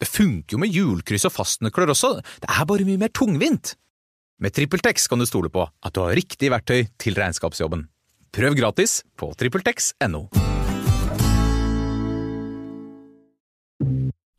Det 0.00 0.10
funker 0.10 0.56
jo 0.56 0.60
med 0.62 0.74
hjulkryss 0.74 1.26
og 1.28 1.34
fastnøkler 1.36 1.92
også, 1.94 2.16
det 2.42 2.50
er 2.50 2.68
bare 2.68 2.86
mye 2.86 3.00
mer 3.00 3.12
tungvint. 3.14 3.76
Med 4.42 4.54
TrippelTex 4.54 5.06
kan 5.08 5.22
du 5.22 5.26
stole 5.28 5.50
på 5.52 5.64
at 5.64 5.94
du 5.94 6.02
har 6.02 6.16
riktig 6.18 6.50
verktøy 6.50 6.88
til 6.98 7.14
regnskapsjobben. 7.18 7.86
Prøv 8.34 8.56
gratis 8.58 9.02
på 9.16 9.30
TrippelTex.no. 9.38 10.26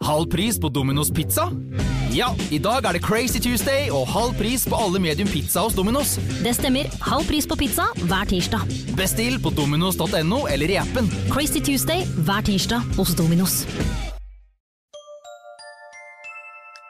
Halv 0.06 0.28
pris 0.30 0.60
på 0.62 0.70
Domino's 0.70 1.10
pizza? 1.16 1.48
Ja, 2.14 2.28
i 2.54 2.60
dag 2.62 2.86
er 2.86 2.96
det 2.96 3.02
Crazy 3.04 3.40
Tuesday 3.42 3.90
og 3.90 4.06
halv 4.08 4.36
pris 4.38 4.68
på 4.70 4.78
alle 4.78 5.02
medium 5.02 5.28
pizza 5.32 5.64
hos 5.66 5.76
Domino's. 5.76 6.16
Det 6.44 6.54
stemmer. 6.56 6.92
Halv 7.02 7.26
pris 7.28 7.48
på 7.48 7.58
pizza 7.60 7.88
hver 8.04 8.30
tirsdag. 8.30 8.68
Bestill 9.00 9.40
på 9.42 9.52
dominos.no 9.56 10.46
eller 10.46 10.76
i 10.76 10.78
appen. 10.84 11.10
Crazy 11.32 11.64
Tuesday 11.64 12.06
hver 12.28 12.46
tirsdag 12.46 12.86
hos 13.00 13.16
Dominos. 13.18 13.64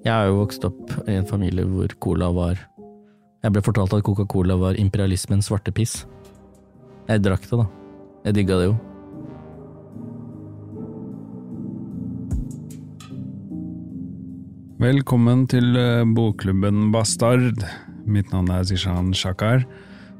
Jeg 0.00 0.14
er 0.16 0.30
jo 0.30 0.38
vokst 0.38 0.62
opp 0.64 0.92
i 1.04 1.12
en 1.12 1.26
familie 1.28 1.66
hvor 1.68 1.92
cola 2.00 2.30
var 2.32 2.60
Jeg 3.44 3.52
ble 3.52 3.60
fortalt 3.64 3.92
at 3.92 4.04
Coca-Cola 4.04 4.56
var 4.56 4.78
imperialismens 4.80 5.48
svarte 5.48 5.72
piss. 5.76 6.06
Jeg 7.08 7.20
drakk 7.24 7.44
det, 7.44 7.58
da. 7.60 7.66
Jeg 8.24 8.36
digga 8.36 8.58
det 8.60 8.66
jo. 8.70 8.74
Velkommen 14.80 15.46
til 15.52 15.76
eh, 15.76 16.04
bokklubben 16.16 16.88
Bastard. 16.92 17.64
Mitt 18.08 18.32
navn 18.32 18.48
er 18.52 18.64
Zishan 18.68 19.12
Shakar. 19.16 19.66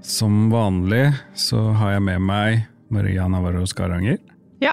Som 0.04 0.48
vanlig 0.52 1.06
så 1.36 1.70
har 1.76 1.96
jeg 1.96 2.06
med 2.08 2.24
meg 2.28 2.66
Maria 2.92 3.28
Navarro 3.28 3.64
Skaranger. 3.68 4.20
Ja. 4.64 4.72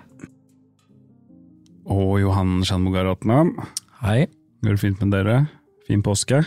Og 1.84 2.18
Johan 2.24 2.60
Shanmugaratnam. 2.68 3.56
Hei. 4.04 4.26
Går 4.64 4.76
det 4.76 4.80
fint 4.82 5.02
med 5.04 5.12
dere? 5.14 5.38
Fin 5.88 6.02
påske? 6.04 6.42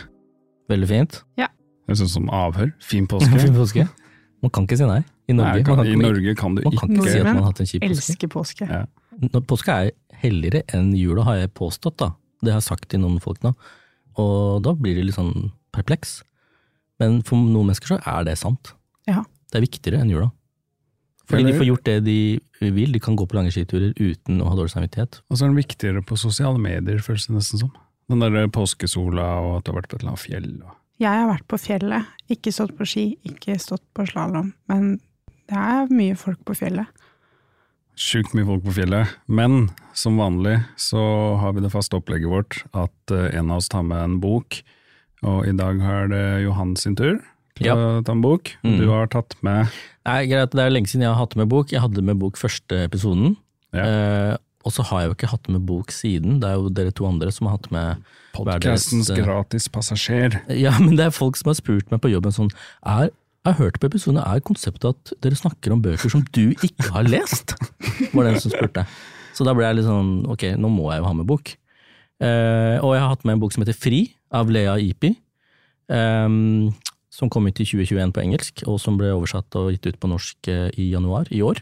Veldig 0.71 0.87
fint. 0.89 1.21
Ja. 1.39 1.47
Det 1.87 1.95
er 1.95 1.99
sånn 2.03 2.11
som 2.11 2.29
avhør. 2.29 2.71
Fin 2.83 3.07
påske. 3.11 3.39
Fin 3.41 3.55
påske. 3.55 3.87
Man 4.41 4.51
kan 4.55 4.65
ikke 4.67 4.77
si 4.79 4.87
nei. 4.89 5.01
I 5.29 5.35
Norge, 5.37 5.59
Nei, 5.61 5.63
kan, 5.63 5.77
kan, 5.77 5.85
I 5.85 5.91
ikke- 5.93 6.01
Norge 6.07 6.33
kan 6.35 6.55
du 6.55 6.61
man 6.65 6.75
kan 6.77 6.89
ikke 6.89 7.01
ikke 7.01 7.11
si 7.13 7.19
at 7.21 7.27
man 7.29 7.37
har 7.43 7.51
hatt 7.51 7.59
en 7.63 7.69
kjip 7.69 7.81
påske. 7.85 7.91
Elsker 7.95 8.31
påske. 8.33 8.67
Ja. 8.67 8.81
Når 9.21 9.45
påske 9.47 9.75
er 9.75 9.91
helligere 10.23 10.63
enn 10.75 10.91
jula, 10.97 11.23
har 11.27 11.35
jeg 11.41 11.53
påstått, 11.53 11.97
da. 12.01 12.11
Det 12.41 12.51
har 12.53 12.59
jeg 12.59 12.67
sagt 12.67 12.89
til 12.89 12.99
noen 13.03 13.19
folk 13.21 13.41
nå. 13.45 13.53
Og 14.19 14.61
da 14.65 14.73
blir 14.75 14.95
de 14.97 15.03
litt 15.07 15.15
sånn 15.15 15.51
perpleks. 15.71 16.21
Men 16.99 17.21
for 17.25 17.37
noen 17.37 17.69
mennesker 17.69 17.95
så 17.95 17.99
er 18.05 18.25
det 18.27 18.37
sant. 18.41 18.73
Ja. 19.07 19.23
Det 19.51 19.59
er 19.61 19.65
viktigere 19.67 20.01
enn 20.01 20.09
jula. 20.11 20.31
Fordi 21.29 21.43
Eller- 21.43 21.53
de 21.53 21.59
får 21.61 21.69
gjort 21.69 21.83
det 21.85 22.03
de 22.03 22.17
vil, 22.61 22.91
de 22.91 22.99
kan 22.99 23.15
gå 23.15 23.25
på 23.29 23.37
lange 23.37 23.51
skiturer 23.53 23.93
uten 23.95 24.41
å 24.41 24.49
ha 24.49 24.55
dårlig 24.57 24.73
samvittighet. 24.73 25.21
Og 25.29 25.37
så 25.37 25.45
er 25.45 25.53
den 25.53 25.61
viktigere 25.61 26.01
på 26.03 26.17
sosiale 26.17 26.59
medier, 26.59 26.97
føles 26.99 27.27
det 27.27 27.35
nesten 27.37 27.59
som. 27.61 27.71
Den 28.11 28.19
der 28.23 28.47
påskesola 28.51 29.25
og 29.41 29.57
at 29.59 29.65
du 29.65 29.71
har 29.71 29.81
vært 29.81 29.91
på 29.91 29.97
et 29.97 30.03
eller 30.03 30.13
annet 30.13 30.25
fjell. 30.25 30.49
Og... 30.65 30.73
Jeg 31.01 31.17
har 31.21 31.29
vært 31.31 31.47
på 31.49 31.57
fjellet, 31.61 32.09
ikke 32.29 32.51
stått 32.53 32.75
på 32.77 32.85
ski, 32.85 33.05
ikke 33.25 33.55
stått 33.61 33.83
på 33.97 34.05
slalåm, 34.09 34.51
men 34.69 34.99
det 35.49 35.57
er 35.57 35.89
mye 35.95 36.17
folk 36.19 36.43
på 36.47 36.53
fjellet. 36.59 36.87
Sjukt 38.01 38.35
mye 38.37 38.47
folk 38.47 38.63
på 38.65 38.73
fjellet. 38.75 39.09
Men 39.27 39.69
som 39.97 40.15
vanlig 40.21 40.59
så 40.79 41.01
har 41.41 41.55
vi 41.57 41.63
det 41.65 41.71
faste 41.73 41.97
opplegget 41.99 42.31
vårt 42.31 42.61
at 42.77 43.13
eh, 43.13 43.27
en 43.37 43.51
av 43.51 43.59
oss 43.61 43.69
tar 43.71 43.83
med 43.85 43.99
en 43.99 44.19
bok. 44.23 44.61
Og 45.27 45.43
i 45.49 45.53
dag 45.53 45.81
har 45.83 46.07
det 46.09 46.23
Johan 46.45 46.75
sin 46.79 46.95
tur 46.97 47.19
til 47.59 47.67
Ja. 47.67 47.75
å 47.75 48.01
ta 48.05 48.15
en 48.15 48.23
bok. 48.23 48.53
Mm. 48.63 48.77
Du 48.79 48.87
har 48.89 49.11
tatt 49.11 49.35
med 49.45 49.67
Nei, 50.07 50.25
greit, 50.25 50.49
Det 50.55 50.63
er 50.63 50.71
lenge 50.73 50.89
siden 50.89 51.03
jeg 51.05 51.11
har 51.13 51.19
hatt 51.19 51.35
med 51.37 51.49
bok. 51.51 51.69
Jeg 51.69 51.83
hadde 51.83 52.01
med 52.01 52.17
bok 52.17 52.39
første 52.41 52.79
episoden. 52.87 53.35
Ja. 53.75 53.83
Eh, 53.85 54.37
og 54.65 54.73
så 54.75 54.85
har 54.89 55.01
jeg 55.01 55.09
jo 55.09 55.15
ikke 55.17 55.31
hatt 55.31 55.49
med 55.51 55.63
bok 55.69 55.93
siden. 55.95 56.39
Det 56.41 56.49
er 56.49 56.59
jo 56.59 56.73
dere 56.73 56.93
to 56.95 57.07
andre 57.09 57.31
som 57.33 57.49
har 57.49 57.57
hatt 57.57 57.71
med 57.73 58.11
Podkastens 58.35 59.09
uh, 59.09 59.15
eh, 59.15 59.23
gratis 59.23 59.67
passasjer. 59.71 60.37
Ja, 60.55 60.75
men 60.79 60.95
det 60.99 61.07
er 61.07 61.15
folk 61.15 61.39
som 61.39 61.51
har 61.51 61.57
spurt 61.59 61.89
meg 61.91 62.03
på 62.03 62.11
jobben 62.11 62.35
sånn 62.35 62.51
er, 62.81 63.09
Jeg 63.41 63.49
har 63.49 63.57
hørt 63.57 63.79
på 63.81 63.89
episoden, 63.89 64.21
er 64.21 64.43
konseptet 64.45 64.91
at 64.91 65.15
dere 65.25 65.39
snakker 65.39 65.73
om 65.73 65.81
bøker 65.81 66.13
som 66.13 66.23
du 66.35 66.53
ikke 66.53 66.91
har 66.93 67.09
lest? 67.09 67.55
Var 68.13 68.27
det 68.27 68.35
en 68.35 68.43
som 68.43 68.53
spurte. 68.53 68.85
Så 69.33 69.47
da 69.47 69.55
ble 69.57 69.65
jeg 69.65 69.79
litt 69.79 69.89
sånn 69.89 70.13
ok, 70.29 70.51
nå 70.61 70.69
må 70.69 70.91
jeg 70.91 71.01
jo 71.01 71.09
ha 71.09 71.17
med 71.17 71.29
bok. 71.29 71.55
Uh, 72.21 72.77
og 72.83 72.93
jeg 72.93 73.01
har 73.01 73.11
hatt 73.15 73.25
med 73.25 73.37
en 73.37 73.43
bok 73.43 73.55
som 73.55 73.65
heter 73.65 73.77
Fri, 73.77 74.05
av 74.31 74.51
Lea 74.53 74.77
Ipi. 74.79 75.15
Um, 75.91 76.71
som 77.11 77.29
kom 77.29 77.47
ut 77.49 77.59
i 77.59 77.67
2021 77.67 78.13
på 78.15 78.23
engelsk, 78.23 78.63
og 78.71 78.79
som 78.81 78.95
ble 78.99 79.11
oversatt 79.11 79.57
og 79.59 79.73
gitt 79.73 79.89
ut 79.89 79.99
på 79.99 80.09
norsk 80.09 80.47
eh, 80.49 80.69
i 80.79 80.87
januar 80.93 81.27
i 81.35 81.41
år. 81.43 81.59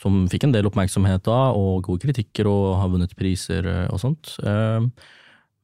Som 0.00 0.24
fikk 0.32 0.46
en 0.46 0.54
del 0.54 0.68
oppmerksomhet 0.68 1.24
da, 1.26 1.50
og 1.52 1.84
gode 1.84 2.06
kritikker, 2.06 2.48
og 2.48 2.78
har 2.80 2.92
vunnet 2.92 3.12
priser 3.18 3.66
eh, 3.68 3.86
og 3.92 4.00
sånt. 4.00 4.32
Ehm, 4.48 4.88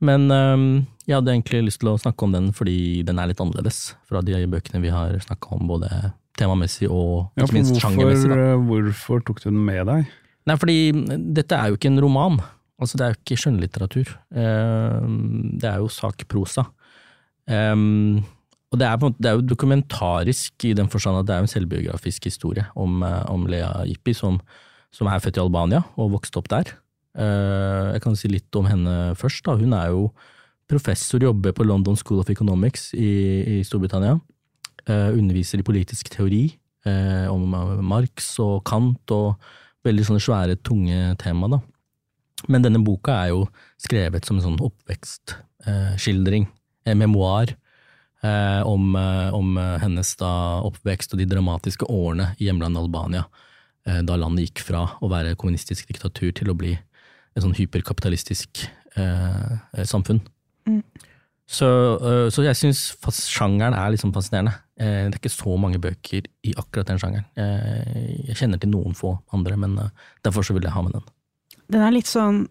men 0.05 0.29
ehm, 0.33 0.67
jeg 1.09 1.17
hadde 1.17 1.33
egentlig 1.33 1.63
lyst 1.71 1.81
til 1.81 1.95
å 1.95 1.97
snakke 2.01 2.27
om 2.27 2.35
den 2.35 2.51
fordi 2.57 3.01
den 3.07 3.21
er 3.23 3.31
litt 3.31 3.41
annerledes 3.41 3.95
fra 4.09 4.21
de 4.25 4.43
bøkene 4.53 4.83
vi 4.85 4.93
har 4.93 5.17
snakka 5.25 5.57
om, 5.57 5.65
både 5.71 5.89
temamessig 6.37 6.91
og 6.93 7.33
ikke 7.41 7.57
minst 7.57 7.81
sjangermessig. 7.81 8.29
hvorfor, 8.69 9.23
eh, 9.23 9.27
tok 9.31 9.41
du 9.41 9.49
den 9.49 9.65
med 9.65 9.89
deg? 9.89 10.13
Nei, 10.47 10.59
fordi 10.61 10.79
dette 11.35 11.57
er 11.57 11.73
jo 11.73 11.81
ikke 11.81 11.91
en 11.95 12.05
roman. 12.05 12.37
Altså, 12.77 13.01
det 13.01 13.07
er 13.07 13.15
jo 13.15 13.23
ikke 13.23 13.41
skjønnlitteratur. 13.41 14.11
Det 14.31 15.67
er 15.67 15.81
jo 15.81 15.89
sakprosa. 15.91 16.69
Ehm, 17.49 18.21
og 18.73 18.81
det 18.81 18.87
er, 18.87 18.99
måte, 18.99 19.21
det 19.23 19.31
er 19.31 19.37
jo 19.39 19.47
dokumentarisk 19.47 20.67
i 20.67 20.73
den 20.77 20.89
forstand 20.91 21.21
at 21.21 21.29
det 21.29 21.37
er 21.37 21.45
en 21.45 21.51
selvbiografisk 21.51 22.27
historie 22.27 22.67
om, 22.75 22.99
eh, 23.07 23.23
om 23.31 23.47
Lea 23.51 23.71
Ipi, 23.87 24.15
som, 24.17 24.41
som 24.95 25.11
er 25.11 25.23
født 25.23 25.39
i 25.39 25.45
Albania 25.45 25.85
og 25.95 26.17
vokste 26.17 26.41
opp 26.41 26.51
der. 26.51 26.73
Eh, 27.17 27.93
jeg 27.95 28.03
kan 28.03 28.19
si 28.19 28.31
litt 28.33 28.59
om 28.59 28.67
henne 28.67 29.15
først. 29.19 29.45
Da. 29.47 29.55
Hun 29.61 29.77
er 29.77 29.93
jo 29.95 30.09
professor, 30.67 31.23
jobber 31.23 31.55
på 31.55 31.67
London 31.67 31.97
School 31.97 32.25
of 32.25 32.31
Economics 32.33 32.91
i, 32.99 33.13
i 33.55 33.61
Storbritannia. 33.67 34.19
Eh, 34.87 35.13
underviser 35.15 35.63
i 35.63 35.67
politisk 35.67 36.11
teori 36.15 36.49
om 36.87 37.51
Marx 37.83 38.37
og 38.39 38.61
Kant 38.63 39.11
og 39.11 39.41
veldig 39.83 40.05
sånne 40.07 40.23
svære, 40.23 40.55
tunge 40.63 41.17
tema. 41.19 41.49
Da. 41.51 41.59
Men 42.47 42.63
denne 42.63 42.79
boka 42.87 43.17
er 43.25 43.33
jo 43.33 43.41
skrevet 43.83 44.23
som 44.29 44.39
en 44.39 44.45
sånn 44.45 44.61
oppvekstskildring, 44.63 46.47
en 46.87 47.01
memoar, 47.01 47.57
eh, 48.27 48.63
om, 48.67 48.91
eh, 48.99 49.35
om 49.35 49.57
hennes 49.83 50.13
da, 50.21 50.33
oppvekst 50.67 51.15
og 51.15 51.23
de 51.23 51.29
dramatiske 51.31 51.87
årene 51.87 52.33
i 52.41 52.49
hjemlandet 52.49 52.83
Albania, 52.83 53.25
eh, 53.87 54.03
da 54.07 54.19
landet 54.19 54.49
gikk 54.49 54.65
fra 54.69 54.85
å 55.01 55.11
være 55.13 55.37
kommunistisk 55.39 55.89
diktatur 55.93 56.35
til 56.37 56.53
å 56.53 56.59
bli 56.59 56.75
et 57.37 57.45
sånn 57.45 57.57
hyperkapitalistisk 57.57 58.65
eh, 58.97 59.85
samfunn. 59.85 60.23
Mm. 60.69 60.83
Så, 61.47 61.69
eh, 62.01 62.29
så 62.35 62.45
jeg 62.47 62.59
syns 62.59 62.83
sjangeren 63.29 63.77
er 63.77 63.93
liksom 63.95 64.15
fascinerende. 64.15 64.57
Eh, 64.81 65.07
det 65.07 65.15
er 65.15 65.21
ikke 65.21 65.33
så 65.33 65.57
mange 65.61 65.81
bøker 65.83 66.27
i 66.47 66.55
akkurat 66.59 66.89
den 66.91 67.01
sjangeren. 67.01 67.29
Jeg 67.37 68.39
kjenner 68.41 68.61
til 68.61 68.73
noen 68.73 68.97
få 68.99 69.15
andre, 69.37 69.59
men 69.61 69.79
derfor 70.27 70.47
så 70.47 70.57
vil 70.57 70.67
jeg 70.67 70.75
ha 70.75 70.85
med 70.85 70.97
den. 70.97 71.07
Den 71.73 71.85
er 71.85 71.95
litt 71.95 72.11
sånn 72.11 72.47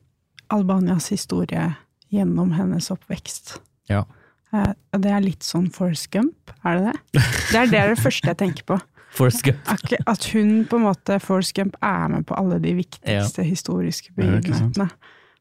Albanias 0.54 1.10
historie 1.12 1.74
gjennom 2.14 2.54
hennes 2.56 2.92
oppvekst. 2.94 3.58
Ja. 3.90 4.06
Eh, 4.56 5.00
det 5.02 5.12
er 5.12 5.24
litt 5.24 5.46
sånn 5.46 5.70
Forrest 5.76 6.10
Gump, 6.14 6.54
er 6.64 6.80
det 6.80 6.92
det? 6.92 7.24
Det 7.52 7.60
er 7.62 7.72
det, 7.72 7.80
er 7.80 7.94
det 7.96 8.02
første 8.02 8.32
jeg 8.32 8.42
tenker 8.42 8.68
på. 8.74 8.80
Gump. 9.16 9.70
At 10.12 10.26
hun 10.34 10.66
på 10.68 10.76
en 10.80 10.88
måte, 10.90 11.20
Forrest 11.24 11.56
Gump, 11.56 11.78
er 11.84 12.08
med 12.12 12.26
på 12.28 12.36
alle 12.36 12.60
de 12.60 12.74
viktigste 12.76 13.46
historiske 13.46 13.46
Ja, 13.46 13.52
historiske 13.52 14.16
begivenhetene. 14.18 14.90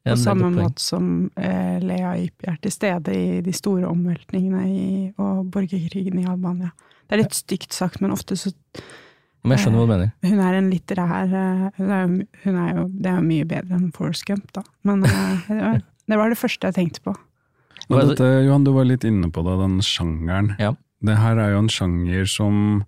Ja, 0.05 0.13
På 0.13 0.21
samme 0.21 0.51
måte 0.53 0.81
som 0.81 1.31
eh, 1.35 1.79
Lea 1.81 2.11
Ypi 2.21 2.45
er 2.51 2.59
til 2.61 2.71
stede 2.71 3.15
i 3.15 3.39
de 3.41 3.53
store 3.57 3.87
omveltningene 3.89 4.61
i, 4.69 4.83
og 5.17 5.47
borgerkrigen 5.51 6.19
i 6.21 6.27
Albania. 6.29 6.69
Det 7.09 7.17
er 7.17 7.23
litt 7.23 7.37
stygt 7.37 7.73
sagt, 7.73 8.03
men 8.03 8.13
ofte 8.13 8.37
så 8.37 8.53
Men 9.41 9.55
jeg 9.57 9.65
skjønner 9.65 9.81
hva 9.81 9.85
du 9.85 9.91
mener. 9.91 10.11
Hun 10.25 10.43
er 10.45 10.59
en 10.59 10.69
litterær 10.69 11.33
eh, 11.41 11.65
hun 11.79 11.89
er 11.89 12.05
jo, 12.05 12.27
hun 12.45 12.59
er 12.61 12.69
jo, 12.77 12.85
Det 12.93 13.11
er 13.11 13.17
jo 13.17 13.25
mye 13.31 13.47
bedre 13.49 13.79
enn 13.79 13.91
Forrest 13.97 14.25
Gump, 14.29 14.53
da. 14.53 14.63
Men 14.85 15.03
eh, 15.09 15.49
det, 15.49 15.59
var, 15.65 15.81
det 15.81 16.21
var 16.21 16.29
det 16.29 16.39
første 16.39 16.69
jeg 16.69 16.77
tenkte 16.77 17.03
på. 17.09 17.15
Men 17.89 18.11
dette, 18.11 18.27
Johan, 18.47 18.65
du 18.65 18.73
var 18.75 18.87
litt 18.89 19.05
inne 19.07 19.29
på 19.33 19.43
det, 19.45 19.55
den 19.61 19.79
sjangeren. 19.85 20.53
Ja. 20.61 20.73
Det 21.05 21.17
her 21.19 21.41
er 21.41 21.53
jo 21.53 21.65
en 21.65 21.71
sjanger 21.71 22.29
som 22.29 22.85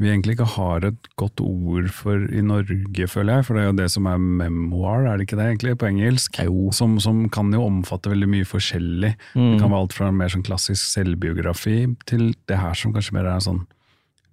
vi 0.00 0.08
egentlig 0.08 0.38
ikke 0.38 0.46
har 0.54 0.84
et 0.88 1.08
godt 1.20 1.42
ord 1.44 1.90
for 1.92 2.22
i 2.32 2.40
Norge, 2.44 3.08
føler 3.10 3.36
jeg. 3.36 3.46
For 3.46 3.56
det 3.56 3.62
er 3.62 3.66
jo 3.68 3.76
det 3.82 3.88
som 3.92 4.06
er 4.08 4.22
memoir, 4.22 5.04
er 5.04 5.18
det 5.18 5.26
ikke 5.26 5.36
det 5.36 5.48
egentlig, 5.50 5.74
på 5.82 5.90
engelsk? 5.90 6.38
Jo. 6.40 6.70
Som, 6.72 6.96
som 7.04 7.26
kan 7.32 7.52
jo 7.52 7.66
omfatte 7.66 8.12
veldig 8.12 8.30
mye 8.32 8.48
forskjellig. 8.48 9.12
Mm. 9.34 9.42
Det 9.44 9.58
kan 9.60 9.74
være 9.74 9.82
alt 9.84 9.98
fra 9.98 10.08
mer 10.16 10.32
sånn 10.32 10.46
klassisk 10.46 10.88
selvbiografi 10.88 11.82
til 12.08 12.30
det 12.48 12.62
her 12.62 12.80
som 12.80 12.96
kanskje 12.96 13.18
mer 13.18 13.28
er 13.28 13.36
en 13.36 13.46
sånn 13.50 13.62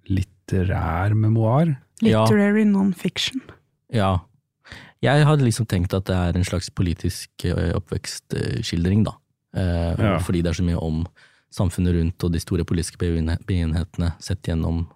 litterær 0.08 1.12
memoar. 1.12 1.76
Ja. 2.00 2.24
Literary 2.24 2.64
non-fiction. 2.64 3.44
Ja. 3.92 4.14
Jeg 5.04 5.28
hadde 5.28 5.44
liksom 5.44 5.68
tenkt 5.68 5.92
at 5.94 6.08
det 6.08 6.16
er 6.16 6.38
en 6.38 6.48
slags 6.48 6.72
politisk 6.74 7.44
eh, 7.44 7.74
oppvekstskildring, 7.76 9.04
da. 9.06 9.18
Eh, 9.54 9.94
Ja. 9.98 10.18
Fordi 10.18 10.42
det 10.42 10.50
er 10.50 10.62
så 10.62 10.64
mye 10.66 10.80
om 10.82 11.06
samfunnet 11.50 11.94
rundt 11.96 12.24
og 12.24 12.32
de 12.32 12.40
store 12.40 12.64
politiske 12.64 12.98
begivenhe- 12.98 13.38
begivenhetene 13.46 14.12
sett 14.20 14.42
gjennom 14.42 14.86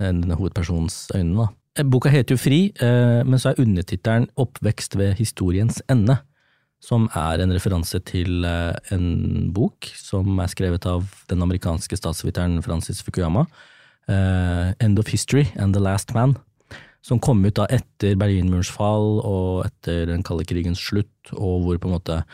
eh, 0.00 0.12
denne 0.12 0.36
hovedpersonens 0.38 1.08
øyne. 1.14 1.34
Da. 1.36 1.48
Eh, 1.76 1.84
Boka 1.84 2.08
heter 2.08 2.34
jo 2.36 2.38
Fri, 2.38 2.72
eh, 2.80 3.24
men 3.24 3.38
så 3.38 3.50
er 3.50 3.62
undertittelen 3.64 4.28
Oppvekst 4.36 4.96
ved 4.96 5.16
historiens 5.18 5.82
ende. 5.88 6.18
Som 6.80 7.08
er 7.16 7.40
en 7.42 7.50
referanse 7.50 7.98
til 8.06 8.44
en 8.44 9.50
bok 9.52 9.84
som 9.96 10.38
er 10.38 10.46
skrevet 10.46 10.86
av 10.86 11.08
den 11.28 11.42
amerikanske 11.42 11.96
statsviteren 11.98 12.62
Francis 12.62 13.02
Fukuyama. 13.02 13.46
eh, 14.08 14.72
End 14.80 14.98
of 14.98 15.08
History 15.08 15.48
and 15.56 15.74
The 15.74 15.80
Last 15.80 16.14
Man 16.14 16.36
som 17.02 17.18
kom 17.18 17.44
ut 17.44 17.54
da 17.54 17.66
etter 17.66 18.16
Berlinmurens 18.16 18.70
fall 18.70 19.20
og 19.24 19.66
etter 19.66 20.06
den 20.06 20.22
kalde 20.22 20.44
krigens 20.44 20.78
slutt, 20.78 21.32
og 21.32 21.62
hvor 21.64 21.78
på 21.78 21.88
en 21.88 21.94
måte 21.98 22.24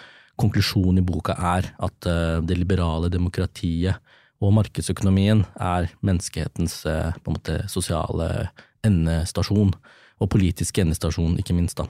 konklusjonen 0.40 1.00
i 1.02 1.06
boka 1.06 1.34
er 1.38 1.70
at 1.82 2.08
eh, 2.10 2.38
det 2.46 2.58
liberale 2.58 3.10
demokratiet 3.12 4.00
og 4.42 4.54
markedsøkonomien 4.56 5.44
er 5.62 5.90
menneskehetens 6.04 6.80
eh, 6.90 7.12
på 7.20 7.30
en 7.30 7.38
måte 7.38 7.58
sosiale 7.70 8.48
endestasjon, 8.84 9.72
og 10.20 10.30
politiske 10.30 10.82
endestasjon, 10.84 11.38
ikke 11.40 11.56
minst. 11.56 11.80
da. 11.80 11.86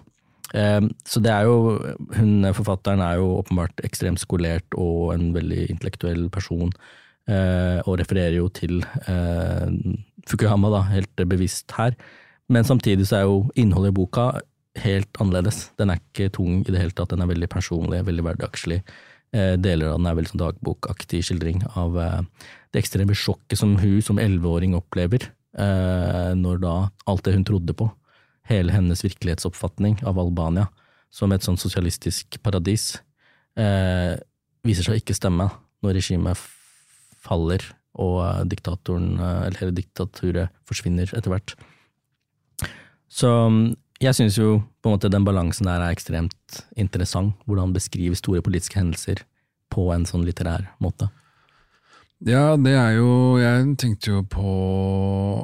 Eh, 0.54 0.80
Så 1.04 1.22
det 1.24 1.32
er 1.32 1.48
jo, 1.48 1.78
hun 2.16 2.50
forfatteren 2.54 3.02
er 3.04 3.18
jo 3.20 3.38
åpenbart 3.40 3.84
ekstremt 3.84 4.22
skolert 4.22 4.76
og 4.76 5.14
en 5.14 5.32
veldig 5.34 5.70
intellektuell 5.70 6.28
person, 6.30 6.72
og 7.24 7.94
refererer 7.96 8.34
jo 8.36 8.50
til 8.52 8.82
Fukuhama 10.28 10.68
da, 10.74 10.82
helt 10.90 11.22
bevisst 11.24 11.72
her. 11.72 11.94
Men 12.52 12.66
samtidig 12.68 13.06
så 13.08 13.16
er 13.16 13.22
jo 13.24 13.38
innholdet 13.56 13.94
i 13.94 13.96
boka 13.96 14.26
helt 14.82 15.20
annerledes. 15.22 15.68
Den 15.78 15.92
er 15.92 16.00
ikke 16.00 16.32
tung 16.34 16.62
i 16.62 16.70
det 16.72 16.80
hele 16.80 16.94
tatt, 16.96 17.12
den 17.12 17.22
er 17.22 17.30
veldig 17.30 17.48
personlig, 17.52 18.02
veldig 18.06 18.24
hverdagslig. 18.26 18.80
Eh, 19.34 19.54
Deler 19.58 19.90
av 19.90 19.98
den 19.98 20.08
er 20.10 20.16
veldig 20.18 20.32
sånn 20.32 20.44
dagbokaktig 20.44 21.22
skildring 21.26 21.64
av 21.78 21.98
eh, 21.98 22.48
det 22.74 22.82
ekstreme 22.82 23.16
sjokket 23.18 23.58
som 23.60 23.76
hun 23.80 24.00
som 24.04 24.20
elleveåring 24.22 24.76
opplever, 24.78 25.28
eh, 25.58 26.30
når 26.38 26.62
da 26.62 26.74
alt 27.10 27.26
det 27.26 27.36
hun 27.36 27.46
trodde 27.46 27.76
på, 27.78 27.88
hele 28.50 28.74
hennes 28.74 29.02
virkelighetsoppfatning 29.02 30.02
av 30.06 30.18
Albania 30.20 30.68
som 31.14 31.32
et 31.32 31.46
sånn 31.46 31.58
sosialistisk 31.60 32.40
paradis, 32.42 32.96
viser 33.54 34.82
seg 34.82 34.96
å 34.96 34.98
ikke 34.98 35.14
stemme 35.14 35.44
når 35.86 35.94
regimet 35.94 36.40
faller 37.22 37.62
og 38.02 38.48
diktatoren, 38.50 39.12
eller 39.22 39.60
hele 39.60 39.76
diktaturet 39.76 40.50
forsvinner 40.66 41.06
etter 41.14 41.30
hvert. 41.30 41.54
Så 43.06 43.30
mm, 43.30 43.62
jeg 44.02 44.16
syns 44.16 44.38
jo 44.38 44.58
på 44.82 44.90
en 44.90 44.96
måte 44.96 45.10
den 45.12 45.26
balansen 45.26 45.68
der 45.68 45.82
er 45.82 45.94
ekstremt 45.94 46.62
interessant, 46.76 47.36
hvordan 47.44 47.68
han 47.68 47.76
beskriver 47.76 48.18
store 48.18 48.42
politiske 48.44 48.80
hendelser 48.80 49.22
på 49.72 49.90
en 49.94 50.06
sånn 50.08 50.24
litterær 50.26 50.66
måte. 50.82 51.10
Ja, 52.24 52.54
det 52.56 52.72
er 52.72 52.94
jo 52.96 53.36
Jeg 53.36 53.74
tenkte 53.76 54.12
jo 54.12 54.20
på 54.22 54.50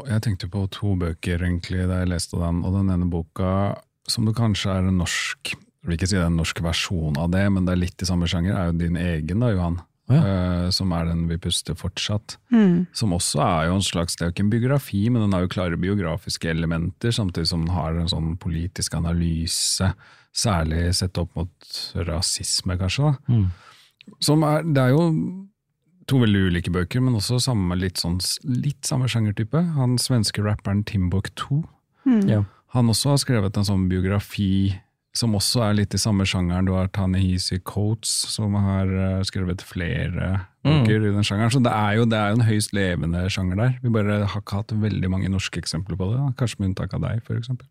Jeg 0.08 0.22
tenkte 0.24 0.48
på 0.48 0.62
to 0.72 0.94
bøker, 0.96 1.42
egentlig, 1.42 1.82
da 1.90 1.98
jeg 2.00 2.12
leste 2.12 2.38
den. 2.40 2.62
Og 2.64 2.72
den 2.78 2.92
ene 2.94 3.08
boka, 3.10 3.74
som 4.08 4.24
det 4.24 4.36
kanskje 4.38 4.78
er 4.78 4.88
norsk 4.94 5.52
Jeg 5.52 5.84
vil 5.88 5.98
ikke 5.98 6.08
si 6.08 6.16
det 6.16 6.22
er 6.22 6.30
en 6.30 6.40
norsk 6.40 6.62
versjon 6.64 7.18
av 7.20 7.32
det, 7.34 7.44
men 7.52 7.66
det 7.66 7.74
er 7.74 7.82
litt 7.82 8.02
i 8.04 8.08
samme 8.08 8.28
sjanger, 8.30 8.54
er 8.56 8.70
jo 8.70 8.78
din 8.80 8.96
egen, 9.00 9.42
da, 9.42 9.50
Johan. 9.52 9.80
Å 10.10 10.20
Eh, 10.20 10.70
som 10.74 10.92
er 10.92 11.06
den 11.06 11.26
Vi 11.30 11.38
puster 11.38 11.76
fortsatt. 11.78 12.36
Mm. 12.52 12.86
Som 12.92 13.14
også 13.14 13.40
er 13.44 13.68
jo 13.68 13.76
en 13.78 13.84
slags 13.86 14.16
Det 14.16 14.24
er 14.24 14.30
jo 14.30 14.34
ikke 14.34 14.46
en 14.46 14.54
biografi, 14.54 15.02
men 15.08 15.22
den 15.22 15.36
har 15.36 15.44
jo 15.44 15.52
klare 15.52 15.80
biografiske 15.80 16.50
elementer, 16.50 17.14
samtidig 17.14 17.48
som 17.48 17.64
den 17.64 17.74
har 17.74 17.94
en 17.94 18.10
sånn 18.10 18.36
politisk 18.40 18.96
analyse, 18.98 19.92
særlig 20.32 20.94
sett 20.94 21.18
opp 21.18 21.34
mot 21.38 21.50
rasisme, 21.94 22.76
kanskje. 22.78 23.10
da. 23.10 23.34
Mm. 23.34 23.46
Som 24.20 24.42
er, 24.46 24.62
det 24.66 24.82
er 24.82 24.94
jo 24.94 25.04
to 26.10 26.18
veldig 26.18 26.46
ulike 26.50 26.72
bøker, 26.74 27.02
men 27.04 27.18
også 27.18 27.38
samme, 27.42 27.76
litt, 27.78 28.00
sånn, 28.02 28.18
litt 28.44 28.86
samme 28.86 29.08
sjangertype. 29.10 29.62
Han 29.76 29.98
svenske 30.00 30.42
rapperen 30.42 30.82
Timbuk 30.86 31.30
2. 31.38 31.60
Mm. 32.08 32.24
Ja. 32.28 32.44
Han 32.74 32.90
også 32.90 33.14
har 33.14 33.20
skrevet 33.22 33.58
en 33.58 33.66
sånn 33.66 33.88
biografi 33.90 34.74
som 35.16 35.34
også 35.34 35.64
er 35.66 35.74
litt 35.80 35.94
i 35.94 35.98
samme 35.98 36.24
sjangeren. 36.28 36.68
Du 36.68 36.74
har 36.76 36.90
Tanehisi 36.94 37.58
Coates, 37.66 38.12
som 38.30 38.54
har 38.54 38.86
eh, 38.86 39.22
skrevet 39.26 39.64
flere 39.66 40.46
Mm. 40.60 40.84
i 40.84 41.12
den 41.14 41.24
sjangeren. 41.24 41.50
Så 41.50 41.62
det 41.64 41.72
er 41.72 41.94
jo 41.96 42.04
det 42.04 42.18
er 42.18 42.28
jo 42.30 42.36
en 42.36 42.44
høyst 42.44 42.74
levende 42.76 43.22
sjanger 43.32 43.56
der. 43.56 43.78
Vi 43.82 43.88
bare 43.88 44.26
har 44.28 44.40
ikke 44.42 44.58
hatt 44.58 44.74
veldig 44.76 45.08
mange 45.10 45.30
norske 45.32 45.56
eksempler 45.56 45.96
på 45.96 46.10
det, 46.10 46.18
da. 46.18 46.32
kanskje 46.36 46.60
med 46.60 46.68
unntak 46.68 46.92
av 46.94 47.00
deg, 47.00 47.22
eksempel. 47.38 47.66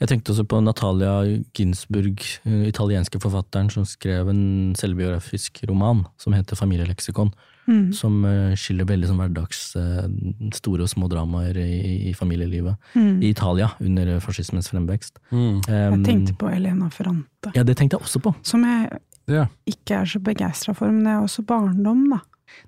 Jeg 0.00 0.08
tenkte 0.08 0.32
også 0.34 0.44
på 0.44 0.58
Natalia 0.60 1.22
Ginsburg, 1.56 2.20
den 2.44 2.66
italienske 2.66 3.20
forfatteren 3.22 3.70
som 3.70 3.86
skrev 3.88 4.28
en 4.28 4.74
selvbiografisk 4.76 5.62
roman 5.70 6.04
som 6.18 6.34
heter 6.36 6.58
Familieleksikon, 6.58 7.30
Mm. 7.66 7.92
som 7.92 8.24
eh, 8.24 8.54
skiller 8.54 8.84
veldig 8.86 9.08
som 9.08 9.18
hverdags 9.18 9.74
eh, 9.76 10.06
store 10.54 10.82
og 10.86 10.88
små 10.92 11.08
dramaer 11.10 11.56
i, 11.58 12.10
i 12.10 12.12
familielivet 12.14 12.76
Mm. 12.94 13.22
i 13.22 13.30
Italia 13.32 13.70
under 13.80 14.20
fascismens 14.20 14.68
fremvekst. 14.70 15.18
Um, 15.32 15.60
Jeg 15.66 16.04
tenkte 16.04 16.34
på 16.38 16.48
Elena 16.54 16.88
Ferrante, 16.90 17.50
Ja, 17.54 17.62
det 17.64 17.76
tenkte 17.76 17.96
jeg 17.98 18.02
også 18.06 18.20
på. 18.22 18.34
som 18.42 18.62
jeg 18.64 19.00
Ja. 19.28 19.46
ikke 19.66 19.96
er 20.00 20.04
så 20.06 20.20
begeistra 20.22 20.74
for, 20.74 20.86
men 20.92 21.02
det 21.04 21.10
er 21.12 21.20
også 21.26 21.44
barndom, 21.44 22.08
da. 22.10 22.20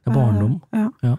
Det 0.05 0.11
er 0.11 0.15
barndom. 0.15 0.61
uh, 0.75 0.79
ja. 0.79 0.91
Ja. 1.03 1.17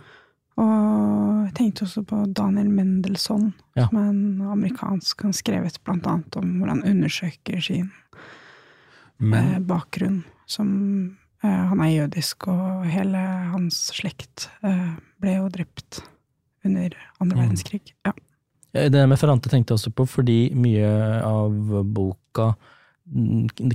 Og 0.60 1.46
jeg 1.46 1.54
tenkte 1.56 1.86
også 1.86 2.04
på 2.06 2.34
Daniel 2.34 2.68
Mendelssohn, 2.70 3.54
Ja. 3.78 3.88
som 3.88 3.98
er 3.98 4.10
en 4.10 4.42
amerikansk 4.42 5.22
Han 5.24 5.32
skrevet 5.32 5.78
blant 5.86 6.04
annet 6.06 6.36
om 6.36 6.58
hvordan 6.60 6.82
han 6.84 6.98
undersøker 6.98 7.62
sin 7.64 7.92
Men 9.20 9.54
eh, 9.56 9.60
bakgrunn. 9.60 10.24
Som 10.46 10.70
eh, 11.12 11.19
Han 11.42 11.80
er 11.82 11.92
jødisk, 11.94 12.48
og 12.52 12.86
hele 12.92 13.18
hans 13.54 13.78
slekt 13.96 14.50
eh, 14.64 14.96
ble 15.22 15.38
jo 15.38 15.50
drept 15.50 16.02
under 16.66 16.92
andre 17.22 17.38
Mm. 17.38 17.44
verdenskrig. 17.46 17.94
Ja. 18.06 18.12
Eh, 18.74 18.90
Det 18.90 19.08
med 19.08 19.18
Ferrante 19.20 19.50
tenkte 19.50 19.72
jeg 19.74 19.78
også 19.80 19.94
på, 19.96 20.06
fordi 20.08 20.52
mye 20.54 21.24
av 21.24 21.52
boka 21.94 22.56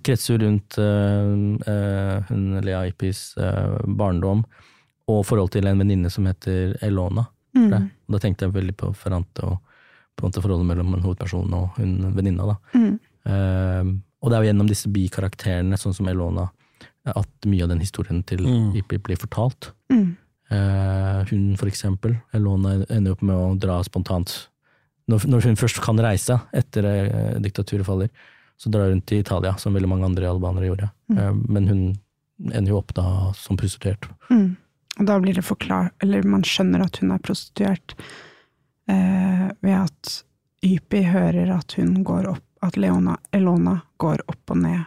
kretser 0.04 0.38
rundt 0.38 0.76
eh, 0.78 1.72
eh, 1.72 2.22
hun 2.28 2.60
Lea 2.62 2.84
Ipis 2.86 3.36
eh, 3.36 3.78
barndom 3.86 4.44
og 5.08 5.24
forhold 5.26 5.50
til 5.52 5.66
en 5.66 5.78
venninne 5.80 6.10
som 6.12 6.26
heter 6.26 6.76
Elona. 6.84 7.26
Mm. 7.56 7.90
Da 8.08 8.18
tenkte 8.22 8.46
jeg 8.46 8.54
veldig 8.54 8.76
på 8.76 8.92
Ferrante 8.96 9.44
og 9.44 9.58
på 10.16 10.30
forholdet 10.30 10.66
mellom 10.68 10.94
en 10.94 11.02
hovedperson 11.02 11.52
og 11.54 11.76
hun 11.78 12.12
venninna. 12.14 12.56
Mm. 12.74 12.98
Eh, 13.26 13.90
og 14.22 14.30
det 14.30 14.36
er 14.36 14.42
jo 14.44 14.48
gjennom 14.52 14.68
disse 14.70 14.88
bikarakterene, 14.88 15.76
sånn 15.76 15.94
som 15.96 16.08
Elona, 16.08 16.46
at 17.04 17.48
mye 17.48 17.64
av 17.64 17.68
den 17.74 17.82
historien 17.84 18.22
til 18.24 18.44
Mm. 18.46 18.72
Ipi 18.76 18.98
blir 18.98 19.20
fortalt. 19.20 19.72
Mm. 19.92 20.16
Eh, 20.50 21.24
hun 21.30 21.56
for 21.56 21.68
eksempel, 21.68 22.16
Elona 22.32 22.84
ender 22.88 23.12
opp 23.12 23.22
med 23.22 23.36
å 23.36 23.58
dra 23.58 23.82
spontant 23.84 24.48
når, 25.10 25.26
når 25.28 25.50
hun 25.50 25.58
først 25.60 25.80
kan 25.84 26.00
reise 26.00 26.38
etter 26.56 26.86
eh, 26.88 27.36
diktaturet 27.44 27.86
faller, 27.86 28.10
så 28.56 28.70
drar 28.72 28.92
hun 28.92 29.02
til 29.04 29.20
Italia, 29.20 29.54
som 29.60 29.74
veldig 29.76 29.90
mange 29.90 30.08
andre 30.08 30.30
albanere 30.30 30.70
gjorde. 30.70 30.90
Mm. 31.12 31.18
Eh, 31.18 31.32
men 31.56 31.68
hun 31.68 31.82
ender 32.52 32.72
jo 32.72 32.78
opp 32.80 32.94
da 32.96 33.06
som 33.38 33.58
prostituert. 33.60 34.08
Mm. 34.30 34.54
Og 35.00 35.08
da 35.10 35.18
blir 35.18 35.34
det 35.34 35.42
forklart 35.42 36.04
Eller 36.04 36.22
man 36.22 36.44
skjønner 36.46 36.84
at 36.84 37.00
hun 37.02 37.10
er 37.10 37.22
prostituert 37.22 37.96
eh, 38.90 39.48
ved 39.58 39.74
at 39.74 40.12
Ypi 40.64 41.00
hører 41.10 41.50
at 41.50 41.74
hun 41.80 41.96
går 42.06 42.28
opp 42.30 42.44
At 42.62 42.78
Leona, 42.78 43.16
Elona 43.34 43.80
går 43.98 44.22
opp 44.30 44.54
og 44.54 44.60
ned 44.62 44.84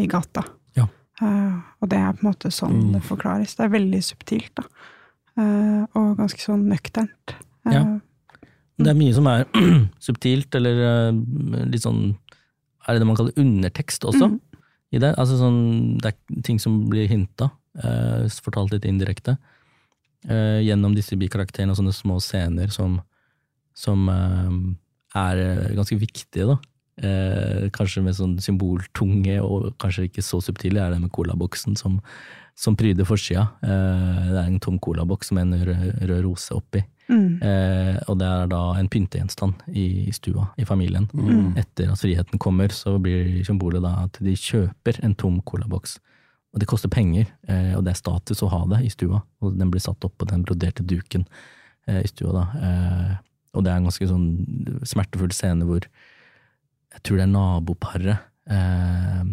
i 0.00 0.06
gata. 0.08 0.44
Eh, 1.20 1.56
og 1.82 1.88
det 1.92 1.98
er 1.98 2.12
på 2.16 2.24
en 2.24 2.30
måte 2.32 2.50
sånn 2.54 2.76
Mm. 2.82 2.92
det 2.94 3.02
forklares. 3.04 3.56
Det 3.56 3.64
er 3.66 3.74
veldig 3.78 4.00
subtilt, 4.04 4.54
da. 4.56 4.62
Eh, 5.38 5.86
og 5.94 6.16
ganske 6.16 6.40
sånn 6.40 6.68
nøkternt. 6.68 7.34
Eh, 7.66 7.72
Ja. 7.72 8.00
Det 8.80 8.88
er 8.88 8.94
mye 8.96 9.12
som 9.14 9.26
er 9.26 9.44
subtilt, 10.00 10.54
eller 10.54 11.10
eh, 11.10 11.12
litt 11.68 11.82
sånn 11.82 12.16
Er 12.88 12.94
det 12.94 13.00
det 13.02 13.06
man 13.06 13.16
kaller 13.16 13.36
undertekst 13.36 14.04
også? 14.08 14.30
Mm. 14.30 14.40
I 14.92 14.98
det? 14.98 15.14
Altså 15.18 15.36
sånn, 15.38 15.98
det 16.00 16.14
er 16.14 16.42
ting 16.42 16.58
som 16.58 16.88
blir 16.88 17.06
hinta, 17.06 17.50
eh, 17.76 18.24
fortalt 18.42 18.72
litt 18.72 18.84
indirekte, 18.88 19.36
eh, 20.26 20.60
gjennom 20.64 20.94
disse 20.96 21.14
bikarakterene 21.16 21.70
og 21.70 21.76
sånne 21.76 21.92
små 21.94 22.16
scener 22.20 22.72
som, 22.72 23.00
som 23.74 24.08
eh, 24.08 25.20
er 25.20 25.36
eh, 25.44 25.74
ganske 25.76 25.98
viktige, 26.00 26.46
da. 26.48 26.56
Eh, 27.00 27.70
kanskje 27.72 28.02
med 28.04 28.16
sånn 28.18 28.36
symboltunge, 28.42 29.38
og 29.40 29.72
kanskje 29.80 30.08
ikke 30.08 30.24
så 30.24 30.40
subtile, 30.44 30.82
er 30.82 30.94
det 30.94 31.00
med 31.00 31.12
colaboksen 31.16 31.78
som, 31.78 31.98
som 32.58 32.76
pryder 32.76 33.08
forsida. 33.08 33.46
Eh, 33.64 34.26
det 34.28 34.38
er 34.38 34.46
en 34.46 34.60
tom 34.60 34.78
colaboks 34.82 35.32
med 35.36 35.48
en 35.48 35.68
rød, 35.70 36.02
rød 36.10 36.24
rose 36.26 36.56
oppi. 36.56 36.84
Mm. 37.10 37.40
Eh, 37.42 37.96
og 38.06 38.20
det 38.20 38.28
er 38.28 38.50
da 38.52 38.60
en 38.78 38.90
pyntegjenstand 38.92 39.64
i, 39.72 39.86
i 40.10 40.12
stua, 40.14 40.50
i 40.60 40.66
familien. 40.68 41.08
Mm. 41.16 41.56
Etter 41.58 41.90
at 41.90 42.02
friheten 42.02 42.38
kommer, 42.42 42.70
så 42.74 42.98
blir 43.02 43.40
symbolet 43.46 43.82
da 43.82 43.96
at 44.04 44.20
de 44.22 44.36
kjøper 44.36 45.00
en 45.06 45.16
tom 45.18 45.40
colaboks. 45.48 45.98
Og 46.50 46.62
det 46.62 46.68
koster 46.70 46.90
penger, 46.90 47.30
eh, 47.48 47.72
og 47.78 47.84
det 47.86 47.94
er 47.94 48.02
status 48.02 48.42
å 48.42 48.50
ha 48.50 48.64
det 48.74 48.84
i 48.86 48.92
stua. 48.92 49.22
Og 49.42 49.58
den 49.58 49.72
blir 49.72 49.82
satt 49.82 50.04
opp 50.06 50.16
på 50.18 50.28
den 50.30 50.44
broderte 50.46 50.86
duken 50.86 51.26
eh, 51.88 52.02
i 52.02 52.10
stua, 52.10 52.42
da. 52.42 52.46
Eh, 52.60 53.18
og 53.56 53.66
det 53.66 53.72
er 53.72 53.80
en 53.80 53.88
ganske 53.88 54.06
sånn 54.06 54.26
smertefull 54.86 55.32
scene 55.34 55.66
hvor 55.66 55.86
jeg 56.92 57.02
tror 57.06 57.16
det 57.20 57.24
er 57.26 57.32
naboparet 57.34 58.18
eh, 58.50 59.24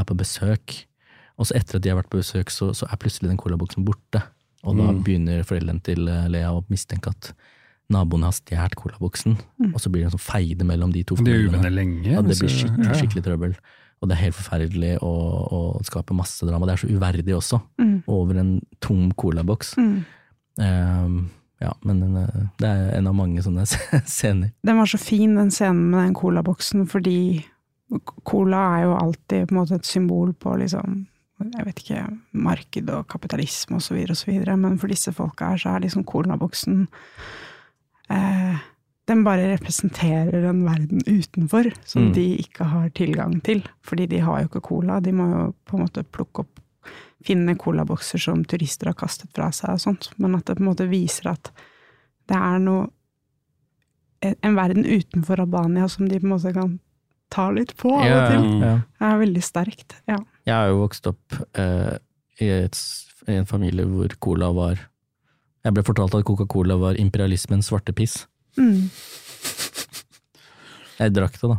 er 0.00 0.04
på 0.04 0.16
besøk. 0.16 0.86
Og 1.40 1.46
så 1.48 1.56
etter 1.56 1.76
at 1.78 1.82
de 1.82 1.88
har 1.88 1.96
vært 2.02 2.10
på 2.12 2.20
besøk, 2.20 2.50
så, 2.52 2.70
så 2.76 2.86
er 2.90 2.96
plutselig 3.00 3.30
den 3.30 3.38
colaboksen 3.40 3.84
borte. 3.86 4.20
Og 4.64 4.76
da 4.76 4.90
Mm. 4.92 5.02
begynner 5.06 5.42
foreldrene 5.48 5.80
til 5.82 6.06
eh, 6.08 6.26
Lea 6.28 6.50
å 6.52 6.64
mistenke 6.68 7.08
at 7.08 7.32
naboene 7.90 8.28
har 8.28 8.32
stjålet 8.36 8.76
colaboksen. 8.76 9.38
Mm. 9.58 9.72
Og 9.74 9.80
så 9.80 9.88
blir 9.90 10.04
det 10.04 10.10
en 10.12 10.18
sånn 10.18 10.26
feide 10.28 10.64
mellom 10.68 10.92
de 10.92 11.02
to 11.08 11.16
Det 11.16 11.32
er 11.32 11.48
uvenner 11.48 11.72
lenge. 11.72 12.04
Ja, 12.12 12.20
det 12.22 12.36
blir 12.38 12.52
skikkelig, 12.52 12.94
skikkelig 13.00 13.24
trøbbel. 13.24 13.54
Og 14.00 14.08
det 14.08 14.14
er 14.16 14.20
helt 14.26 14.36
forferdelig 14.36 14.92
og, 15.02 15.80
skaper 15.84 16.14
masse 16.16 16.44
drama. 16.46 16.66
Det 16.68 16.76
er 16.76 16.82
så 16.86 16.92
uverdig 16.92 17.34
også, 17.36 17.58
Mm. 17.80 18.02
over 18.06 18.38
en 18.38 18.60
tom 18.80 19.10
colaboks. 19.12 19.74
Mm. 19.76 20.04
Ja, 21.60 21.74
men 21.84 22.00
eh, 22.16 22.42
det 22.58 22.68
er 22.68 22.94
en 22.98 23.06
av 23.10 23.14
mange 23.18 23.42
sånne 23.44 23.66
scener. 24.08 24.52
Den 24.64 24.78
var 24.80 24.88
så 24.88 24.98
fin, 25.00 25.34
den 25.36 25.50
scenen 25.52 25.90
med 25.92 26.06
den 26.06 26.14
colaboksen, 26.16 26.86
fordi 26.88 27.44
cola 28.24 28.60
er 28.78 28.84
jo 28.86 28.96
alltid 28.96 29.50
måte 29.56 29.74
et 29.80 29.88
symbol 29.88 30.32
på 30.38 30.56
liksom 30.60 31.06
jeg 31.40 31.64
vet 31.64 31.78
ikke, 31.80 32.00
marked 32.36 32.90
og 32.92 33.06
kapitalisme 33.08 33.78
og 33.78 33.82
så 33.82 33.94
men 34.60 34.74
for 34.78 34.92
disse 34.92 35.08
folka 35.16 35.54
her 35.54 35.56
så 35.62 35.70
er 35.72 35.86
liksom 35.86 36.04
colaboksen 36.04 36.82
eh, 38.12 38.58
Den 39.08 39.24
bare 39.24 39.48
representerer 39.54 40.44
en 40.50 40.60
verden 40.66 41.00
utenfor 41.06 41.70
som 41.88 42.10
Mm. 42.10 42.12
de 42.14 42.26
ikke 42.44 42.64
har 42.64 42.90
tilgang 42.90 43.40
til. 43.42 43.62
Fordi 43.82 44.06
de 44.06 44.20
har 44.20 44.40
jo 44.42 44.48
ikke 44.48 44.60
cola, 44.68 45.00
de 45.00 45.12
må 45.12 45.26
jo 45.30 45.54
på 45.66 45.76
en 45.76 45.82
måte 45.86 46.04
plukke 46.04 46.44
opp 46.44 46.60
Finne 47.26 47.56
colabokser 47.60 48.22
som 48.22 48.44
turister 48.48 48.88
har 48.90 48.96
kastet 48.96 49.32
fra 49.36 49.50
seg 49.52 49.74
og 49.76 49.82
sånt, 49.82 50.10
men 50.16 50.38
at 50.38 50.46
det 50.48 50.56
på 50.56 50.64
en 50.64 50.70
måte 50.70 50.88
viser 50.88 51.32
at 51.34 51.52
det 52.30 52.38
er 52.38 52.62
noe 52.62 52.88
en 54.20 54.56
verden 54.56 54.84
utenfor 54.84 55.40
Albania 55.40 55.88
som 55.88 56.08
de 56.08 56.20
på 56.20 56.28
en 56.28 56.34
måte 56.34 56.52
kan 56.52 56.78
ta 57.32 57.48
litt 57.54 57.72
på 57.78 57.92
av 57.94 58.10
og 58.10 58.32
til. 58.32 58.46
ja. 58.60 58.74
Det 58.98 59.08
er 59.08 59.20
veldig 59.22 59.42
sterkt. 59.44 59.96
Ja. 60.10 60.18
Jeg 60.48 60.54
har 60.56 60.70
jo 60.72 60.80
vokst 60.82 61.06
opp 61.08 61.36
eh, 61.58 61.94
i, 62.42 62.50
et, 62.50 62.80
i 63.28 63.38
en 63.38 63.48
familie 63.48 63.86
hvor 63.88 64.12
cola 64.20 64.50
var 64.56 64.86
Jeg 65.64 65.76
ble 65.76 65.84
fortalt 65.84 66.14
at 66.16 66.24
Coca-Cola 66.24 66.78
var 66.80 66.96
imperialismens 66.96 67.68
svarte 67.68 67.92
piss. 67.92 68.22
Mm. 68.56 68.88
Jeg 71.00 71.12
drakk 71.16 71.36
det, 71.36 71.50
da. 71.52 71.58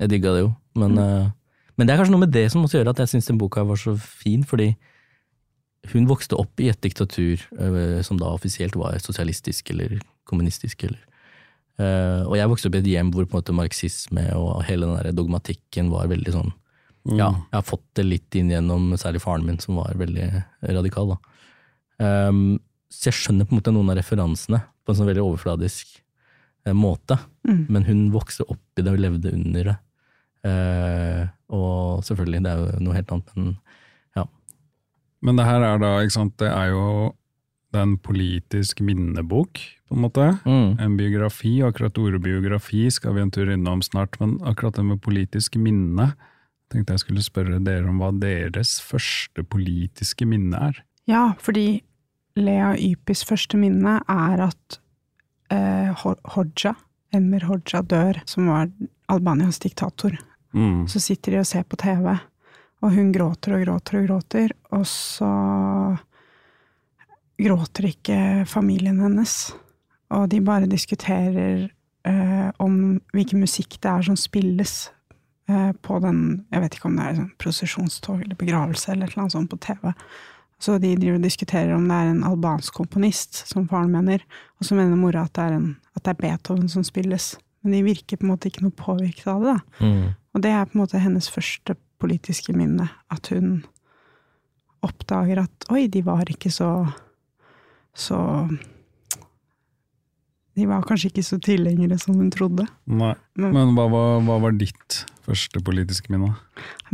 Jeg 0.00 0.12
digga 0.14 0.32
det 0.32 0.44
jo. 0.46 0.50
Men, 0.80 0.96
eh, 0.98 1.28
men 1.76 1.86
det 1.86 1.94
er 1.94 2.00
kanskje 2.00 2.14
noe 2.14 2.24
med 2.24 2.32
det 2.32 2.46
som 2.52 2.64
også 2.64 2.80
gjør 2.80 2.94
at 2.94 3.02
jeg 3.04 3.12
syns 3.12 3.28
den 3.28 3.40
boka 3.40 3.64
var 3.68 3.78
så 3.80 3.94
fin, 4.00 4.44
fordi 4.48 4.72
hun 5.92 6.08
vokste 6.08 6.38
opp 6.40 6.60
i 6.62 6.70
et 6.72 6.80
diktatur 6.84 7.42
eh, 7.58 8.00
som 8.06 8.20
da 8.20 8.32
offisielt 8.32 8.76
var 8.78 8.96
sosialistisk 9.02 9.70
eller 9.74 9.98
kommunistisk. 10.28 10.86
Eller. 10.88 11.00
Eh, 11.76 12.22
og 12.24 12.36
jeg 12.38 12.50
vokste 12.50 12.70
opp 12.70 12.78
i 12.78 12.82
et 12.82 12.92
hjem 12.94 13.12
hvor 13.14 13.26
på 13.26 13.36
en 13.36 13.42
måte 13.42 13.56
marxisme 13.56 14.28
og 14.38 14.64
hele 14.68 14.88
den 14.88 15.00
der 15.00 15.16
dogmatikken 15.16 15.92
var 15.92 16.10
veldig 16.12 16.36
sånn 16.36 16.54
Mm. 17.04 17.18
Ja, 17.18 17.26
jeg 17.50 17.58
har 17.58 17.64
fått 17.68 17.84
det 17.98 18.06
litt 18.06 18.36
inn 18.38 18.48
gjennom 18.48 18.94
særlig 18.96 19.20
faren 19.20 19.44
min, 19.44 19.58
som 19.60 19.76
var 19.76 19.92
veldig 20.00 20.28
radikal. 20.72 21.10
Da. 21.12 21.18
Ehm, 22.00 22.44
så 22.88 23.10
jeg 23.10 23.18
skjønner 23.18 23.48
på 23.48 23.52
en 23.52 23.60
måte 23.60 23.74
noen 23.74 23.92
av 23.92 23.98
referansene 23.98 24.62
på 24.64 24.92
en 24.92 24.98
sånn 24.98 25.10
veldig 25.10 25.24
overfladisk 25.26 25.98
eh, 26.64 26.72
måte. 26.72 27.18
Mm. 27.44 27.66
Men 27.68 27.88
hun 27.90 28.00
vokste 28.14 28.46
opp 28.48 28.80
i 28.80 28.84
det 28.86 28.94
og 28.94 29.02
levde 29.04 29.34
under 29.36 29.72
det. 29.72 29.80
Og 31.56 32.02
selvfølgelig, 32.04 32.40
det 32.44 32.50
er 32.52 32.58
jo 32.60 32.80
noe 32.84 32.96
helt 32.96 33.12
annet, 33.14 33.36
men 33.36 33.52
Men 35.24 35.36
det 35.40 35.46
her 35.48 35.62
er 35.64 35.78
da, 35.80 35.94
ikke 36.04 36.14
sant, 36.18 36.34
det 36.42 36.50
er 36.52 36.72
jo 36.74 37.14
det 37.74 37.80
er 37.80 37.86
en 37.88 37.96
politisk 37.98 38.80
minnebok, 38.86 39.58
på 39.88 39.96
en 39.96 40.02
måte. 40.04 40.26
mm, 40.44 40.76
En 40.84 40.96
biografi, 40.96 41.56
akkurat 41.66 41.96
ordet 41.98 42.20
biografi 42.22 42.84
skal 42.94 43.16
vi 43.16 43.20
en 43.24 43.32
tur 43.34 43.50
innom 43.50 43.80
snart, 43.82 44.14
men 44.20 44.36
akkurat 44.46 44.76
det 44.78 44.84
med 44.84 45.00
politisk 45.02 45.56
minne, 45.58 46.12
tenkte 46.70 46.94
jeg 46.94 47.02
skulle 47.02 47.24
spørre 47.24 47.58
dere 47.64 47.88
om 47.90 47.98
hva 47.98 48.12
deres 48.20 48.76
første 48.84 49.42
politiske 49.42 50.26
minne 50.26 50.54
er. 50.68 50.78
ja, 51.10 51.32
fordi 51.38 51.82
Lea 52.36 52.74
Ypis 52.78 53.24
første 53.24 53.56
minne 53.58 54.00
er 54.08 54.40
at 54.46 54.78
eh, 55.50 55.90
Ho- 56.04 56.18
Hodja, 56.34 56.74
Emmer 57.14 57.44
Hodja, 57.46 57.82
dør, 57.82 58.22
som 58.26 58.46
var 58.50 58.70
Albanias 59.08 59.58
diktator. 59.62 60.16
Mm. 60.54 60.86
Så 60.88 60.98
sitter 61.00 61.32
de 61.32 61.38
og 61.42 61.46
ser 61.46 61.62
på 61.62 61.76
TV, 61.76 62.16
og 62.84 62.92
hun 62.92 63.12
gråter 63.14 63.56
og 63.56 63.62
gråter 63.64 63.98
og 63.98 64.08
gråter, 64.08 64.54
og 64.76 64.84
så 64.88 65.30
gråter 67.40 67.88
ikke 67.88 68.18
familien 68.48 69.00
hennes. 69.02 69.54
Og 70.14 70.28
de 70.30 70.42
bare 70.44 70.68
diskuterer 70.70 71.64
eh, 72.06 72.50
om 72.62 73.00
hvilken 73.16 73.40
musikk 73.42 73.78
det 73.80 73.90
er 73.90 74.04
som 74.06 74.18
spilles 74.20 74.74
eh, 75.48 75.72
på 75.82 75.98
den 76.04 76.44
Jeg 76.52 76.62
vet 76.62 76.76
ikke 76.76 76.90
om 76.90 76.98
det 76.98 77.06
er 77.08 77.18
sånn 77.18 77.32
prosesjonstog 77.40 78.20
eller 78.20 78.38
begravelse 78.38 78.92
eller 78.92 79.16
noe 79.18 79.32
sånt 79.32 79.50
på 79.50 79.58
TV. 79.64 79.90
Så 80.62 80.76
de 80.78 80.92
driver 80.96 81.18
og 81.18 81.24
diskuterer 81.24 81.72
om 81.74 81.88
det 81.88 81.96
er 81.96 82.12
en 82.12 82.26
albansk 82.28 82.76
komponist, 82.78 83.42
som 83.48 83.66
faren 83.68 83.90
mener, 83.92 84.22
og 84.60 84.68
så 84.68 84.76
mener 84.78 84.96
mora 84.96 85.24
at 85.26 85.34
det 85.36 85.48
er, 85.48 85.56
en, 85.58 85.72
at 85.96 86.04
det 86.04 86.14
er 86.14 86.20
Beethoven 86.20 86.70
som 86.72 86.84
spilles. 86.86 87.34
Men 87.64 87.74
de 87.74 87.82
virker 87.84 88.20
på 88.20 88.26
en 88.26 88.34
måte 88.34 88.48
ikke 88.48 88.62
noe 88.64 88.76
påvirket 88.76 89.26
av 89.32 89.44
det. 89.44 89.56
mm, 89.80 90.06
Og 90.36 90.44
det 90.44 90.52
er 90.52 90.68
på 90.68 90.76
en 90.76 90.84
måte 90.84 91.00
hennes 91.00 91.28
første 91.32 91.76
politiske 92.04 92.52
minnet. 92.56 92.92
At 93.10 93.32
hun 93.32 93.64
oppdager 94.84 95.40
at 95.46 95.68
oi, 95.72 95.86
de 95.88 96.04
var 96.04 96.28
ikke 96.28 96.52
så 96.52 96.70
så 97.96 98.18
De 100.54 100.66
var 100.70 100.84
kanskje 100.86 101.08
ikke 101.10 101.22
så 101.26 101.38
tilhengere 101.42 101.96
som 101.98 102.14
hun 102.20 102.30
trodde. 102.30 102.66
Nei. 102.86 103.14
Men 103.38 103.54
Men 103.56 103.72
hva 103.74 103.88
var, 103.90 104.20
hva 104.22 104.36
var 104.44 104.54
ditt 104.58 105.00
første 105.26 105.62
politiske 105.64 106.12
minne? 106.14 106.34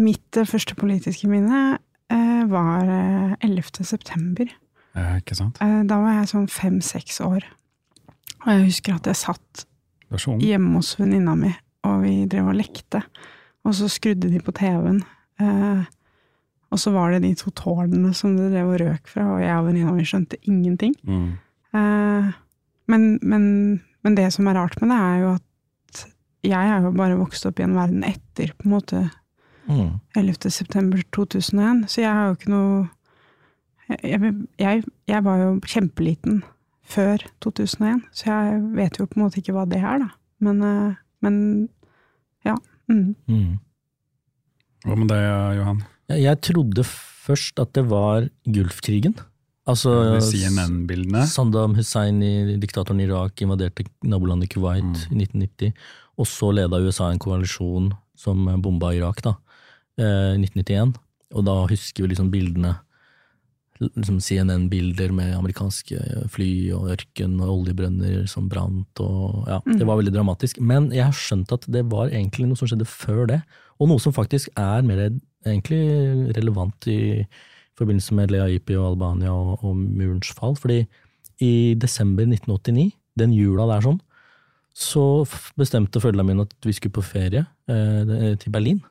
mitt 0.00 0.37
eh, 0.40 0.47
første 0.49 0.75
politiske 0.79 1.29
minne 1.29 1.79
eh, 2.09 2.45
var 2.49 2.88
eh, 2.88 3.35
11. 3.45 3.85
september. 3.85 4.49
Eh, 4.97 5.17
ikke 5.21 5.37
sant? 5.37 5.61
Eh, 5.61 5.83
da 5.85 5.99
var 6.00 6.21
jeg 6.23 6.31
sånn 6.33 6.49
fem-seks 6.49 7.21
år. 7.26 7.45
Og 8.47 8.49
jeg 8.55 8.64
husker 8.71 8.97
at 8.97 9.11
jeg 9.11 9.21
satt 9.21 9.67
hjemme 10.40 10.79
hos 10.81 10.95
venninna 10.99 11.35
mi, 11.37 11.52
og 11.85 12.00
vi 12.07 12.14
drev 12.33 12.49
og 12.55 12.57
lekte. 12.57 13.02
Og 13.69 13.76
så 13.76 13.88
skrudde 13.93 14.31
de 14.33 14.40
på 14.43 14.55
TV-en. 14.57 15.02
Eh, 15.40 15.85
og 16.71 16.79
så 16.79 16.93
var 16.95 17.12
det 17.12 17.25
de 17.25 17.35
to 17.38 17.52
tårnene 17.57 18.12
som 18.17 18.37
det 18.38 18.52
drev 18.52 18.73
og 18.75 18.81
røk 18.81 19.11
fra, 19.11 19.26
og 19.35 19.43
jeg 19.43 19.57
og 19.57 19.67
venninna 19.67 19.95
mi 19.95 20.07
skjønte 20.07 20.38
ingenting. 20.47 20.95
Mm. 21.02 21.31
Eh, 21.76 22.29
men, 22.90 23.07
men, 23.23 23.45
men 24.07 24.19
det 24.19 24.29
som 24.35 24.49
er 24.49 24.59
rart 24.59 24.79
med 24.81 24.93
det, 24.93 25.00
er 25.00 25.25
jo 25.25 25.33
at 25.35 26.05
jeg 26.47 26.71
er 26.76 26.87
jo 26.87 26.95
bare 26.97 27.19
vokst 27.21 27.45
opp 27.49 27.61
i 27.61 27.67
en 27.67 27.76
verden 27.76 28.07
etter 28.07 28.55
på 28.57 28.69
en 28.69 28.73
måte 28.73 29.02
mm. 29.69 29.99
11. 30.17 30.49
september 30.55 31.02
2001, 31.12 31.85
så 31.90 32.05
jeg 32.05 32.14
har 32.17 32.31
jo 32.31 32.38
ikke 32.38 32.55
noe 32.55 32.81
jeg, 33.90 34.33
jeg, 34.62 34.85
jeg 35.11 35.25
var 35.26 35.43
jo 35.43 35.50
kjempeliten 35.67 36.40
før 36.87 37.23
2001, 37.43 38.05
så 38.14 38.31
jeg 38.31 38.62
vet 38.76 38.99
jo 38.99 39.07
på 39.11 39.19
en 39.19 39.25
måte 39.25 39.40
ikke 39.43 39.55
hva 39.57 39.67
det 39.69 39.83
er, 39.83 40.05
da. 40.05 40.11
Men, 40.40 40.62
eh, 40.64 40.99
men. 41.26 41.37
Mm. 42.90 43.14
Mm. 43.30 43.59
Hva 44.85 44.97
med 44.99 45.11
deg, 45.12 45.25
Johan? 45.61 45.82
Jeg, 46.11 46.23
jeg 46.26 46.40
trodde 46.50 46.85
først 46.90 47.61
at 47.62 47.73
det 47.76 47.85
var 47.90 48.26
Gulfkrigen. 48.49 49.14
Altså 49.70 49.92
CNN-bildene? 50.25 51.23
Saddam 51.30 51.76
Hussein, 51.78 52.18
i 52.25 52.56
diktatoren 52.59 53.02
i 53.02 53.06
Irak, 53.06 53.38
invaderte 53.44 53.85
nabolandet 54.02 54.50
Kuwait 54.50 54.82
Mm. 54.82 54.97
i 55.12 55.20
1990. 55.26 55.73
Og 56.18 56.26
så 56.26 56.50
leda 56.52 56.80
USA 56.82 57.11
en 57.12 57.20
koalisjon 57.23 57.92
som 58.18 58.49
bomba 58.61 58.90
Irak 58.97 59.23
da, 59.23 59.37
eh, 59.99 60.35
i 60.35 60.40
1991. 60.42 60.97
Og 61.35 61.44
da 61.47 61.54
husker 61.70 62.02
vi 62.04 62.09
liksom 62.14 62.30
bildene 62.32 62.75
liksom 63.80 64.18
CNN-bilder 64.20 65.12
med 65.16 65.34
amerikanske 65.37 65.99
fly 66.32 66.50
og 66.76 66.90
ørken 66.94 67.38
og 67.40 67.52
oljebrønner 67.54 68.26
som 68.30 68.49
brant. 68.50 69.00
og 69.00 69.49
ja, 69.49 69.60
Det 69.64 69.87
var 69.88 70.00
veldig 70.00 70.14
dramatisk. 70.14 70.60
Men 70.60 70.90
jeg 70.92 71.06
har 71.08 71.16
skjønt 71.16 71.52
at 71.56 71.64
det 71.68 71.87
var 71.90 72.12
egentlig 72.12 72.49
noe 72.50 72.60
som 72.60 72.68
skjedde 72.68 72.88
før 72.88 73.26
det, 73.30 73.40
og 73.80 73.88
noe 73.88 74.02
som 74.02 74.12
faktisk 74.12 74.52
er 74.60 74.84
mer 74.84 75.06
egentlig 75.46 76.34
relevant 76.37 76.87
i 76.92 77.25
forbindelse 77.80 78.14
med 78.14 78.34
Lea 78.34 78.50
Ipi 78.58 78.76
og 78.76 78.92
Albania 78.92 79.32
og, 79.32 79.64
og 79.64 79.76
murens 79.76 80.32
fall. 80.37 80.56
fordi 80.56 80.84
i 81.40 81.75
desember 81.80 82.26
1989, 82.28 82.90
den 83.16 83.32
jula 83.32 83.64
der 83.70 83.84
sånn, 83.87 84.00
så 84.76 85.25
bestemte 85.58 86.00
foreldrene 86.02 86.28
mine 86.28 86.44
at 86.46 86.52
vi 86.66 86.75
skulle 86.76 86.94
på 86.99 87.04
ferie 87.04 87.46
eh, 87.68 88.37
til 88.37 88.52
Berlin. 88.52 88.82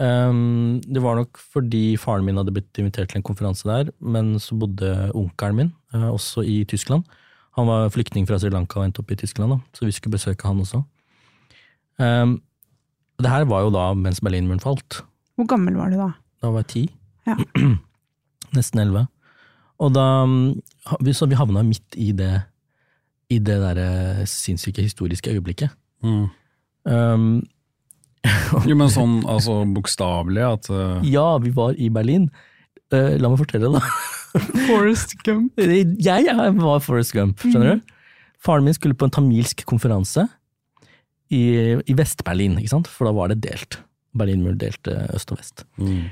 Um, 0.00 0.78
det 0.80 1.02
var 1.04 1.18
nok 1.18 1.36
fordi 1.52 1.96
faren 2.00 2.24
min 2.24 2.38
hadde 2.40 2.54
blitt 2.56 2.78
invitert 2.80 3.10
til 3.12 3.18
en 3.20 3.26
konferanse 3.26 3.66
der, 3.68 3.90
men 4.00 4.38
så 4.40 4.56
bodde 4.56 5.10
onkelen 5.18 5.58
min 5.58 5.72
uh, 5.92 6.06
også 6.14 6.40
i 6.48 6.62
Tyskland. 6.64 7.04
Han 7.58 7.66
var 7.68 7.90
flyktning 7.92 8.24
fra 8.28 8.38
Sri 8.40 8.48
Lanka 8.54 8.78
og 8.80 8.86
endte 8.86 9.02
opp 9.02 9.10
i 9.12 9.18
Tyskland, 9.20 9.52
da, 9.52 9.58
så 9.76 9.84
vi 9.84 9.92
skulle 9.92 10.14
besøke 10.16 10.48
han 10.48 10.62
også. 10.62 10.80
Um, 12.00 12.38
det 13.20 13.28
her 13.28 13.44
var 13.50 13.66
jo 13.66 13.72
da 13.74 13.90
mens 13.98 14.22
Berlinmuren 14.24 14.62
falt. 14.62 15.02
Hvor 15.36 15.48
gammel 15.52 15.76
var 15.76 15.92
du 15.92 15.98
da? 16.00 16.08
Da 16.40 16.48
var 16.54 16.64
jeg 16.64 16.70
ti. 16.72 16.84
Ja. 17.28 17.36
Nesten 18.56 18.80
elleve. 18.80 19.04
Og 19.80 19.92
da 19.94 20.06
vi- 21.04 21.12
Så 21.14 21.28
vi 21.28 21.36
havna 21.36 21.62
midt 21.62 21.96
i 21.96 22.12
det 22.12 22.42
i 23.30 23.38
det 23.38 23.60
derre 23.62 24.24
sinnssyke 24.26 24.82
historiske 24.82 25.30
øyeblikket. 25.30 25.70
Mm. 26.02 26.26
Um, 26.84 27.42
Jo, 28.68 28.74
men 28.76 28.90
sånn 28.92 29.20
altså 29.30 29.60
bokstavelig 29.74 30.42
at 30.44 30.70
uh... 30.74 30.98
ja, 31.06 31.38
vi 31.42 31.50
var 31.56 31.76
i 31.78 31.88
Berlin. 31.92 32.28
Uh, 32.90 33.14
la 33.20 33.30
meg 33.30 33.38
fortelle, 33.40 33.70
da. 33.70 33.80
Forest 34.68 35.16
Gump. 35.26 35.52
Jeg, 36.06 36.26
jeg 36.26 36.52
var 36.58 36.82
Forrest 36.84 37.14
Gump, 37.16 37.40
skjønner 37.42 37.78
du? 37.78 37.82
Faren 38.40 38.64
min 38.66 38.76
skulle 38.76 38.96
på 38.96 39.06
en 39.08 39.12
tamilsk 39.12 39.64
konferanse 39.68 40.24
i, 41.30 41.42
i 41.76 41.94
Vest-Berlin, 41.96 42.56
ikke 42.58 42.72
sant? 42.72 42.88
for 42.90 43.06
da 43.06 43.12
var 43.14 43.28
det 43.30 43.42
delt. 43.44 43.78
Berlinmuren 44.16 44.58
delte 44.58 44.90
øst 45.14 45.30
og 45.30 45.38
vest. 45.42 45.64
mm. 45.78 46.08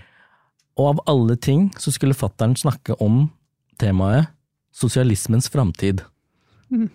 Og 0.79 0.93
av 0.93 1.00
alle 1.11 1.35
ting 1.43 1.73
så 1.75 1.91
skulle 1.91 2.15
fattern 2.15 2.53
snakke 2.55 2.95
om 3.03 3.25
temaet 3.83 4.29
sosialismens 4.79 5.49
framtid. 5.50 6.05
Mens 6.71 6.93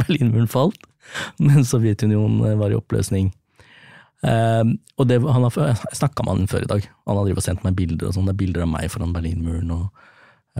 Berlinmuren 0.00 0.48
falt, 0.48 0.80
mens 1.46 1.72
Sovjetunionen 1.72 2.58
var 2.60 2.72
i 2.72 2.78
oppløsning. 2.78 3.32
Eh, 4.24 4.64
og 4.96 5.08
det, 5.10 5.20
han 5.20 5.46
har 5.46 5.84
snakka 5.92 6.24
med 6.24 6.34
han 6.34 6.50
før 6.50 6.64
i 6.64 6.70
dag. 6.70 6.88
Han 7.10 7.20
har 7.20 7.44
sendt 7.44 7.64
meg 7.66 7.76
bilder 7.78 8.08
og 8.08 8.16
sånn. 8.16 8.28
Det 8.30 8.36
er 8.36 8.42
bilder 8.44 8.66
av 8.66 8.72
meg 8.72 8.90
foran 8.92 9.14
Berlinmuren. 9.14 9.70
og, 9.74 10.04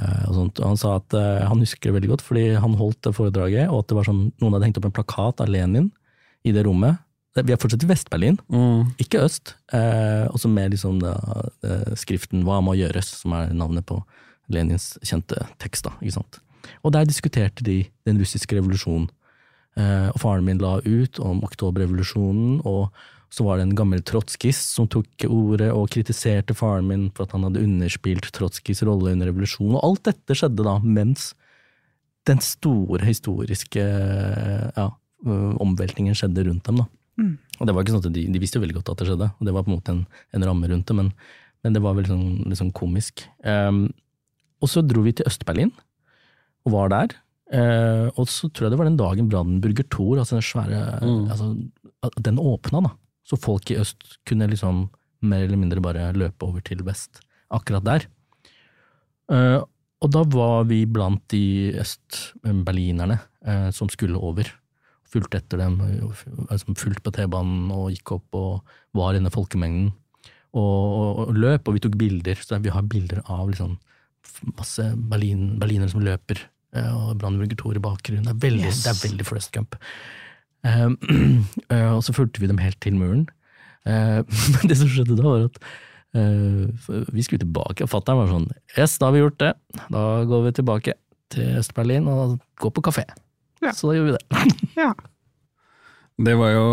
uh, 0.01 0.23
og 0.29 0.35
sånt. 0.37 0.61
Og 0.61 0.73
han 0.73 0.81
sa 0.81 0.97
at 0.99 1.17
uh, 1.17 1.47
han 1.49 1.63
husker 1.63 1.91
det 1.91 1.97
veldig 1.99 2.13
godt, 2.15 2.25
fordi 2.27 2.47
han 2.61 2.77
holdt 2.81 3.01
det 3.07 3.15
foredraget, 3.17 3.71
og 3.71 3.85
at 3.85 3.93
det 3.93 3.99
var 4.01 4.09
sånn, 4.11 4.25
noen 4.43 4.57
hadde 4.57 4.69
hengt 4.69 4.81
opp 4.83 4.89
en 4.91 4.97
plakat 4.99 5.45
av 5.45 5.53
Lenin 5.53 5.93
i 6.45 6.53
det 6.55 6.67
rommet. 6.67 7.01
Vi 7.35 7.51
er 7.51 7.59
fortsatt 7.59 7.83
i 7.83 7.89
Vest-Berlin, 7.91 8.37
Mm. 8.49 8.95
ikke 8.99 9.25
øst. 9.25 9.55
Eh, 9.73 10.29
også 10.31 10.49
med 10.49 10.71
liksom 10.71 11.01
da, 11.01 11.19
eh, 11.65 11.95
skriften 11.97 12.45
'Hva 12.45 12.63
må 12.63 12.77
gjøres', 12.77 13.23
som 13.23 13.33
er 13.33 13.53
navnet 13.53 13.85
på 13.87 14.05
Lenins 14.49 14.99
kjente 15.03 15.35
tekst. 15.59 15.83
da, 15.83 15.91
ikke 16.01 16.13
sant? 16.13 16.39
Og 16.85 16.93
der 16.93 17.05
diskuterte 17.05 17.65
de 17.65 17.87
den 18.07 18.19
russiske 18.19 18.55
revolusjonen. 18.55 19.11
Eh, 19.75 20.09
og 20.13 20.21
faren 20.23 20.47
min 20.47 20.61
la 20.63 20.79
ut 20.85 21.19
om 21.23 21.43
oktoberrevolusjonen, 21.47 22.61
og 22.69 22.95
så 23.35 23.47
var 23.47 23.59
det 23.59 23.67
en 23.67 23.79
gammel 23.79 24.03
trotskist 24.07 24.77
som 24.77 24.87
tok 24.91 25.27
ordet 25.27 25.73
og 25.75 25.89
kritiserte 25.91 26.55
faren 26.55 26.87
min 26.87 27.09
for 27.15 27.27
at 27.27 27.35
han 27.35 27.47
hadde 27.49 27.65
underspilt 27.65 28.29
Trotskijs 28.37 28.85
rolle 28.87 29.17
under 29.17 29.27
revolusjonen. 29.33 29.75
Og 29.75 29.89
alt 29.89 30.05
dette 30.07 30.37
skjedde 30.39 30.67
da 30.67 30.77
mens 30.85 31.33
den 32.29 32.39
store 32.45 33.03
historiske 33.05 33.83
ja, 33.83 34.87
øh, 35.27 35.55
omveltningen 35.61 36.15
skjedde 36.17 36.47
rundt 36.47 36.71
dem. 36.71 36.85
da. 36.85 36.87
Mm. 37.21 37.35
Og 37.59 37.67
det 37.67 37.75
var 37.75 37.85
ikke 37.85 37.97
sånn 37.97 38.07
at 38.07 38.15
de, 38.15 38.25
de 38.31 38.43
visste 38.43 38.59
jo 38.59 38.65
veldig 38.65 38.79
godt 38.79 38.95
at 38.95 39.03
det 39.03 39.09
skjedde, 39.11 39.29
og 39.35 39.49
det 39.49 39.57
var 39.57 39.67
på 39.67 39.73
en 39.73 39.77
måte 39.77 39.95
en, 39.95 40.05
en 40.35 40.47
ramme 40.47 40.71
rundt 40.71 40.87
det, 40.91 40.97
men, 40.99 41.11
men 41.67 41.77
det 41.77 41.83
var 41.85 41.99
veldig 41.99 42.11
sånn, 42.11 42.31
litt 42.51 42.61
sånn 42.61 42.73
komisk. 42.75 43.27
Um, 43.43 43.87
og 44.63 44.71
så 44.71 44.83
dro 44.87 45.05
vi 45.05 45.15
til 45.15 45.29
Øst-Berlin, 45.29 45.75
og 46.65 46.75
var 46.75 46.91
der. 46.95 47.19
Eh, 47.55 48.09
og 48.19 48.27
så 48.31 48.49
tror 48.51 48.67
jeg 48.67 48.75
det 48.75 48.81
var 48.81 48.89
den 48.89 48.99
dagen 48.99 49.29
Brandenburger 49.31 49.87
Tor, 49.93 50.19
altså 50.19 50.39
den 50.41 50.47
svære 50.47 50.81
Mm. 51.05 51.31
altså, 51.31 51.49
Den 52.21 52.37
åpna, 52.39 52.83
da. 52.85 52.91
Så 53.25 53.39
folk 53.41 53.71
i 53.71 53.79
øst 53.81 54.19
kunne 54.27 54.49
liksom 54.51 54.91
mer 55.23 55.45
eller 55.47 55.57
mindre 55.57 55.81
bare 55.81 56.13
løpe 56.13 56.45
over 56.45 56.61
til 56.61 56.83
vest 56.85 57.23
akkurat 57.51 57.85
der. 57.85 58.07
Eh, 59.33 59.63
og 60.05 60.11
da 60.13 60.23
var 60.29 60.65
vi 60.69 60.85
blant 60.85 61.23
de 61.33 61.73
øst-berlinerne 61.81 63.21
eh, 63.47 63.71
som 63.71 63.89
skulle 63.89 64.21
over. 64.21 64.45
Fulgte 65.09 65.39
etter 65.39 65.59
dem, 65.63 65.79
altså 66.51 66.75
fulgt 66.77 67.03
på 67.07 67.13
T-banen 67.15 67.71
og 67.73 67.93
gikk 67.95 68.17
opp 68.19 68.35
og 68.35 68.65
var 68.93 69.15
inne 69.15 69.31
i 69.31 69.35
folkemengden. 69.35 69.93
Og, 70.55 70.61
og, 70.61 71.29
og 71.29 71.35
løp, 71.39 71.69
og 71.69 71.75
vi 71.75 71.81
tok 71.81 71.97
bilder. 71.97 72.35
Så 72.37 72.59
vi 72.61 72.69
har 72.75 72.83
bilder 72.83 73.23
av 73.25 73.49
liksom 73.49 73.79
masse 74.59 74.83
Berlin, 74.97 75.55
berlinere 75.61 75.89
som 75.93 76.03
løper, 76.05 76.41
og 76.83 77.15
Brandenburger 77.21 77.57
Tor 77.61 77.79
i 77.79 77.83
bakgrunnen. 77.83 78.27
Det 78.27 78.35
er 78.35 78.43
veldig, 78.49 78.67
Yes. 78.67 78.83
det 78.85 78.93
er 78.93 79.01
veldig 79.09 79.27
Forest 79.29 79.53
Gump. 79.55 79.77
Eh, 80.65 80.85
eh, 81.75 81.91
og 81.95 82.03
så 82.07 82.15
fulgte 82.17 82.41
vi 82.43 82.51
dem 82.51 82.59
helt 82.59 82.81
til 82.83 82.97
muren. 82.99 83.27
Eh, 83.87 84.21
Men 84.57 84.71
det 84.71 84.79
som 84.81 84.89
skjedde 84.91 85.19
da, 85.21 85.25
var 85.29 85.47
at 85.51 85.59
uh, 86.17 87.07
vi 87.13 87.25
skulle 87.27 87.43
tilbake, 87.43 87.85
og 87.85 87.91
fatter'n 87.91 88.21
var 88.23 88.31
sånn 88.31 88.47
Yes, 88.79 88.99
da 88.99 89.09
har 89.11 89.17
vi 89.17 89.25
gjort 89.25 89.41
det. 89.43 89.53
Da 89.93 90.05
går 90.31 90.47
vi 90.47 90.53
tilbake 90.61 90.95
til 91.35 91.59
Øst-Berlin 91.59 92.07
og 92.11 92.39
går 92.63 92.71
på 92.77 92.85
kafé. 92.87 93.05
Ja. 93.65 93.73
Så 93.75 93.91
da 93.91 93.99
gjorde 93.99 94.13
vi 94.13 94.19
det. 94.19 94.55
Ja. 94.85 94.93
Det 96.15 96.37
var 96.39 96.53
jo 96.55 96.67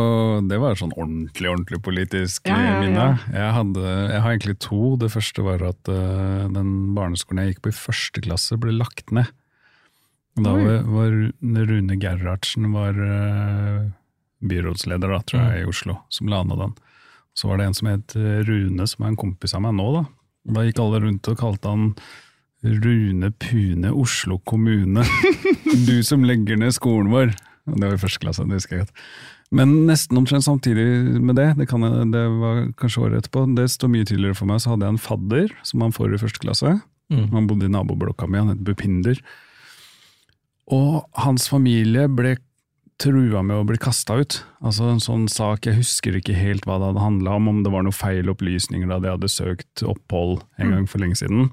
det 0.46 0.60
var 0.62 0.76
sånn 0.78 0.92
ordentlig 0.94 1.50
ordentlig 1.50 1.80
politisk 1.82 2.46
Ja, 2.46 2.60
ja, 2.62 2.74
ja. 2.76 2.82
minne. 2.84 3.06
Jeg, 3.34 3.54
hadde, 3.56 3.86
jeg 4.12 4.22
har 4.22 4.36
egentlig 4.36 4.58
to. 4.62 4.82
Det 5.02 5.10
første 5.10 5.46
var 5.48 5.64
at 5.66 5.90
uh, 5.90 6.46
den 6.54 6.94
barneskolen 6.94 7.42
jeg 7.42 7.56
gikk 7.56 7.64
på 7.66 7.72
i 7.74 7.80
første 7.80 8.22
klasse, 8.22 8.60
ble 8.62 8.76
lagt 8.78 9.10
ned. 9.10 9.32
Da 10.40 10.54
var, 10.56 10.86
var 10.88 11.16
Rune 11.68 11.98
Gerhardsen 12.00 12.70
var 12.72 12.96
eh, 13.04 13.90
byrådsleder, 14.48 15.12
da, 15.12 15.20
tror 15.28 15.42
jeg, 15.42 15.62
i 15.64 15.70
Oslo, 15.70 15.98
som 16.10 16.32
la 16.32 16.42
ned 16.48 16.62
den. 16.62 16.74
Så 17.36 17.50
var 17.50 17.60
det 17.60 17.68
en 17.68 17.76
som 17.78 17.90
het 17.92 18.16
eh, 18.16 18.42
Rune, 18.48 18.88
som 18.88 19.04
er 19.04 19.12
en 19.12 19.20
kompis 19.20 19.56
av 19.58 19.66
meg 19.66 19.76
nå. 19.80 19.92
Da 20.00 20.06
Da 20.56 20.64
gikk 20.66 20.80
alle 20.82 21.04
rundt 21.04 21.28
og 21.30 21.38
kalte 21.38 21.70
han 21.70 21.92
Rune 22.64 23.32
Pune 23.42 23.92
Oslo 23.92 24.40
kommune. 24.46 25.04
du 25.88 26.02
som 26.06 26.24
legger 26.26 26.58
ned 26.58 26.74
skolen 26.78 27.12
vår. 27.12 27.36
Det 27.68 27.86
var 27.86 27.98
i 27.98 28.02
første 28.02 28.24
klasse, 28.24 28.48
det 28.48 28.58
husker 28.58 28.78
jeg 28.78 28.88
godt. 28.88 29.06
Men 29.52 29.74
nesten 29.90 30.16
omtrent 30.18 30.46
samtidig 30.46 30.86
med 31.20 31.36
det, 31.36 31.50
det, 31.60 31.68
kan 31.68 31.84
det 31.84 32.24
var 32.40 32.64
kanskje 32.80 33.04
året 33.04 33.20
etterpå, 33.20 33.44
det 33.58 33.68
står 33.74 33.92
mye 33.92 34.08
tidligere 34.08 34.38
for 34.38 34.48
meg, 34.48 34.62
så 34.64 34.72
hadde 34.72 34.88
jeg 34.88 34.96
en 34.96 35.06
fadder 35.10 35.56
som 35.68 35.84
han 35.84 35.96
får 35.96 36.16
i 36.16 36.20
første 36.22 36.42
klasse. 36.42 36.76
Mm. 37.12 37.26
Han 37.34 37.50
bodde 37.50 37.68
i 37.68 37.74
naboblokka 37.74 38.30
mi, 38.32 38.40
han 38.40 38.54
het 38.54 38.64
Bupinder. 38.64 39.20
Og 40.72 41.04
hans 41.20 41.50
familie 41.52 42.08
ble 42.08 42.38
trua 43.02 43.42
med 43.42 43.58
å 43.58 43.66
bli 43.68 43.80
kasta 43.82 44.20
ut. 44.22 44.38
Altså 44.62 44.92
en 44.92 45.02
sånn 45.04 45.26
sak, 45.32 45.66
jeg 45.66 45.80
husker 45.80 46.18
ikke 46.18 46.38
helt 46.38 46.68
hva 46.70 46.78
det 46.80 46.92
hadde 46.92 47.04
handla 47.04 47.36
om, 47.40 47.50
om 47.50 47.60
det 47.66 47.74
var 47.74 47.86
noen 47.86 47.98
feil 47.98 48.30
opplysninger 48.32 48.90
da 48.92 49.00
de 49.02 49.12
hadde 49.16 49.32
søkt 49.32 49.84
opphold 49.88 50.42
en 50.62 50.76
gang 50.76 50.88
for 50.90 51.02
lenge 51.02 51.18
siden. 51.22 51.50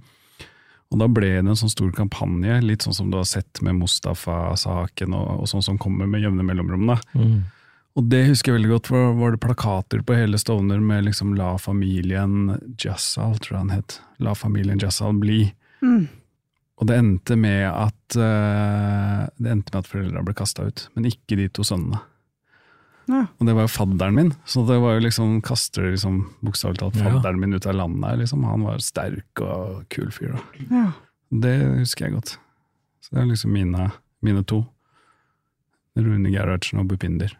Og 0.88 1.00
da 1.02 1.08
ble 1.12 1.34
det 1.34 1.44
en 1.44 1.58
sånn 1.58 1.72
stor 1.72 1.90
kampanje, 1.96 2.60
litt 2.64 2.84
sånn 2.84 2.96
som 2.96 3.12
du 3.12 3.18
har 3.20 3.28
sett 3.28 3.60
med 3.64 3.76
Mustafa-saken 3.80 5.16
og, 5.16 5.42
og 5.42 5.50
sånn 5.50 5.64
som 5.64 5.80
kommer 5.80 6.08
med 6.08 6.24
jevne 6.24 6.46
mellomrom. 6.46 6.94
Mm. 7.12 7.40
Og 7.98 8.06
det 8.08 8.22
husker 8.28 8.52
jeg 8.52 8.60
veldig 8.60 8.72
godt, 8.76 8.88
for 8.92 9.16
var 9.18 9.34
det 9.34 9.42
plakater 9.42 10.04
på 10.06 10.16
hele 10.16 10.38
Stovner 10.40 10.80
med 10.80 11.08
liksom 11.08 11.34
'La 11.36 11.56
familien 11.58 12.56
Jassal', 12.78 13.38
tror 13.42 13.56
jeg 13.56 13.64
han 13.66 13.74
het. 13.74 14.00
'La 14.20 14.34
familien 14.38 14.78
Jassal 14.78 15.18
bli'. 15.18 15.52
Mm. 15.82 16.08
Og 16.78 16.86
det 16.86 16.96
endte 17.00 17.34
med 17.36 17.64
at 17.66 18.16
uh, 18.16 19.26
Det 19.38 19.50
endte 19.50 19.72
med 19.74 19.80
at 19.82 19.88
foreldra 19.90 20.22
ble 20.24 20.34
kasta 20.38 20.68
ut, 20.68 20.84
men 20.94 21.08
ikke 21.10 21.36
de 21.40 21.48
to 21.50 21.64
sønnene. 21.66 21.98
Ja. 23.08 23.22
Og 23.40 23.46
det 23.48 23.54
var 23.56 23.64
jo 23.64 23.72
fadderen 23.72 24.14
min, 24.14 24.30
så 24.44 24.62
det 24.68 24.76
var 24.82 24.98
jo 24.98 25.04
liksom 25.06 25.38
kaster 25.42 25.86
liksom 25.94 26.18
bokstavelig 26.44 26.78
talt 26.82 26.98
Ja. 27.00 27.08
fadderen 27.08 27.40
min 27.40 27.54
ut 27.56 27.66
av 27.66 27.74
landet. 27.74 28.04
her, 28.10 28.16
Liksom. 28.20 28.44
Han 28.44 28.62
var 28.68 28.78
sterk 28.84 29.40
og 29.40 29.88
kul 29.88 30.10
fyr. 30.12 30.32
da. 30.36 30.42
Ja. 30.70 30.92
Det 31.32 31.54
husker 31.80 32.04
jeg 32.06 32.14
godt. 32.14 32.36
Så 33.00 33.14
det 33.14 33.22
er 33.22 33.26
liksom 33.32 33.52
mine, 33.52 33.90
mine 34.22 34.44
to. 34.44 34.66
Rune 35.96 36.30
Gerhardsen 36.30 36.78
og 36.78 36.86
Bupinder. 36.88 37.32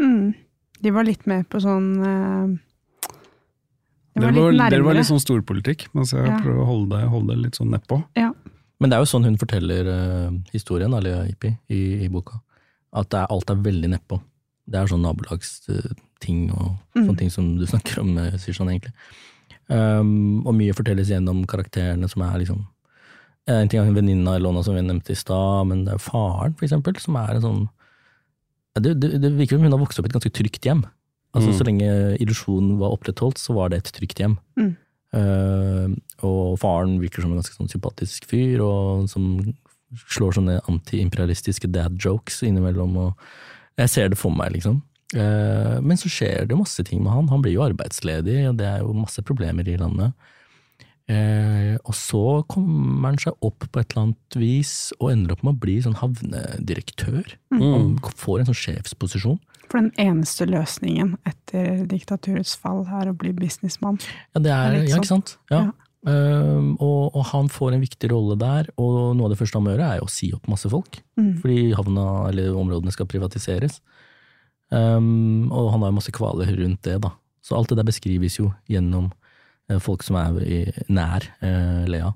Mm. 0.00 0.34
De 0.80 0.90
var 0.94 1.04
litt 1.04 1.26
med 1.26 1.48
på 1.50 1.58
sånn 1.60 1.88
uh, 1.98 2.46
De 4.14 4.22
var 4.22 4.30
Dere 4.32 4.40
var, 4.44 4.52
litt 4.54 4.70
dere 4.70 4.82
var 4.86 4.94
litt 4.94 5.06
sånn 5.10 5.20
storpolitikk, 5.20 5.88
mens 5.94 6.12
jeg 6.14 6.24
Ja. 6.26 6.38
prøver 6.40 6.62
å 6.62 6.66
holde 6.66 6.96
det, 6.96 7.08
holde 7.10 7.34
det 7.34 7.42
litt 7.42 7.58
sånn 7.58 7.70
nedpå. 7.74 8.00
Men 8.80 8.90
det 8.90 8.96
er 8.96 9.02
jo 9.02 9.10
sånn 9.10 9.24
hun 9.26 9.38
forteller 9.40 9.88
uh, 9.90 10.30
historien, 10.52 10.92
Alia 10.94 11.24
Ipi, 11.26 11.50
i, 11.68 12.04
i 12.04 12.08
boka. 12.08 12.38
At 12.94 13.08
det 13.10 13.18
er, 13.24 13.30
alt 13.34 13.50
er 13.50 13.62
veldig 13.64 13.90
nedpå. 13.90 14.20
Det 14.68 14.78
er 14.78 14.86
sånn 14.90 15.02
nabolagsting 15.02 16.50
og 16.54 16.76
Mm. 16.94 17.06
sånne 17.06 17.18
ting 17.18 17.30
som 17.30 17.56
du 17.58 17.64
snakker 17.72 18.00
om, 18.00 18.16
eh, 18.18 18.36
Sishan, 18.38 18.68
egentlig. 18.70 18.92
Um, 19.68 20.46
og 20.46 20.54
mye 20.56 20.72
fortelles 20.74 21.10
gjennom 21.12 21.42
karakterene 21.46 22.08
som 22.08 22.22
er 22.24 22.38
liksom 22.40 22.62
eh, 23.46 23.58
En 23.60 23.68
ting 23.68 23.80
er 23.82 23.92
venninna 23.92 24.36
Elona 24.38 24.62
som 24.64 24.74
vi 24.74 24.80
nevnte 24.80 25.12
i 25.12 25.18
stad, 25.18 25.66
men 25.68 25.84
det 25.84 25.92
er 25.94 25.98
faren, 26.00 26.54
for 26.56 26.64
eksempel, 26.64 26.96
som 27.00 27.16
er 27.20 27.34
en 27.36 27.42
sånn 27.44 27.60
det, 28.80 28.94
det, 29.00 29.10
det 29.20 29.32
virker 29.36 29.56
som 29.58 29.64
hun 29.66 29.74
har 29.74 29.80
vokst 29.82 29.98
opp 30.00 30.06
i 30.06 30.10
et 30.12 30.14
ganske 30.16 30.32
trygt 30.38 30.64
hjem. 30.64 30.84
Altså 31.34 31.50
Mm. 31.50 31.56
Så 31.58 31.64
lenge 31.66 31.88
illusjonen 32.22 32.78
var 32.78 32.94
opprettholdt, 32.94 33.36
så 33.42 33.52
var 33.56 33.68
det 33.72 33.78
et 33.82 33.92
trygt 33.92 34.20
hjem. 34.22 34.38
Mm. 34.56 34.70
Eh, 35.18 35.86
og 36.26 36.58
faren 36.62 36.98
virker 37.02 37.24
som 37.24 37.32
en 37.32 37.40
ganske 37.40 37.54
sånn 37.54 37.70
sympatisk 37.70 38.26
fyr, 38.30 38.62
og 38.64 39.08
som 39.10 39.38
slår 40.08 40.38
sånne 40.38 40.58
anti-imperialistiske 40.68 41.70
dad 41.72 41.96
jokes 42.02 42.42
innimellom. 42.46 42.96
Og 43.06 43.78
jeg 43.80 43.92
ser 43.92 44.12
det 44.12 44.20
for 44.20 44.34
meg, 44.34 44.52
liksom. 44.56 44.82
Eh, 45.16 45.76
men 45.80 46.00
så 46.00 46.10
skjer 46.12 46.48
det 46.48 46.58
masse 46.58 46.82
ting 46.84 47.00
med 47.04 47.14
han. 47.14 47.30
Han 47.32 47.44
blir 47.44 47.56
jo 47.56 47.64
arbeidsledig, 47.64 48.42
og 48.50 48.58
det 48.60 48.68
er 48.68 48.82
jo 48.82 48.96
masse 48.96 49.24
problemer 49.24 49.68
i 49.68 49.78
landet. 49.80 50.12
Eh, 51.08 51.78
og 51.88 51.94
så 51.96 52.22
kommer 52.52 53.14
han 53.14 53.20
seg 53.22 53.36
opp 53.40 53.64
på 53.64 53.80
et 53.80 53.94
eller 53.94 54.10
annet 54.10 54.36
vis, 54.36 54.74
og 54.98 55.14
ender 55.14 55.36
opp 55.36 55.46
med 55.46 55.56
å 55.56 55.62
bli 55.64 55.78
sånn 55.84 55.96
havnedirektør. 56.02 57.38
Han 57.54 57.94
får 58.12 58.42
en 58.42 58.50
sånn 58.50 58.62
sjefsposisjon. 58.66 59.40
For 59.68 59.80
den 59.80 59.92
eneste 60.00 60.46
løsningen 60.48 61.16
etter 61.28 61.84
diktaturets 61.88 62.54
fall 62.60 62.86
er 63.00 63.10
å 63.10 63.16
bli 63.16 63.34
businessmann. 63.36 64.00
Ja, 64.32 64.40
det 64.44 64.52
er, 64.52 64.76
er 64.78 64.88
ja, 64.88 65.00
ikke 65.00 65.10
sant? 65.10 65.36
Ja. 65.52 65.66
Um, 65.68 65.74
og, 66.08 67.14
og 67.16 67.22
han 67.32 67.48
får 67.52 67.74
en 67.74 67.82
viktig 67.82 68.10
rolle 68.12 68.36
der, 68.40 68.68
og 68.80 69.14
noe 69.16 69.28
av 69.28 69.34
det 69.34 69.38
første 69.40 69.58
han 69.58 69.66
må 69.66 69.74
gjøre, 69.74 69.88
er 69.88 70.00
jo 70.00 70.08
å 70.08 70.12
si 70.12 70.30
opp 70.36 70.48
masse 70.50 70.70
folk. 70.72 71.00
Mm. 71.20 71.32
Fordi 71.42 71.58
havna, 71.78 72.08
eller 72.30 72.58
områdene 72.58 72.94
skal 72.94 73.08
privatiseres. 73.10 73.80
Um, 74.68 75.48
og 75.48 75.72
han 75.72 75.86
har 75.86 75.94
masse 75.96 76.12
kvaler 76.14 76.52
rundt 76.58 76.82
det, 76.86 76.98
da. 77.04 77.14
Så 77.44 77.56
alt 77.56 77.70
det 77.72 77.78
der 77.80 77.88
beskrives 77.88 78.36
jo 78.36 78.50
gjennom 78.68 79.06
eh, 79.70 79.78
folk 79.80 80.02
som 80.04 80.18
er 80.20 80.36
i, 80.44 80.58
nær 80.92 81.24
uh, 81.40 81.86
Lea. 81.88 82.12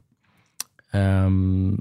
Um, 0.93 1.81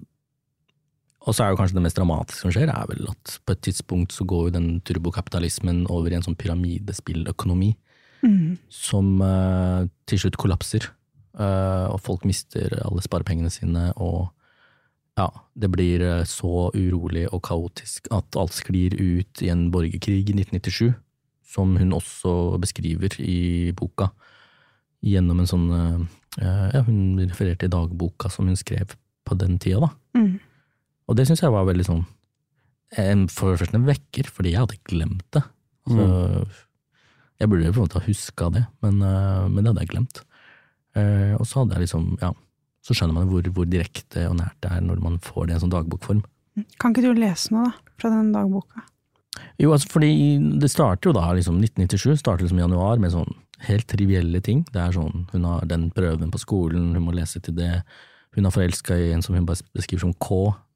og 1.21 1.35
så 1.35 1.43
er 1.43 1.51
jo 1.51 1.59
kanskje 1.59 1.75
det 1.77 1.83
mest 1.85 1.99
dramatiske 1.99 2.45
som 2.45 2.53
skjer, 2.55 2.71
er 2.71 2.87
vel 2.89 3.09
at 3.11 3.35
på 3.45 3.53
et 3.53 3.63
tidspunkt 3.67 4.15
så 4.15 4.25
går 4.25 4.47
jo 4.47 4.53
den 4.55 4.69
turbokapitalismen 4.87 5.83
over 5.91 6.13
i 6.13 6.17
en 6.17 6.25
sånn 6.25 6.39
pyramidespilløkonomi 6.39 7.75
Mm. 8.21 8.57
som 8.69 9.15
uh, 9.21 9.87
til 10.05 10.19
slutt 10.21 10.37
kollapser. 10.37 10.91
Eh, 11.31 11.87
og 11.87 12.01
folk 12.03 12.25
mister 12.27 12.73
alle 12.83 13.03
sparepengene 13.03 13.51
sine, 13.53 13.91
og 13.95 14.31
ja, 15.19 15.29
det 15.55 15.69
blir 15.71 16.03
eh, 16.03 16.23
så 16.27 16.69
urolig 16.75 17.27
og 17.31 17.43
kaotisk 17.47 18.09
at 18.11 18.35
alt 18.39 18.55
sklir 18.55 18.97
ut 18.99 19.43
i 19.43 19.51
en 19.53 19.69
borgerkrig 19.71 20.25
i 20.25 20.35
1997, 20.35 20.91
som 21.51 21.75
hun 21.79 21.95
også 21.95 22.57
beskriver 22.63 23.15
i 23.23 23.71
boka, 23.75 24.09
gjennom 25.01 25.41
en 25.41 25.49
sånn 25.49 25.69
eh, 25.73 26.01
ja, 26.39 26.83
Hun 26.85 27.19
refererte 27.19 27.67
i 27.67 27.71
dagboka 27.71 28.29
som 28.31 28.47
hun 28.47 28.59
skrev 28.59 28.93
på 29.27 29.35
den 29.35 29.57
tida, 29.59 29.87
da. 29.87 30.19
Mm. 30.19 30.35
Og 31.09 31.17
det 31.17 31.25
syns 31.27 31.41
jeg 31.43 31.51
var 31.51 31.65
veldig 31.67 31.83
sånn 31.87 32.03
en, 33.01 33.25
For 33.31 33.51
det 33.51 33.63
første 33.63 33.79
en 33.79 33.87
vekker, 33.87 34.29
fordi 34.31 34.53
jeg 34.53 34.61
hadde 34.61 34.77
glemt 34.87 35.25
det. 35.35 35.41
Altså, 35.87 36.45
Jeg 37.41 37.49
burde 37.49 37.65
jo 37.65 37.73
på 37.73 37.81
en 37.81 37.87
måte 37.87 37.99
ha 37.99 38.05
huska 38.05 38.49
det, 38.53 38.63
men, 38.85 38.99
men 39.01 39.59
det 39.59 39.71
hadde 39.71 39.83
jeg 39.83 39.91
glemt. 39.95 40.21
Eh, 40.97 41.33
og 41.37 41.45
så 41.47 41.61
hadde 41.61 41.73
jeg 41.77 41.85
liksom, 41.85 42.05
ja, 42.21 42.31
så 42.85 42.91
skjønner 42.97 43.15
man 43.15 43.29
hvor, 43.31 43.45
hvor 43.55 43.67
direkte 43.69 44.19
og 44.29 44.35
nært 44.39 44.57
det 44.63 44.69
er 44.75 44.81
når 44.83 44.97
man 45.03 45.15
får 45.23 45.47
det 45.47 45.53
i 45.53 45.55
en 45.59 45.63
sånn 45.65 45.75
dagbokform. 45.75 46.21
Kan 46.81 46.91
ikke 46.91 47.05
du 47.05 47.13
lese 47.15 47.47
noe, 47.53 47.63
da, 47.69 47.71
fra 48.01 48.07
den 48.11 48.33
dagboka? 48.35 48.79
Jo, 49.61 49.67
altså 49.71 49.87
fordi 49.93 50.11
det 50.59 50.69
starter 50.71 51.09
jo 51.09 51.13
da, 51.15 51.25
liksom 51.37 51.55
1997, 51.61 52.19
starter 52.19 52.43
liksom 52.43 52.59
i 52.59 52.65
januar 52.65 52.97
med 53.01 53.13
sånn 53.13 53.31
helt 53.67 53.87
trivielle 53.89 54.39
ting. 54.43 54.59
Det 54.73 54.81
er 54.81 54.91
sånn, 54.95 55.27
hun 55.31 55.43
har 55.47 55.61
den 55.69 55.83
prøven 55.95 56.31
på 56.33 56.39
skolen, 56.41 56.95
hun 56.95 57.05
må 57.05 57.11
lese 57.15 57.39
til 57.43 57.55
det. 57.57 57.75
Hun 58.35 58.45
er 58.47 58.55
forelska 58.55 58.93
i 58.97 59.13
en 59.15 59.23
som 59.23 59.35
hun 59.37 59.47
beskriver 59.47 60.03
som 60.03 60.15
K, 60.17 60.27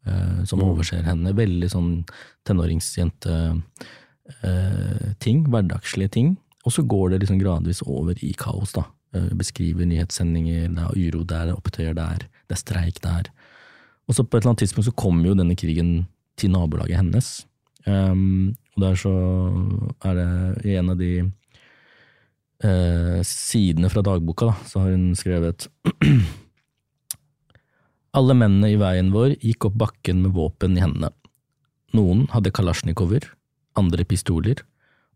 eh, 0.08 0.40
som 0.48 0.64
overser 0.64 1.08
henne. 1.08 1.36
Veldig 1.36 1.70
sånn 1.72 1.92
tenåringsjente-ting, 2.48 5.38
hverdagslige 5.50 6.12
ting. 6.18 6.30
Og 6.66 6.72
så 6.74 6.82
går 6.86 7.06
det 7.14 7.20
liksom 7.24 7.42
gradvis 7.42 7.82
over 7.86 8.14
i 8.26 8.34
kaos, 8.38 8.72
da. 8.78 8.84
Eh, 9.16 9.32
Beskriver 9.38 9.88
nyhetssendinger, 9.88 10.68
det 10.76 10.84
er 10.84 11.00
uro 11.08 11.24
der, 11.28 11.54
opptøyer 11.56 11.96
der, 11.96 12.28
det 12.48 12.58
er 12.58 12.62
streik 12.62 13.02
der. 13.04 13.32
Og 14.08 14.18
så 14.18 14.24
på 14.24 14.38
et 14.38 14.44
eller 14.44 14.54
annet 14.54 14.66
tidspunkt 14.66 14.90
så 14.90 14.96
kommer 14.98 15.30
jo 15.30 15.38
denne 15.38 15.56
krigen 15.58 16.06
til 16.38 16.52
nabolaget 16.54 17.00
hennes. 17.00 17.46
Um, 17.86 18.56
og 18.76 18.82
der 18.84 18.96
så 18.98 19.14
er 20.04 20.18
det 20.18 20.66
i 20.66 20.76
en 20.76 20.90
av 20.92 20.98
de 21.00 21.12
uh, 22.66 23.22
sidene 23.26 23.90
fra 23.94 24.04
dagboka, 24.06 24.52
da, 24.52 24.56
så 24.70 24.84
har 24.84 24.94
hun 24.94 25.14
skrevet 25.18 25.68
Alle 28.16 28.36
mennene 28.38 28.72
i 28.72 28.78
veien 28.80 29.10
vår 29.12 29.36
gikk 29.42 29.68
opp 29.68 29.76
bakken 29.82 30.22
med 30.24 30.36
våpen 30.38 30.78
i 30.78 30.84
hendene. 30.84 31.10
Noen 31.96 32.26
hadde 32.32 32.54
kalasjnikover, 32.56 33.28
andre 33.76 34.06
pistoler, 34.08 34.62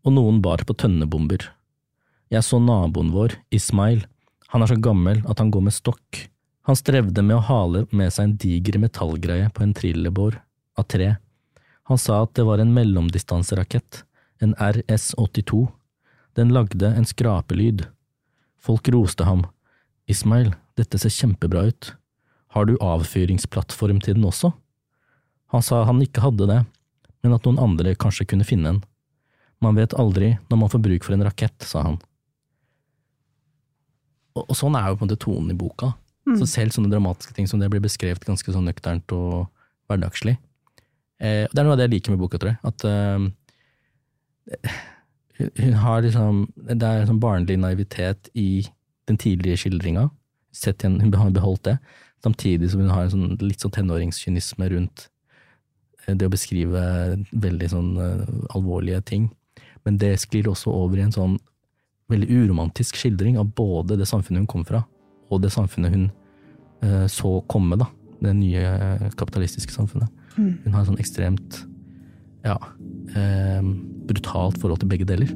og 0.04 0.12
noen 0.16 0.42
bar 0.44 0.60
på 0.68 0.76
tønnebomber. 0.76 1.46
Jeg 2.30 2.46
så 2.46 2.60
naboen 2.62 3.10
vår, 3.10 3.34
Ismail, 3.50 4.04
han 4.50 4.62
er 4.62 4.70
så 4.70 4.76
gammel 4.82 5.22
at 5.30 5.38
han 5.42 5.50
går 5.50 5.64
med 5.66 5.74
stokk. 5.74 6.24
Han 6.66 6.78
strevde 6.78 7.22
med 7.26 7.38
å 7.38 7.44
hale 7.46 7.84
med 7.90 8.10
seg 8.14 8.28
en 8.28 8.36
diger 8.38 8.80
metallgreie 8.82 9.48
på 9.54 9.64
en 9.64 9.74
trillebår 9.74 10.40
av 10.78 10.86
tre. 10.90 11.12
Han 11.90 11.98
sa 11.98 12.20
at 12.24 12.34
det 12.38 12.46
var 12.46 12.62
en 12.62 12.72
mellomdistanserakett, 12.74 14.02
en 14.42 14.54
RS-82. 14.54 15.64
Den 16.38 16.52
lagde 16.54 16.90
en 16.90 17.06
skrapelyd. 17.06 17.86
Folk 18.62 18.90
roste 18.94 19.26
ham. 19.26 19.46
Ismail, 20.10 20.52
dette 20.78 20.98
ser 20.98 21.14
kjempebra 21.14 21.68
ut. 21.70 21.94
Har 22.54 22.66
du 22.66 22.76
avfyringsplattform 22.82 24.02
til 24.02 24.18
den 24.18 24.26
også? 24.26 24.52
Han 25.54 25.66
sa 25.66 25.82
han 25.86 26.02
ikke 26.02 26.22
hadde 26.22 26.46
det, 26.50 26.60
men 27.22 27.34
at 27.34 27.46
noen 27.46 27.62
andre 27.62 27.94
kanskje 27.98 28.26
kunne 28.30 28.46
finne 28.46 28.74
en. 28.74 28.84
Man 29.62 29.78
vet 29.78 29.94
aldri 29.98 30.36
når 30.48 30.62
man 30.62 30.70
får 30.72 30.82
bruk 30.86 31.06
for 31.06 31.14
en 31.14 31.26
rakett, 31.26 31.58
sa 31.62 31.86
han. 31.86 31.98
Og, 34.36 34.44
og 34.44 34.56
sånn 34.58 34.76
er 34.78 34.90
jo 34.90 34.98
på 34.98 35.04
en 35.04 35.10
måte 35.10 35.22
tonen 35.22 35.52
i 35.54 35.58
boka. 35.58 35.94
Så 36.38 36.46
selv 36.46 36.74
sånne 36.74 36.90
dramatiske 36.92 37.34
ting 37.34 37.48
som 37.50 37.58
det 37.58 37.70
blir 37.72 37.82
beskrevet 37.82 38.26
ganske 38.26 38.52
sånn 38.54 38.68
nøkternt 38.68 39.10
og 39.16 39.48
hverdagslig. 39.90 40.36
Eh, 41.18 41.46
det 41.50 41.58
er 41.58 41.66
noe 41.66 41.74
av 41.74 41.80
det 41.80 41.88
jeg 41.88 41.94
liker 41.96 42.14
med 42.14 42.22
boka, 42.22 42.38
tror 42.38 42.52
jeg. 42.52 42.60
At 42.70 42.84
eh, 42.86 43.24
hun, 45.40 45.50
hun 45.56 45.74
har 45.82 46.02
liksom 46.04 46.44
Det 46.56 46.86
er 46.86 47.08
sånn 47.08 47.22
barnlig 47.22 47.56
naivitet 47.60 48.30
i 48.34 48.66
den 49.10 49.18
tidlige 49.18 49.64
skildringa. 49.64 50.08
Hun 50.84 51.14
har 51.14 51.34
beholdt 51.34 51.64
det. 51.66 51.76
Samtidig 52.22 52.70
som 52.70 52.84
hun 52.84 52.92
har 52.92 53.06
en 53.06 53.14
sånn, 53.14 53.36
litt 53.40 53.62
sånn 53.62 53.74
tenåringskynisme 53.74 54.70
rundt 54.74 55.08
eh, 56.06 56.14
det 56.14 56.28
å 56.28 56.32
beskrive 56.32 56.82
veldig 57.32 57.70
sånn 57.72 57.92
eh, 57.96 58.26
alvorlige 58.54 59.02
ting. 59.12 59.30
Men 59.88 59.96
det 59.98 60.18
sklir 60.20 60.50
også 60.50 60.72
over 60.74 61.00
i 61.00 61.06
en 61.06 61.16
sånn 61.16 61.38
veldig 62.10 62.28
uromantisk 62.30 62.98
skildring 63.00 63.38
av 63.40 63.52
både 63.56 63.98
det 64.00 64.08
samfunnet 64.10 64.44
hun 64.44 64.50
kom 64.50 64.66
fra, 64.66 64.82
og 65.30 65.42
det 65.44 65.52
samfunnet 65.54 65.94
hun 65.94 66.06
eh, 66.84 67.06
så 67.10 67.38
komme, 67.50 67.78
da. 67.80 67.88
Det 68.20 68.34
nye 68.36 68.64
eh, 68.64 69.06
kapitalistiske 69.16 69.72
samfunnet. 69.72 70.10
Hun 70.36 70.72
har 70.72 70.82
et 70.82 70.88
sånn 70.90 71.00
ekstremt 71.02 71.62
ja, 72.46 72.56
eh, 73.16 73.62
brutalt 74.08 74.60
forhold 74.60 74.82
til 74.82 74.90
begge 74.92 75.08
deler. 75.08 75.32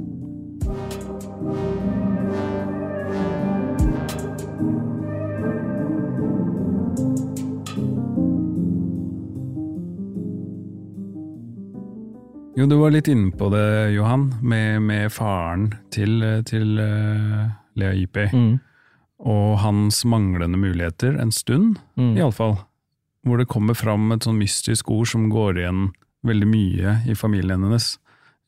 Jo, 12.57 12.67
du 12.71 12.77
var 12.79 12.93
litt 12.95 13.09
inne 13.11 13.33
på 13.35 13.49
det, 13.51 13.64
Johan, 13.97 14.29
med, 14.47 14.83
med 14.87 15.11
faren 15.12 15.73
til, 15.95 16.21
til 16.47 16.77
uh, 16.79 17.49
Lea 17.79 17.97
Ipi. 17.99 18.29
Mm. 18.31 18.53
Og 19.25 19.57
hans 19.62 20.03
manglende 20.07 20.59
muligheter 20.61 21.17
en 21.23 21.33
stund, 21.35 21.81
Mm. 21.99 22.14
iallfall. 22.19 22.57
Hvor 23.25 23.40
det 23.40 23.49
kommer 23.49 23.75
fram 23.75 24.12
et 24.12 24.27
sånn 24.27 24.37
mystisk 24.38 24.90
ord 24.93 25.09
som 25.09 25.31
går 25.33 25.59
igjen 25.62 25.87
veldig 26.29 26.47
mye 26.51 26.95
i 27.09 27.14
familien 27.17 27.64
hennes. 27.64 27.95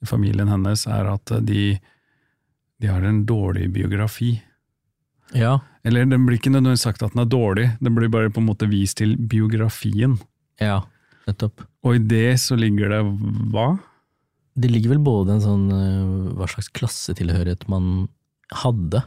Familien 0.06 0.50
hennes 0.52 0.84
er 0.86 1.08
at 1.10 1.32
de, 1.48 1.78
de 2.82 2.90
har 2.92 3.02
en 3.08 3.22
dårlig 3.26 3.70
biografi. 3.72 4.34
Ja. 5.34 5.56
Eller 5.82 6.04
den 6.06 6.26
blir 6.28 6.36
ikke 6.38 6.52
nødvendigvis 6.52 6.84
sagt 6.86 7.02
at 7.02 7.16
den 7.16 7.24
er 7.24 7.30
dårlig, 7.32 7.70
den 7.80 7.96
blir 7.96 8.12
bare 8.12 8.30
på 8.30 8.42
en 8.42 8.50
måte 8.50 8.68
vist 8.70 8.98
til 9.00 9.16
biografien. 9.16 10.18
Ja, 10.60 10.82
nettopp. 11.26 11.64
Og 11.82 11.96
i 11.96 12.04
det 12.12 12.36
så 12.44 12.54
ligger 12.60 12.92
det 12.92 13.02
hva? 13.54 13.70
Det 14.56 14.70
ligger 14.72 14.94
vel 14.94 15.02
både 15.04 15.34
en 15.36 15.44
sånn 15.44 15.66
eh, 15.74 16.32
hva 16.38 16.46
slags 16.48 16.70
klassetilhørighet 16.76 17.66
man 17.68 18.06
hadde. 18.62 19.02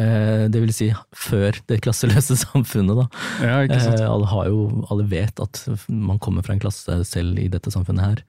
Eh, 0.00 0.44
det 0.52 0.60
vil 0.62 0.72
si 0.76 0.90
før 1.16 1.56
det 1.70 1.80
klasseløse 1.84 2.36
samfunnet, 2.46 2.96
da. 3.00 3.06
Ja? 3.44 3.56
Eh, 3.64 4.04
alle, 4.08 4.28
har 4.28 4.50
jo, 4.52 4.66
alle 4.92 5.06
vet 5.08 5.40
at 5.40 5.64
man 5.88 6.20
kommer 6.22 6.44
fra 6.44 6.56
en 6.56 6.62
klasse 6.64 7.00
selv 7.08 7.40
i 7.40 7.48
dette 7.52 7.72
samfunnet 7.72 8.04
her. 8.10 8.22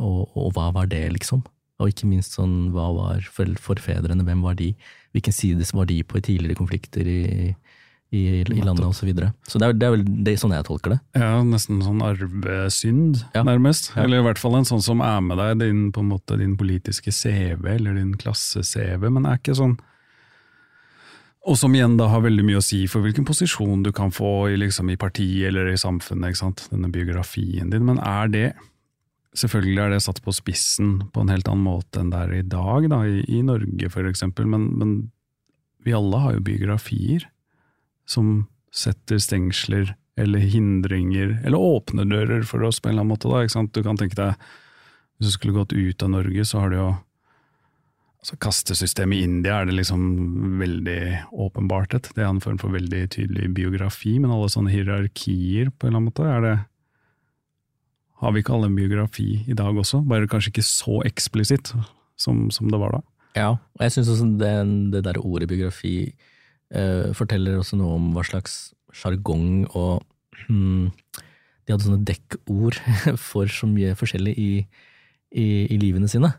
Og, 0.00 0.30
og 0.32 0.54
hva 0.56 0.70
var 0.72 0.86
det, 0.88 1.02
liksom? 1.12 1.42
Og 1.80 1.90
ikke 1.92 2.08
minst 2.08 2.34
sånn, 2.38 2.70
hva 2.72 2.86
var 2.96 3.26
for- 3.32 3.58
forfedrene, 3.60 4.24
hvem 4.24 4.40
var 4.44 4.56
de? 4.56 4.70
Hvilken 5.12 5.34
side 5.34 5.66
var 5.76 5.88
de 5.90 5.98
på 6.04 6.16
i 6.20 6.24
tidligere 6.24 6.56
konflikter 6.56 7.04
i, 7.08 7.20
i, 8.10 8.40
i 8.42 8.62
landet, 8.64 8.82
og 8.88 8.94
så 8.98 9.06
videre. 9.06 9.28
Så 9.46 9.60
det 9.62 9.68
er, 9.68 9.74
det 9.78 9.86
er 9.86 9.92
vel 9.94 10.00
det, 10.26 10.32
sånn 10.40 10.50
jeg 10.56 10.64
tolker 10.66 10.96
det. 10.96 11.00
Ja, 11.20 11.36
nesten 11.46 11.78
sånn 11.86 12.00
arvesynd, 12.02 13.20
Ja. 13.36 13.44
nærmest. 13.46 13.92
Ja. 13.94 14.02
Eller 14.02 14.18
i 14.18 14.24
hvert 14.26 14.40
fall 14.42 14.56
en 14.58 14.66
sånn 14.66 14.82
som 14.82 15.00
er 15.04 15.20
med 15.22 15.38
deg, 15.38 15.60
din, 15.62 15.84
på 15.94 16.02
en 16.02 16.08
måte, 16.10 16.38
din 16.40 16.56
politiske 16.58 17.12
CV, 17.14 17.68
eller 17.76 17.94
din 18.00 18.16
klasse-CV, 18.18 19.06
men 19.14 19.26
er 19.30 19.38
ikke 19.38 19.54
sånn 19.54 19.76
Og 21.46 21.56
som 21.56 21.72
igjen 21.72 21.94
da 21.96 22.08
har 22.12 22.20
veldig 22.20 22.42
mye 22.44 22.58
å 22.60 22.64
si 22.64 22.82
for 22.90 23.00
hvilken 23.00 23.24
posisjon 23.24 23.80
du 23.86 23.92
kan 23.96 24.10
få 24.12 24.50
i, 24.52 24.58
liksom, 24.60 24.90
i 24.92 24.98
partiet 25.00 25.48
eller 25.48 25.70
i 25.72 25.78
samfunnet, 25.80 26.34
ikke 26.34 26.42
sant? 26.42 26.66
denne 26.68 26.90
biografien 26.92 27.70
din. 27.72 27.86
Men 27.86 27.98
er 28.02 28.28
det 28.28 28.48
Selvfølgelig 29.38 29.78
er 29.78 29.90
det 29.94 30.02
satt 30.02 30.18
på 30.24 30.32
spissen 30.34 30.96
på 31.14 31.22
en 31.22 31.28
helt 31.30 31.46
annen 31.46 31.62
måte 31.62 32.00
enn 32.02 32.08
det 32.10 32.18
er 32.18 32.32
i 32.34 32.42
dag, 32.42 32.88
da, 32.90 32.96
i, 33.06 33.20
i 33.30 33.42
Norge 33.46 33.88
for 33.94 34.02
eksempel, 34.10 34.44
men, 34.50 34.64
men 34.76 34.94
vi 35.86 35.94
alle 35.94 36.18
har 36.18 36.34
jo 36.34 36.40
biografier 36.48 37.28
som 38.10 38.48
setter 38.74 39.20
stengsler 39.22 39.94
eller 40.20 40.38
hindringer, 40.38 41.38
eller 41.44 41.58
åpner 41.58 42.04
dører 42.04 42.42
for 42.46 42.62
oss 42.66 42.80
på 42.80 42.88
en 42.90 42.94
eller 42.94 43.06
annen 43.06 43.14
måte. 43.14 43.30
Da? 43.30 43.62
Du 43.72 43.82
kan 43.86 43.98
tenke 43.98 44.18
deg, 44.18 44.50
hvis 45.18 45.30
du 45.30 45.36
skulle 45.36 45.56
gått 45.56 45.72
ut 45.72 46.02
av 46.02 46.12
Norge, 46.12 46.44
så 46.44 46.62
har 46.62 46.72
du 46.72 46.76
jo 46.80 46.90
altså 48.20 48.36
Kastesystemet 48.44 49.16
i 49.16 49.24
India 49.24 49.60
er 49.60 49.70
det 49.70 49.78
liksom 49.78 50.02
veldig 50.60 51.02
åpenbart 51.32 51.94
et. 51.96 52.10
Det 52.16 52.24
er 52.24 52.28
en 52.28 52.42
form 52.44 52.58
for 52.60 52.74
veldig 52.74 53.06
tydelig 53.14 53.48
biografi, 53.56 54.18
men 54.20 54.32
alle 54.34 54.50
sånne 54.52 54.72
hierarkier 54.74 55.70
på 55.72 55.88
en 55.88 55.94
eller 55.94 56.02
annen 56.02 56.10
måte, 56.10 56.26
er 56.28 56.44
det 56.44 56.58
Har 58.20 58.34
vi 58.36 58.42
ikke 58.42 58.52
alle 58.52 58.68
en 58.68 58.76
biografi 58.76 59.46
i 59.48 59.54
dag 59.56 59.72
også? 59.80 60.02
Bare 60.04 60.28
kanskje 60.28 60.50
ikke 60.52 60.66
så 60.66 60.98
eksplisitt 61.08 61.72
som, 62.20 62.50
som 62.52 62.68
det 62.68 62.76
var 62.76 62.92
da. 62.92 63.00
Ja, 63.38 63.50
og 63.56 63.80
jeg 63.80 63.94
syns 63.94 64.10
også 64.12 64.26
det, 64.36 64.52
det 64.92 65.00
der 65.06 65.20
ordet 65.22 65.48
biografi 65.48 66.12
eh, 66.74 67.10
forteller 67.16 67.58
også 67.60 67.78
noe 67.80 67.96
om 67.98 68.10
hva 68.14 68.24
slags 68.26 68.72
sjargong 68.92 69.66
og 69.78 70.02
hmm, 70.48 70.90
De 71.66 71.74
hadde 71.74 71.84
sånne 71.86 72.06
dekkord 72.08 72.78
for 73.30 73.46
så 73.52 73.68
mye 73.70 73.92
forskjellig 73.98 74.32
i, 74.40 74.50
i, 75.30 75.46
i 75.70 75.76
livene 75.78 76.08
sine. 76.10 76.32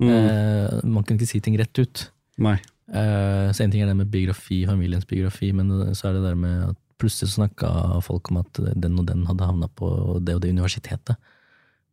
Eh, 0.00 0.80
man 0.84 1.04
kan 1.04 1.16
ikke 1.18 1.28
si 1.28 1.40
ting 1.44 1.56
rett 1.60 1.76
ut. 1.80 2.06
Nei. 2.40 2.56
Eh, 2.92 3.48
så 3.52 3.64
en 3.64 3.72
ting 3.72 3.82
er 3.82 3.90
det 3.90 3.96
med 3.98 4.10
biografi, 4.12 4.62
familiens 4.68 5.04
biografi, 5.08 5.50
men 5.56 5.72
så 5.96 6.08
er 6.08 6.16
det 6.18 6.24
der 6.28 6.38
med 6.40 6.68
at 6.70 6.78
plutselig 7.00 7.34
snakka 7.34 8.00
folk 8.06 8.30
om 8.32 8.38
at 8.40 8.60
den 8.80 8.96
og 8.96 9.04
den 9.10 9.26
hadde 9.28 9.44
havna 9.50 9.68
på 9.76 9.90
det 10.24 10.38
og 10.38 10.44
det 10.44 10.54
universitetet. 10.54 11.16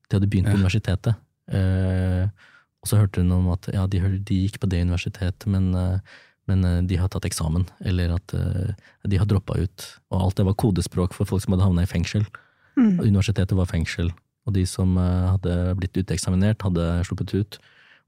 De 0.08 0.16
hadde 0.16 0.30
begynt 0.32 0.48
på 0.48 0.56
Ja. 0.56 0.62
universitetet. 0.62 1.16
Eh, 1.52 2.28
og 2.84 2.88
så 2.88 3.00
hørte 3.00 3.20
hun 3.24 3.32
om 3.36 3.50
at 3.52 3.68
ja, 3.74 3.84
de, 3.88 4.00
de 4.24 4.38
gikk 4.46 4.62
på 4.62 4.70
det 4.72 4.84
universitetet, 4.86 5.48
men, 5.52 5.74
eh, 5.76 6.00
men 6.50 6.64
eh, 6.68 6.82
de 6.90 6.98
har 7.00 7.10
tatt 7.14 7.26
eksamen, 7.30 7.66
eller 7.88 8.16
at 8.18 8.34
eh, 8.36 8.74
de 9.08 9.20
har 9.22 9.28
droppa 9.30 9.56
ut. 9.60 9.86
Og 10.12 10.22
alt 10.26 10.40
det 10.40 10.46
var 10.50 10.58
kodespråk 10.60 11.14
for 11.16 11.26
folk 11.30 11.44
som 11.46 11.56
hadde 11.56 11.68
havna 11.68 11.86
i 11.86 11.90
fengsel. 11.90 12.26
Mm. 12.78 13.00
Universitetet 13.06 13.54
var 13.56 13.70
fengsel, 13.70 14.10
og 14.48 14.54
de 14.58 14.66
som 14.68 14.98
eh, 14.98 15.30
hadde 15.36 15.56
blitt 15.80 15.96
uteksaminert, 16.00 16.62
hadde 16.66 16.90
sluppet 17.08 17.34
ut. 17.38 17.60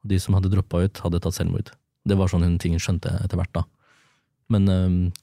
Og 0.04 0.12
de 0.12 0.20
som 0.20 0.36
hadde 0.38 0.52
droppa 0.54 0.84
ut, 0.86 1.00
hadde 1.06 1.22
tatt 1.24 1.38
selvmord. 1.38 1.72
Det 2.06 2.18
var 2.20 2.30
sånn 2.30 2.44
hun 2.46 2.60
ting 2.62 2.76
skjønte 2.78 3.14
etter 3.24 3.40
hvert, 3.40 3.54
da. 3.56 3.64
Men 4.54 4.68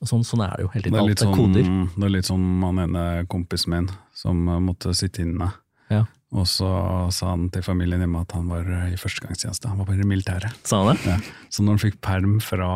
sånn, 0.02 0.24
sånn 0.26 0.40
er 0.42 0.56
det 0.58 0.64
jo 0.64 0.70
hele 0.72 0.82
Det 0.82 0.90
tiden. 0.90 0.96
er, 0.98 1.12
Alt 1.12 1.20
er 1.20 1.28
sånn, 1.28 1.36
koder. 1.38 1.68
det 1.94 2.06
er 2.08 2.10
litt 2.10 2.26
sånn 2.26 2.46
han 2.64 2.80
ene 2.82 3.02
kompisen 3.30 3.70
min 3.70 3.84
som 4.18 4.40
måtte 4.66 4.90
sitte 4.98 5.22
inne. 5.22 5.46
Ja. 5.92 6.00
Og 6.34 6.48
så 6.50 6.66
sa 7.14 7.28
han 7.30 7.44
til 7.54 7.62
familien 7.62 8.02
hjemme 8.02 8.24
at 8.24 8.32
han 8.34 8.48
var 8.50 8.66
i 8.88 8.96
førstegangstjeneste. 8.98 9.68
Han 9.70 9.78
var 9.78 9.92
bare 9.92 10.02
i 10.02 10.08
militæret. 10.10 10.56
Sa 10.66 10.80
han 10.82 10.96
det? 10.96 11.04
Ja. 11.06 11.18
Så 11.54 11.62
når 11.62 11.76
han 11.76 11.82
fikk 11.84 12.00
perm 12.02 12.40
fra 12.42 12.70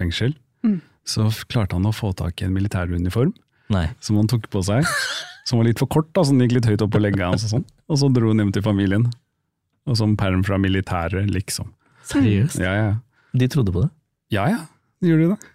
fengsel, 0.00 0.34
Mm. 0.64 0.80
så 1.08 1.24
klarte 1.48 1.72
han 1.78 1.86
å 1.88 1.94
få 1.96 2.10
tak 2.16 2.42
i 2.42 2.44
en 2.44 2.52
militæruniform 2.52 3.30
Nei. 3.72 3.86
som 4.04 4.16
han 4.20 4.26
tok 4.28 4.50
på 4.52 4.60
seg. 4.66 4.84
Som 5.48 5.58
var 5.58 5.64
litt 5.66 5.80
for 5.80 5.88
kort, 5.90 6.10
da, 6.14 6.20
så 6.22 6.30
den 6.34 6.44
gikk 6.44 6.52
litt 6.60 6.66
høyt 6.68 6.82
opp 6.84 6.92
på 6.94 7.00
legga 7.00 7.30
hans. 7.32 7.42
Og 7.48 7.50
sånn. 7.50 7.62
Og 7.90 7.96
så 7.98 8.10
dro 8.14 8.28
han 8.30 8.38
hjem 8.38 8.50
til 8.54 8.62
familien. 8.62 9.06
Og 9.88 9.96
som 9.98 10.12
perm 10.20 10.44
fra 10.46 10.58
militæret, 10.62 11.26
liksom. 11.32 11.72
Seriøst? 12.06 12.60
Ja, 12.62 12.74
ja. 12.76 12.92
De 13.34 13.48
trodde 13.50 13.72
på 13.74 13.82
det? 13.82 13.88
Ja, 14.36 14.44
ja. 14.52 14.60
De 15.02 15.08
gjorde 15.10 15.32
det. 15.32 15.48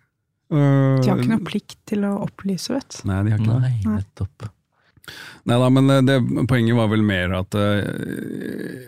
Uh, 0.52 0.98
De 1.00 1.08
har 1.14 1.22
ikke 1.22 1.32
noe 1.32 1.46
plikt 1.48 1.78
til 1.88 2.04
å 2.10 2.12
opplyse, 2.26 2.74
vet 2.76 2.98
du. 2.98 3.06
Nei, 3.08 3.22
de 3.30 3.36
har 3.38 3.46
ikke. 3.46 3.60
Nei, 3.62 3.72
nettopp. 4.02 4.50
Nei 5.46 5.62
da, 5.64 5.70
men 5.78 5.94
eh, 5.94 6.02
det, 6.10 6.18
poenget 6.50 6.76
var 6.82 6.92
vel 6.92 7.06
mer 7.06 7.38
at 7.40 7.56
eh, 7.62 8.84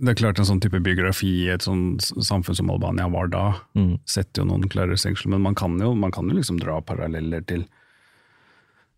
det 0.00 0.08
er 0.14 0.18
klart 0.20 0.38
en 0.40 0.46
sånn 0.48 0.60
type 0.64 0.80
biografi 0.82 1.28
i 1.44 1.48
et 1.52 1.60
sånn 1.66 1.98
samfunn 2.00 2.56
som 2.56 2.70
Albania 2.72 3.08
var 3.12 3.28
da, 3.28 3.42
Mm. 3.76 3.98
setter 4.06 4.42
jo 4.42 4.48
noen 4.48 4.68
klare 4.68 4.96
stengsler, 4.96 5.28
men 5.34 5.42
man 5.42 5.54
kan 5.54 5.78
jo, 5.78 5.94
man 5.94 6.10
kan 6.10 6.28
jo 6.28 6.36
liksom 6.38 6.58
dra 6.60 6.80
paralleller 6.80 7.44
til 7.46 7.66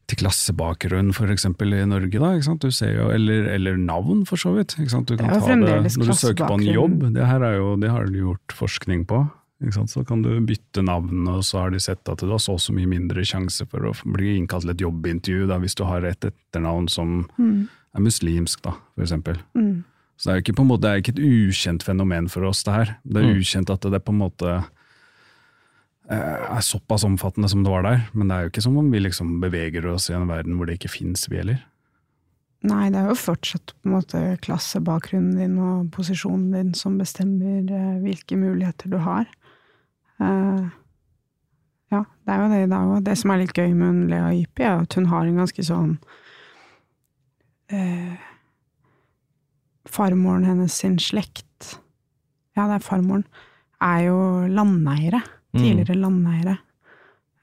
til 0.08 0.18
klassebakgrunn, 0.18 1.12
eksempel 1.30 1.72
i 1.72 1.84
Norge, 1.86 2.18
da, 2.18 2.32
ikke 2.36 2.44
sant? 2.44 2.60
Du 2.60 2.70
ser 2.74 2.96
jo, 2.98 3.08
eller, 3.14 3.46
eller 3.54 3.76
navn, 3.78 4.24
for 4.26 4.36
så 4.36 4.50
vidt. 4.56 4.74
Ikke 4.78 4.90
sant? 4.90 5.06
Du 5.08 5.16
kan 5.16 5.30
ta 5.30 5.54
det, 5.54 5.94
når 5.96 6.10
du 6.10 6.12
søker 6.18 6.48
på 6.50 6.58
en 6.58 6.66
jobb, 6.66 7.12
det 7.14 7.24
her 7.24 7.40
er 7.46 7.54
jo, 7.56 7.76
det 7.80 7.88
har 7.88 8.04
du 8.10 8.18
gjort 8.18 8.52
forskning 8.58 9.06
på. 9.08 9.22
Ikke 9.62 9.72
sant? 9.78 9.88
Så 9.94 10.02
kan 10.04 10.20
du 10.20 10.28
bytte 10.44 10.82
navn, 10.84 11.22
og 11.30 11.40
så 11.46 11.62
har 11.62 11.70
de 11.70 11.78
sett 11.80 12.06
at 12.10 12.18
du 12.18 12.26
har 12.28 12.42
så 12.42 12.52
og 12.58 12.60
så 12.60 12.74
mye 12.74 12.90
mindre 12.90 13.22
sjanse 13.24 13.64
for 13.70 13.86
å 13.88 13.94
bli 14.12 14.34
innkalt 14.36 14.66
til 14.66 14.74
et 14.74 14.82
jobbintervju 14.84 15.46
da, 15.48 15.58
hvis 15.62 15.78
du 15.78 15.84
har 15.88 16.04
et 16.04 16.20
etternavn 16.28 16.90
som 16.90 17.28
Mm. 17.38 17.68
er 17.94 18.00
muslimsk, 18.00 18.60
da, 18.62 18.72
for 18.96 19.04
eksempel. 19.06 19.38
Mm. 19.56 19.84
Så 20.22 20.28
det 20.28 20.32
er 20.32 20.38
jo 20.38 20.44
ikke, 20.44 20.62
måte, 20.62 20.82
det 20.84 20.90
er 20.92 21.00
ikke 21.02 21.12
et 21.16 21.24
ukjent 21.50 21.82
fenomen 21.82 22.28
for 22.30 22.46
oss, 22.46 22.60
det 22.62 22.72
her. 22.76 22.90
Det 23.02 23.16
er 23.18 23.26
Mm. 23.26 23.40
ukjent 23.42 23.70
at 23.74 23.80
det 23.90 24.04
på 24.04 24.12
en 24.12 24.20
måte 24.20 24.52
eh, 26.10 26.44
er 26.46 26.60
såpass 26.62 27.02
omfattende 27.02 27.48
som 27.50 27.64
det 27.64 27.72
var 27.72 27.82
der. 27.82 28.04
Men 28.14 28.28
det 28.28 28.36
er 28.36 28.40
jo 28.42 28.50
ikke 28.52 28.62
som 28.62 28.76
om 28.78 28.90
vi 28.92 29.00
liksom 29.00 29.40
beveger 29.42 29.84
oss 29.90 30.10
i 30.10 30.14
en 30.14 30.28
verden 30.28 30.54
hvor 30.54 30.66
det 30.66 30.78
ikke 30.78 30.92
fins, 30.94 31.26
vi 31.28 31.40
heller. 31.40 31.58
Nei, 32.62 32.90
det 32.94 33.00
er 33.00 33.08
jo 33.10 33.18
fortsatt 33.18 33.72
på 33.74 33.88
en 33.88 33.96
måte 33.96 34.20
klassebakgrunnen 34.46 35.34
din 35.40 35.58
og 35.58 35.90
posisjonen 35.90 36.52
din 36.54 36.74
som 36.78 36.94
bestemmer 37.00 37.66
eh, 37.66 37.98
hvilke 38.04 38.38
muligheter 38.38 38.92
du 38.92 38.98
har. 39.02 39.26
Uh, 40.22 40.70
ja, 41.90 42.04
det 42.22 42.30
er 42.30 42.38
jo 42.44 42.50
det. 42.52 42.60
i 42.62 42.70
dag 42.70 42.92
òg. 42.94 43.02
det 43.02 43.18
som 43.18 43.30
er 43.34 43.38
litt 43.42 43.56
gøy 43.58 43.72
med 43.74 44.04
Lea 44.12 44.30
Ypi, 44.38 44.62
er 44.62 44.84
at 44.84 44.94
hun 44.94 45.06
har 45.10 45.26
en 45.26 45.40
ganske 45.42 45.64
sånn 45.66 45.96
eh, 47.74 48.14
Farmoren 49.88 50.46
hennes 50.46 50.74
sin 50.78 50.98
slekt, 51.02 51.76
ja, 52.56 52.68
det 52.68 52.78
er 52.78 52.84
farmoren, 52.84 53.24
er 53.82 54.06
jo 54.06 54.18
landeiere. 54.52 55.22
Mm. 55.52 55.60
Tidligere 55.60 55.98
landeiere 55.98 56.56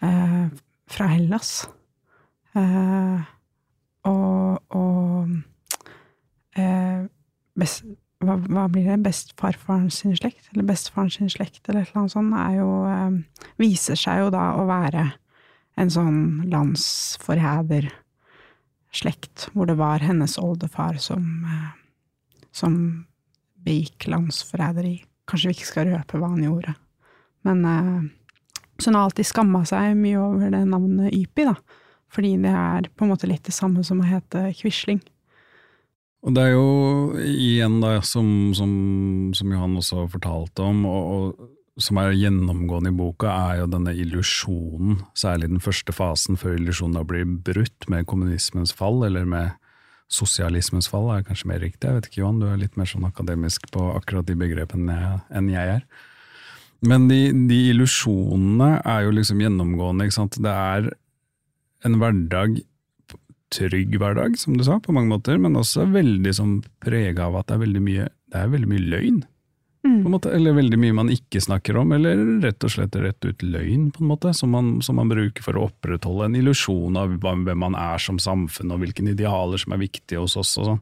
eh, 0.02 0.46
fra 0.90 1.10
Hellas. 1.12 1.52
Eh, 2.58 3.20
og 4.10 4.60
og 4.70 5.30
eh, 6.58 7.06
best, 7.60 7.84
hva, 8.24 8.38
hva 8.50 8.68
blir 8.72 8.86
det? 8.90 9.04
Bestfarfaren 9.06 9.90
sin 9.94 10.16
slekt, 10.18 10.50
eller 10.54 10.66
bestefaren 10.68 11.12
sin 11.14 11.30
slekt, 11.32 11.62
eller 11.68 11.82
et 11.84 11.90
eller 11.92 12.02
annet 12.04 12.16
sånt, 12.16 12.34
er 12.38 12.54
jo 12.60 12.70
eh, 12.90 13.12
Viser 13.60 13.98
seg 14.00 14.16
jo 14.24 14.28
da 14.34 14.46
å 14.60 14.64
være 14.70 15.04
en 15.80 15.90
sånn 15.92 16.20
landsforræderslekt, 16.52 19.50
hvor 19.54 19.66
det 19.70 19.78
var 19.80 20.00
hennes 20.04 20.38
oldefar 20.42 20.96
som, 21.02 21.24
eh, 21.48 21.70
som 22.60 22.76
begikk 23.66 24.08
landsforræderi. 24.12 24.98
Kanskje 25.30 25.52
vi 25.52 25.58
ikke 25.58 25.70
skal 25.70 25.92
røpe 25.92 26.20
hva 26.20 26.32
han 26.32 26.46
gjorde. 26.46 26.76
Men 27.48 27.66
eh, 27.66 28.10
Så 28.80 28.90
hun 28.90 28.96
har 28.96 29.10
alltid 29.10 29.28
skamma 29.28 29.66
seg 29.68 29.96
mye 30.00 30.20
over 30.24 30.52
det 30.54 30.64
navnet 30.68 31.16
Ypi, 31.16 31.48
da. 31.50 31.56
Fordi 32.10 32.38
det 32.42 32.52
er 32.56 32.88
på 32.96 33.06
en 33.06 33.12
måte 33.12 33.28
litt 33.30 33.44
det 33.46 33.54
samme 33.54 33.84
som 33.84 34.00
å 34.02 34.08
hete 34.08 34.50
Quisling. 34.58 35.02
Og 36.26 36.36
det 36.36 36.46
er 36.48 36.56
jo 36.56 37.20
igjen 37.22 37.78
da, 37.84 38.00
som, 38.04 38.52
som, 38.56 38.72
som 39.36 39.52
Johan 39.54 39.78
også 39.80 40.08
fortalte 40.12 40.66
om, 40.66 40.82
og, 40.90 41.14
og 41.14 41.84
som 41.84 42.00
er 42.02 42.18
gjennomgående 42.18 42.92
i 42.92 42.98
boka, 42.98 43.32
er 43.32 43.62
jo 43.62 43.70
denne 43.72 43.94
illusjonen, 43.96 45.00
særlig 45.16 45.52
den 45.54 45.64
første 45.64 45.96
fasen 45.96 46.40
før 46.40 46.58
illusjonen 46.58 46.98
da 47.00 47.06
blir 47.08 47.28
brutt 47.46 47.88
med 47.92 48.08
kommunismens 48.10 48.76
fall, 48.76 49.00
eller 49.08 49.28
med 49.30 49.56
sosialismens 50.10 50.90
fall, 50.90 51.10
er 51.14 51.26
kanskje 51.26 51.50
mer 51.52 51.62
riktig. 51.62 51.86
Jeg 51.86 51.98
vet 51.98 52.08
ikke, 52.10 52.22
Johan, 52.24 52.40
du 52.42 52.48
er 52.50 52.60
litt 52.62 52.78
mer 52.80 52.90
sånn 52.90 53.06
akademisk 53.08 53.70
på 53.74 53.92
akkurat 53.94 54.26
de 54.28 54.38
begrepene 54.40 55.20
enn 55.30 55.52
jeg 55.54 55.76
er. 55.80 55.84
Men 56.86 57.10
de, 57.12 57.20
de 57.50 57.60
illusjonene 57.74 58.80
er 58.88 59.06
jo 59.06 59.14
liksom 59.14 59.42
gjennomgående, 59.44 60.08
ikke 60.08 60.18
sant. 60.18 60.40
Det 60.42 60.54
er 60.54 60.90
en 61.88 61.98
hverdag 62.02 62.62
trygg 63.54 63.96
hverdag, 63.98 64.38
som 64.38 64.58
du 64.58 64.64
sa, 64.66 64.78
på 64.82 64.94
mange 64.96 65.12
måter, 65.12 65.40
men 65.42 65.58
også 65.58 65.88
veldig 65.90 66.34
sånn 66.36 66.56
prega 66.84 67.28
av 67.28 67.40
at 67.40 67.50
det 67.50 67.58
er 67.58 67.64
veldig 67.66 67.84
mye, 67.86 68.08
det 68.30 68.42
er 68.42 68.52
veldig 68.54 68.70
mye 68.70 68.88
løgn. 68.94 69.20
På 69.90 70.10
en 70.10 70.14
måte, 70.14 70.32
eller 70.36 70.54
veldig 70.58 70.78
mye 70.82 70.96
man 70.96 71.10
ikke 71.14 71.42
snakker 71.42 71.78
om, 71.82 71.92
eller 71.96 72.20
rett 72.44 72.64
og 72.64 72.72
slett 72.74 72.96
rett 73.00 73.26
ut 73.26 73.44
løgn, 73.44 73.90
på 73.96 74.04
en 74.04 74.12
måte, 74.12 74.34
som 74.38 74.52
man, 74.54 74.72
som 74.86 75.00
man 75.00 75.10
bruker 75.12 75.46
for 75.46 75.58
å 75.58 75.68
opprettholde 75.70 76.30
en 76.30 76.38
illusjon 76.40 76.98
av 77.00 77.18
hvem 77.24 77.48
man 77.58 77.78
er 77.80 77.98
som 78.04 78.20
samfunn, 78.22 78.74
og 78.76 78.84
hvilke 78.84 79.04
idealer 79.08 79.62
som 79.62 79.74
er 79.74 79.82
viktige 79.82 80.22
hos 80.22 80.38
oss. 80.40 80.56
Og 80.62 80.70
sånn. 80.72 80.82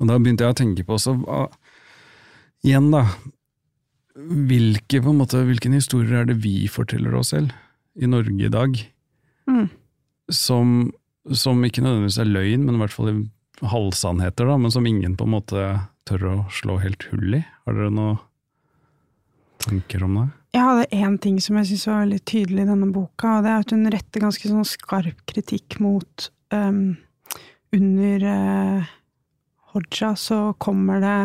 Og 0.00 0.08
da 0.08 0.18
begynte 0.18 0.46
jeg 0.46 0.54
å 0.54 0.60
tenke 0.60 0.84
på 0.86 0.96
også, 0.98 1.16
hva, 1.24 1.46
igjen, 2.66 2.90
da. 2.92 3.06
Hvilke, 4.20 5.00
på 5.00 5.12
en 5.12 5.20
måte, 5.20 5.44
hvilken 5.46 5.76
historier 5.78 6.22
er 6.22 6.26
det 6.28 6.40
vi 6.42 6.66
forteller 6.68 7.14
oss 7.16 7.30
selv 7.32 7.54
i 7.96 8.08
Norge 8.10 8.46
i 8.46 8.52
dag, 8.52 8.80
Mm. 9.50 9.68
som, 10.30 10.92
som 11.34 11.64
ikke 11.64 11.82
nødvendigvis 11.82 12.18
er 12.22 12.28
løgn, 12.28 12.66
men 12.66 12.76
i 12.76 12.82
hvert 12.84 12.94
fall 12.94 13.08
halvsannheter, 13.66 14.46
da, 14.46 14.58
men 14.60 14.70
som 14.70 14.86
ingen 14.86 15.16
på 15.18 15.26
en 15.26 15.32
måte 15.34 15.64
tør 16.10 16.26
å 16.26 16.34
slå 16.50 16.80
helt 16.82 17.06
hull 17.12 17.38
i? 17.38 17.44
Har 17.64 17.76
dere 17.76 17.94
noen 17.94 18.20
tanker 19.62 20.04
om 20.06 20.18
det? 20.18 20.26
Jeg 20.50 20.66
hadde 20.66 20.98
én 20.98 21.16
ting 21.22 21.38
som 21.42 21.58
jeg 21.60 21.68
syns 21.70 21.86
var 21.86 22.02
veldig 22.02 22.20
tydelig 22.26 22.64
i 22.64 22.70
denne 22.72 22.90
boka, 22.90 23.36
og 23.36 23.44
det 23.46 23.52
er 23.52 23.62
at 23.62 23.74
hun 23.74 23.90
retter 23.94 24.24
ganske 24.24 24.50
sånn 24.50 24.66
skarp 24.66 25.22
kritikk 25.30 25.78
mot 25.82 26.30
um, 26.50 26.98
Under 27.76 28.24
uh, 28.26 28.92
Hoja 29.70 30.14
så 30.18 30.40
kommer 30.58 30.98
det 31.04 31.18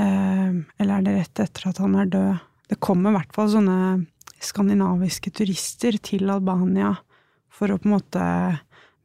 uh, 0.00 0.56
Eller 0.80 0.94
er 0.96 1.04
det 1.04 1.16
rett 1.18 1.44
etter 1.44 1.68
at 1.68 1.82
han 1.84 1.98
er 2.00 2.08
død? 2.14 2.44
Det 2.72 2.80
kommer 2.82 3.12
i 3.12 3.18
hvert 3.18 3.36
fall 3.36 3.52
sånne 3.52 3.80
skandinaviske 4.42 5.32
turister 5.36 6.00
til 6.00 6.32
Albania 6.32 6.94
for 7.52 7.72
å 7.72 7.78
på 7.80 7.88
en 7.88 7.94
måte 7.98 8.24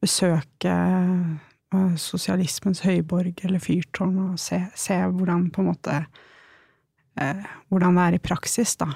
besøke 0.02 0.74
sosialismens 1.98 2.82
høyborg 2.86 3.44
eller 3.46 3.60
fyrtårn 3.64 4.18
og 4.30 4.40
se, 4.40 4.60
se 4.76 4.98
hvordan 5.08 5.50
på 5.56 5.62
en 5.64 5.70
måte 5.72 6.00
eh, 7.22 7.44
hvordan 7.72 7.96
det 7.96 8.04
er 8.10 8.18
i 8.18 8.24
praksis, 8.24 8.76
da. 8.82 8.90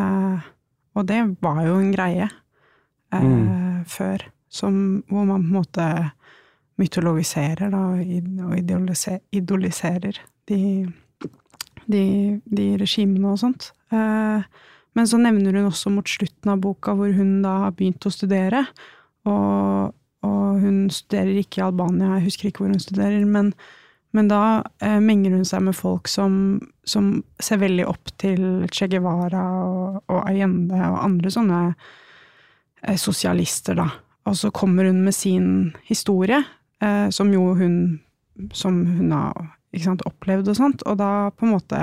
Eh, 0.00 0.48
og 0.96 1.06
det 1.08 1.20
var 1.44 1.62
jo 1.66 1.78
en 1.80 1.92
greie 1.92 2.28
eh, 2.28 3.22
Mm. 3.22 3.84
før, 3.86 4.22
som, 4.48 5.02
hvor 5.08 5.24
man 5.28 5.42
på 5.42 5.48
en 5.48 5.56
måte 5.60 5.86
mytologiserer 6.80 7.70
da, 7.70 7.80
og 7.92 8.00
id- 8.00 9.22
idoliserer 9.32 10.18
de, 10.48 10.58
de, 11.86 12.04
de 12.46 12.66
regimene 12.80 13.32
og 13.34 13.38
sånt. 13.42 13.72
Eh, 13.92 14.42
men 14.94 15.08
så 15.08 15.18
nevner 15.20 15.56
hun 15.56 15.68
også 15.70 15.90
mot 15.92 16.08
slutten 16.08 16.52
av 16.52 16.60
boka 16.64 16.94
hvor 16.96 17.12
hun 17.16 17.42
da 17.44 17.58
har 17.66 17.72
begynt 17.76 18.04
å 18.08 18.12
studere, 18.12 18.64
og, 19.28 19.92
og 20.22 20.60
hun 20.62 20.84
studerer 20.92 21.38
ikke 21.42 21.60
i 21.60 21.64
Albania, 21.66 22.16
jeg 22.16 22.28
husker 22.28 22.48
ikke 22.48 22.64
hvor 22.64 22.74
hun 22.74 22.82
studerer, 22.82 23.24
men 23.26 23.52
men 24.12 24.28
da 24.28 24.62
eh, 24.84 25.00
menger 25.00 25.38
hun 25.38 25.46
seg 25.48 25.62
med 25.64 25.76
folk 25.76 26.08
som, 26.10 26.34
som 26.84 27.22
ser 27.40 27.62
veldig 27.62 27.86
opp 27.88 28.12
til 28.20 28.66
Che 28.68 28.88
Guevara 28.92 29.44
og, 29.64 30.02
og 30.12 30.18
Allende 30.20 30.80
og 30.90 30.98
andre 31.00 31.32
sånne 31.32 31.60
eh, 31.70 32.98
sosialister, 33.00 33.78
da. 33.80 33.88
Og 34.28 34.36
så 34.38 34.52
kommer 34.54 34.86
hun 34.86 35.00
med 35.06 35.16
sin 35.16 35.72
historie, 35.88 36.42
eh, 36.84 37.08
som 37.10 37.32
jo 37.32 37.52
hun 37.58 37.76
Som 38.56 38.78
hun 38.86 39.10
har 39.12 39.34
sant, 39.76 40.02
opplevd 40.08 40.48
og 40.48 40.56
sånt, 40.56 40.82
og 40.88 40.96
da 40.96 41.30
på 41.36 41.44
en 41.44 41.52
måte 41.52 41.80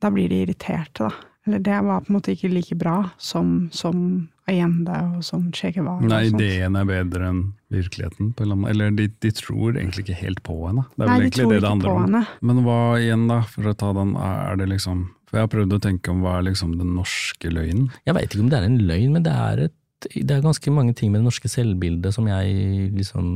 Da 0.00 0.10
blir 0.12 0.28
de 0.28 0.42
irriterte, 0.42 1.08
da. 1.08 1.28
Eller 1.46 1.58
det 1.58 1.78
var 1.82 2.00
på 2.00 2.12
en 2.12 2.16
måte 2.18 2.32
ikke 2.32 2.52
like 2.52 2.76
bra 2.78 3.10
som, 3.18 3.70
som 3.72 4.28
Allende 4.50 4.96
og 5.16 5.22
sånn 5.22 5.50
Che 5.54 5.70
Guevara. 5.76 6.02
Nei, 6.10 6.24
ideen 6.32 6.74
er 6.76 6.86
bedre 6.88 7.28
enn 7.30 7.42
virkeligheten. 7.70 8.32
På 8.34 8.42
en 8.42 8.64
eller, 8.66 8.90
de, 8.98 9.06
de 9.22 9.30
tror 9.38 9.76
egentlig 9.76 10.02
ikke 10.06 10.16
helt 10.18 10.42
på 10.42 10.56
henne. 10.66 10.82
Det 10.96 11.04
er 11.04 11.10
Nei, 11.12 11.14
vel 11.14 11.22
de 11.22 11.28
egentlig 11.28 11.44
tror 11.44 11.52
det 11.52 11.60
det 11.62 11.70
handler 11.70 11.88
på 11.88 11.94
om. 11.94 12.02
henne. 12.08 12.22
Men 12.50 12.62
hva 12.66 12.78
igjen, 12.98 13.26
da, 13.30 13.38
for 13.52 13.70
å 13.70 13.74
ta 13.78 13.92
den, 14.00 14.16
er 14.18 14.56
det 14.58 14.66
liksom 14.72 15.04
For 15.30 15.38
jeg 15.38 15.46
har 15.46 15.52
prøvd 15.54 15.76
å 15.78 15.80
tenke 15.80 16.10
om 16.12 16.24
hva 16.24 16.32
er 16.40 16.48
liksom 16.50 16.74
den 16.76 16.90
norske 16.98 17.48
løgnen? 17.54 17.86
Jeg 18.04 18.14
veit 18.18 18.34
ikke 18.34 18.42
om 18.44 18.50
det 18.52 18.58
er 18.58 18.66
en 18.68 18.80
løgn, 18.90 19.12
men 19.14 19.22
det 19.24 19.32
er, 19.32 19.62
et, 19.68 20.08
det 20.12 20.34
er 20.36 20.42
ganske 20.44 20.74
mange 20.74 20.92
ting 20.98 21.12
med 21.14 21.22
det 21.22 21.28
norske 21.30 21.48
selvbildet 21.48 22.12
som 22.18 22.26
jeg 22.28 22.90
liksom 22.98 23.30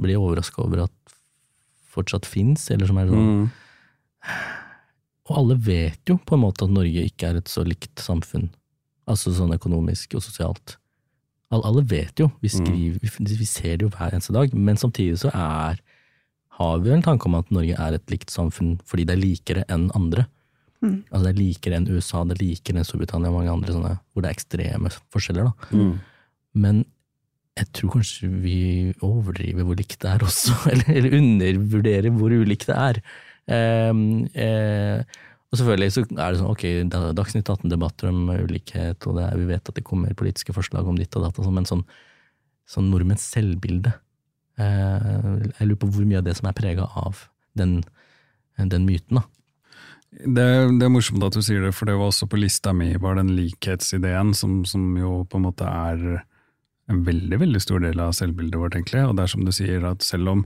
blir 0.00 0.18
overraska 0.18 0.64
over 0.64 0.86
at 0.88 1.14
fortsatt 1.90 2.26
fins, 2.26 2.64
eller 2.70 2.86
som 2.90 2.98
er 3.02 3.12
sånn 3.12 3.28
Mm. 3.30 3.50
Og 5.30 5.36
alle 5.38 5.54
vet 5.62 6.10
jo 6.10 6.16
på 6.26 6.34
en 6.34 6.42
måte 6.42 6.66
at 6.66 6.72
Norge 6.74 7.04
ikke 7.06 7.28
er 7.30 7.36
et 7.38 7.50
så 7.50 7.62
likt 7.66 8.02
samfunn, 8.02 8.48
altså 9.08 9.32
sånn 9.34 9.54
økonomisk 9.56 10.18
og 10.18 10.24
sosialt. 10.24 10.76
Alle, 11.50 11.64
alle 11.66 11.84
vet 11.88 12.20
jo, 12.20 12.28
vi, 12.42 12.50
skriver, 12.52 13.00
vi, 13.02 13.38
vi 13.40 13.48
ser 13.48 13.78
det 13.78 13.88
jo 13.88 13.94
hver 13.94 14.14
eneste 14.14 14.34
dag, 14.36 14.52
men 14.54 14.78
samtidig 14.78 15.18
så 15.22 15.32
er 15.34 15.80
har 16.60 16.82
vi 16.84 16.92
en 16.92 17.02
tanke 17.04 17.24
om 17.28 17.38
at 17.38 17.48
Norge 17.54 17.72
er 17.72 17.96
et 17.96 18.12
likt 18.12 18.32
samfunn 18.32 18.74
fordi 18.88 19.06
det 19.08 19.16
er 19.16 19.22
likere 19.22 19.64
enn 19.72 19.88
andre. 19.96 20.26
Mm. 20.84 21.02
Altså 21.08 21.22
det 21.24 21.30
er 21.30 21.38
likere 21.40 21.78
enn 21.78 21.88
USA, 21.88 22.22
det 22.24 22.36
er 22.36 22.42
likere 22.44 22.80
enn 22.80 22.88
Storbritannia 22.88 23.32
og 23.32 23.38
mange 23.38 23.54
andre 23.54 23.76
sånne, 23.76 23.92
hvor 24.12 24.24
det 24.24 24.30
er 24.30 24.36
ekstreme 24.36 24.92
forskjeller. 25.12 25.48
da. 25.48 25.70
Mm. 25.72 25.94
Men 26.64 26.82
jeg 27.60 27.70
tror 27.76 27.94
kanskje 27.96 28.28
vi 28.42 28.58
overdriver 29.04 29.66
hvor 29.66 29.80
likt 29.80 29.98
det 30.04 30.12
er 30.12 30.26
også, 30.26 30.56
eller, 30.72 30.92
eller 31.00 31.18
undervurderer 31.20 32.16
hvor 32.16 32.36
ulikt 32.36 32.68
det 32.70 32.78
er. 32.78 33.02
Um, 33.50 34.04
eh, 34.36 35.00
og 35.50 35.58
selvfølgelig 35.58 35.94
så 35.94 36.04
er 36.06 36.20
det 36.30 36.38
sånn, 36.38 36.52
ok, 36.52 36.64
det 36.92 36.98
er 36.98 37.16
Dagsnytt 37.18 37.48
18-debatter 37.50 38.10
om 38.12 38.28
ulikhet, 38.30 39.06
og 39.10 39.18
er, 39.18 39.34
vi 39.38 39.48
vet 39.48 39.72
at 39.72 39.74
det 39.74 39.86
kommer 39.86 40.14
politiske 40.18 40.54
forslag 40.54 40.86
om 40.86 40.98
ditt 40.98 41.16
og 41.18 41.26
datt, 41.26 41.40
sånn, 41.42 41.56
men 41.56 41.66
sånn, 41.66 41.82
sånn 42.70 42.86
nordmenns 42.92 43.24
selvbilde 43.32 43.90
eh, 44.62 45.10
Jeg 45.58 45.66
lurer 45.66 45.80
på 45.82 45.90
hvor 45.90 46.06
mye 46.06 46.22
av 46.22 46.28
det 46.28 46.36
som 46.38 46.46
er 46.46 46.54
prega 46.54 46.86
av 47.02 47.24
den, 47.58 47.80
den 48.62 48.86
myten. 48.86 49.18
da. 49.18 49.26
Det, 50.10 50.46
det 50.78 50.86
er 50.86 50.94
morsomt 50.94 51.22
at 51.26 51.34
du 51.34 51.42
sier 51.42 51.66
det, 51.66 51.74
for 51.74 51.90
det 51.90 51.98
var 51.98 52.10
også 52.10 52.30
på 52.30 52.38
lista 52.38 52.74
mi, 52.74 52.92
var 53.02 53.18
den 53.18 53.34
likhetsideen, 53.34 54.30
som, 54.38 54.60
som 54.66 54.86
jo 54.98 55.24
på 55.26 55.38
en 55.38 55.46
måte 55.48 55.66
er 55.66 56.22
en 56.90 57.04
veldig, 57.06 57.38
veldig 57.42 57.60
stor 57.62 57.82
del 57.82 58.02
av 58.02 58.14
selvbildet 58.18 58.58
vårt, 58.58 58.78
egentlig. 58.78 59.04
Og 59.06 59.14
det 59.18 59.26
er 59.26 59.34
som 59.34 59.44
du 59.46 59.52
sier, 59.54 59.86
at 59.86 60.02
selv 60.06 60.32
om 60.32 60.42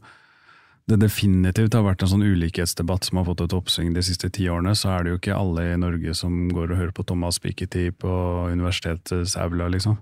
det 0.87 0.99
definitivt 1.01 1.73
har 1.73 1.83
vært 1.87 2.03
en 2.05 2.09
sånn 2.13 2.23
ulikhetsdebatt 2.27 3.05
som 3.09 3.17
har 3.17 3.25
fått 3.25 3.41
et 3.47 3.55
oppsving 3.57 3.95
de 3.95 4.03
siste 4.05 4.29
ti 4.31 4.45
årene, 4.53 4.75
så 4.77 4.91
er 4.93 5.05
det 5.07 5.11
jo 5.15 5.19
ikke 5.21 5.37
alle 5.39 5.63
i 5.73 5.77
Norge 5.81 6.13
som 6.15 6.49
går 6.53 6.71
og 6.75 6.77
hører 6.77 6.93
på 6.93 7.07
Thomas 7.09 7.39
Piketty 7.41 7.87
på 7.97 8.11
universitetet 8.53 9.27
Sævla, 9.33 9.71
liksom. 9.73 9.97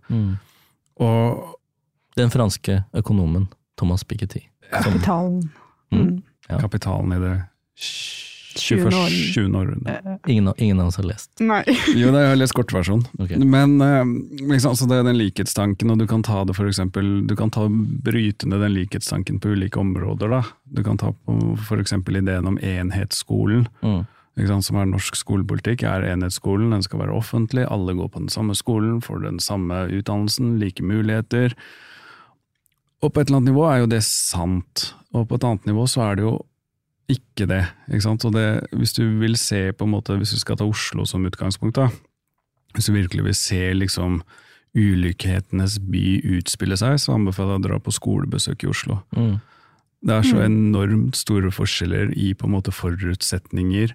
Og 1.00 1.58
Den 2.16 2.28
franske 2.30 2.84
økonomen 2.94 3.46
Thomas 3.78 4.02
Piketty. 4.04 4.40
som- 4.72 4.92
Kapitalen. 4.92 5.50
Mm. 5.92 6.00
Mm. 6.02 6.22
Ja. 6.50 6.58
kapitalen 6.58 7.12
i 7.12 7.18
det 7.20 7.32
20. 8.58 8.90
21. 8.90 8.94
århundre. 8.94 9.32
20. 9.32 9.56
århundre. 9.58 10.18
Ingen, 10.28 10.48
av- 10.48 10.54
ingen 10.58 10.80
av 10.80 10.86
oss 10.92 10.96
har 10.96 11.04
lest. 11.08 11.30
Nei. 11.40 11.62
Jo, 11.96 12.10
det 12.14 12.22
har 12.28 12.36
lest 12.36 12.54
kortversjon. 12.54 13.04
Okay. 13.18 13.38
Men 13.38 13.80
eh, 13.80 14.04
liksom, 14.52 14.72
altså 14.74 14.88
det 14.90 14.98
er 15.00 15.06
den 15.08 15.18
likhetstanken, 15.18 15.90
og 15.94 15.98
du 15.98 16.06
kan 16.10 16.22
ta 16.22 16.44
det 16.48 16.56
for 16.58 16.66
eksempel, 16.70 17.26
du 17.26 17.34
kan 17.38 17.50
ta 17.54 17.66
bryte 17.68 18.48
ned 18.48 18.60
den 18.64 18.74
likhetstanken 18.74 19.38
på 19.42 19.52
ulike 19.56 19.80
områder. 19.80 20.28
Da. 20.36 20.42
Du 20.64 20.82
kan 20.86 20.98
ta 21.00 21.12
f.eks. 21.66 21.92
ideen 21.92 22.46
om 22.46 22.58
enhetsskolen, 22.62 23.68
Mm. 23.82 24.04
sant, 24.48 24.64
som 24.64 24.76
er 24.80 24.86
norsk 24.88 25.14
skolepolitikk. 25.18 25.82
er 25.84 26.06
enhetsskolen, 26.08 26.70
Den 26.70 26.82
skal 26.82 27.00
være 27.00 27.12
offentlig, 27.12 27.66
alle 27.70 27.92
går 27.94 28.08
på 28.08 28.18
den 28.20 28.28
samme 28.32 28.54
skolen, 28.56 29.00
får 29.04 29.22
den 29.26 29.38
samme 29.38 29.86
utdannelsen, 29.92 30.58
like 30.58 30.80
muligheter. 30.82 31.52
Og 33.02 33.12
på 33.12 33.20
et 33.20 33.28
eller 33.28 33.40
annet 33.42 33.50
nivå 33.52 33.64
er 33.68 33.78
jo 33.82 33.86
det 33.90 34.02
sant, 34.06 34.94
og 35.12 35.28
på 35.28 35.34
et 35.36 35.44
annet 35.44 35.66
nivå 35.66 35.84
så 35.90 36.04
er 36.12 36.16
det 36.16 36.22
jo 36.24 36.36
ikke 37.10 37.48
det. 37.50 37.64
ikke 37.88 38.04
sant? 38.04 38.24
Og 38.28 38.34
det, 38.36 38.46
hvis 38.78 38.94
du 38.96 39.04
vil 39.20 39.36
se 39.40 39.72
på 39.72 39.86
en 39.86 39.94
måte, 39.94 40.16
hvis 40.20 40.34
du 40.34 40.40
skal 40.40 40.58
ta 40.60 40.68
Oslo 40.68 41.06
som 41.08 41.26
utgangspunkt, 41.26 41.76
da, 41.76 41.88
hvis 42.76 42.88
du 42.88 42.94
virkelig 42.94 43.26
vil 43.26 43.36
se 43.36 43.62
liksom 43.76 44.22
ulikhetenes 44.72 45.76
by 45.92 46.22
utspille 46.38 46.78
seg, 46.80 46.96
så 47.00 47.16
anbefaler 47.18 47.58
jeg 47.58 47.62
å 47.62 47.66
dra 47.66 47.80
på 47.82 47.92
skolebesøk 47.92 48.64
i 48.64 48.70
Oslo. 48.70 49.02
Mm. 49.16 49.34
Det 50.02 50.14
er 50.16 50.24
så 50.26 50.40
enormt 50.42 51.18
store 51.18 51.52
forskjeller 51.54 52.14
i 52.18 52.32
på 52.34 52.48
en 52.48 52.56
måte 52.56 52.72
forutsetninger 52.74 53.92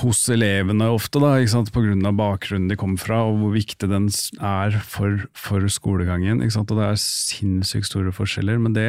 hos 0.00 0.22
elevene 0.32 0.88
ofte, 0.88 1.20
da, 1.20 1.34
ikke 1.36 1.52
sant? 1.52 1.70
på 1.72 1.82
grunn 1.84 2.04
av 2.08 2.16
bakgrunnen 2.16 2.68
de 2.70 2.78
kommer 2.80 3.00
fra, 3.00 3.20
og 3.28 3.40
hvor 3.42 3.52
viktig 3.56 3.88
den 3.90 4.08
er 4.40 4.76
for, 4.80 5.26
for 5.36 5.64
skolegangen. 5.72 6.40
Ikke 6.40 6.56
sant? 6.56 6.72
Og 6.72 6.80
det 6.80 6.86
er 6.88 7.00
sinnssykt 7.00 7.88
store 7.90 8.12
forskjeller, 8.16 8.60
men 8.62 8.76
det 8.76 8.88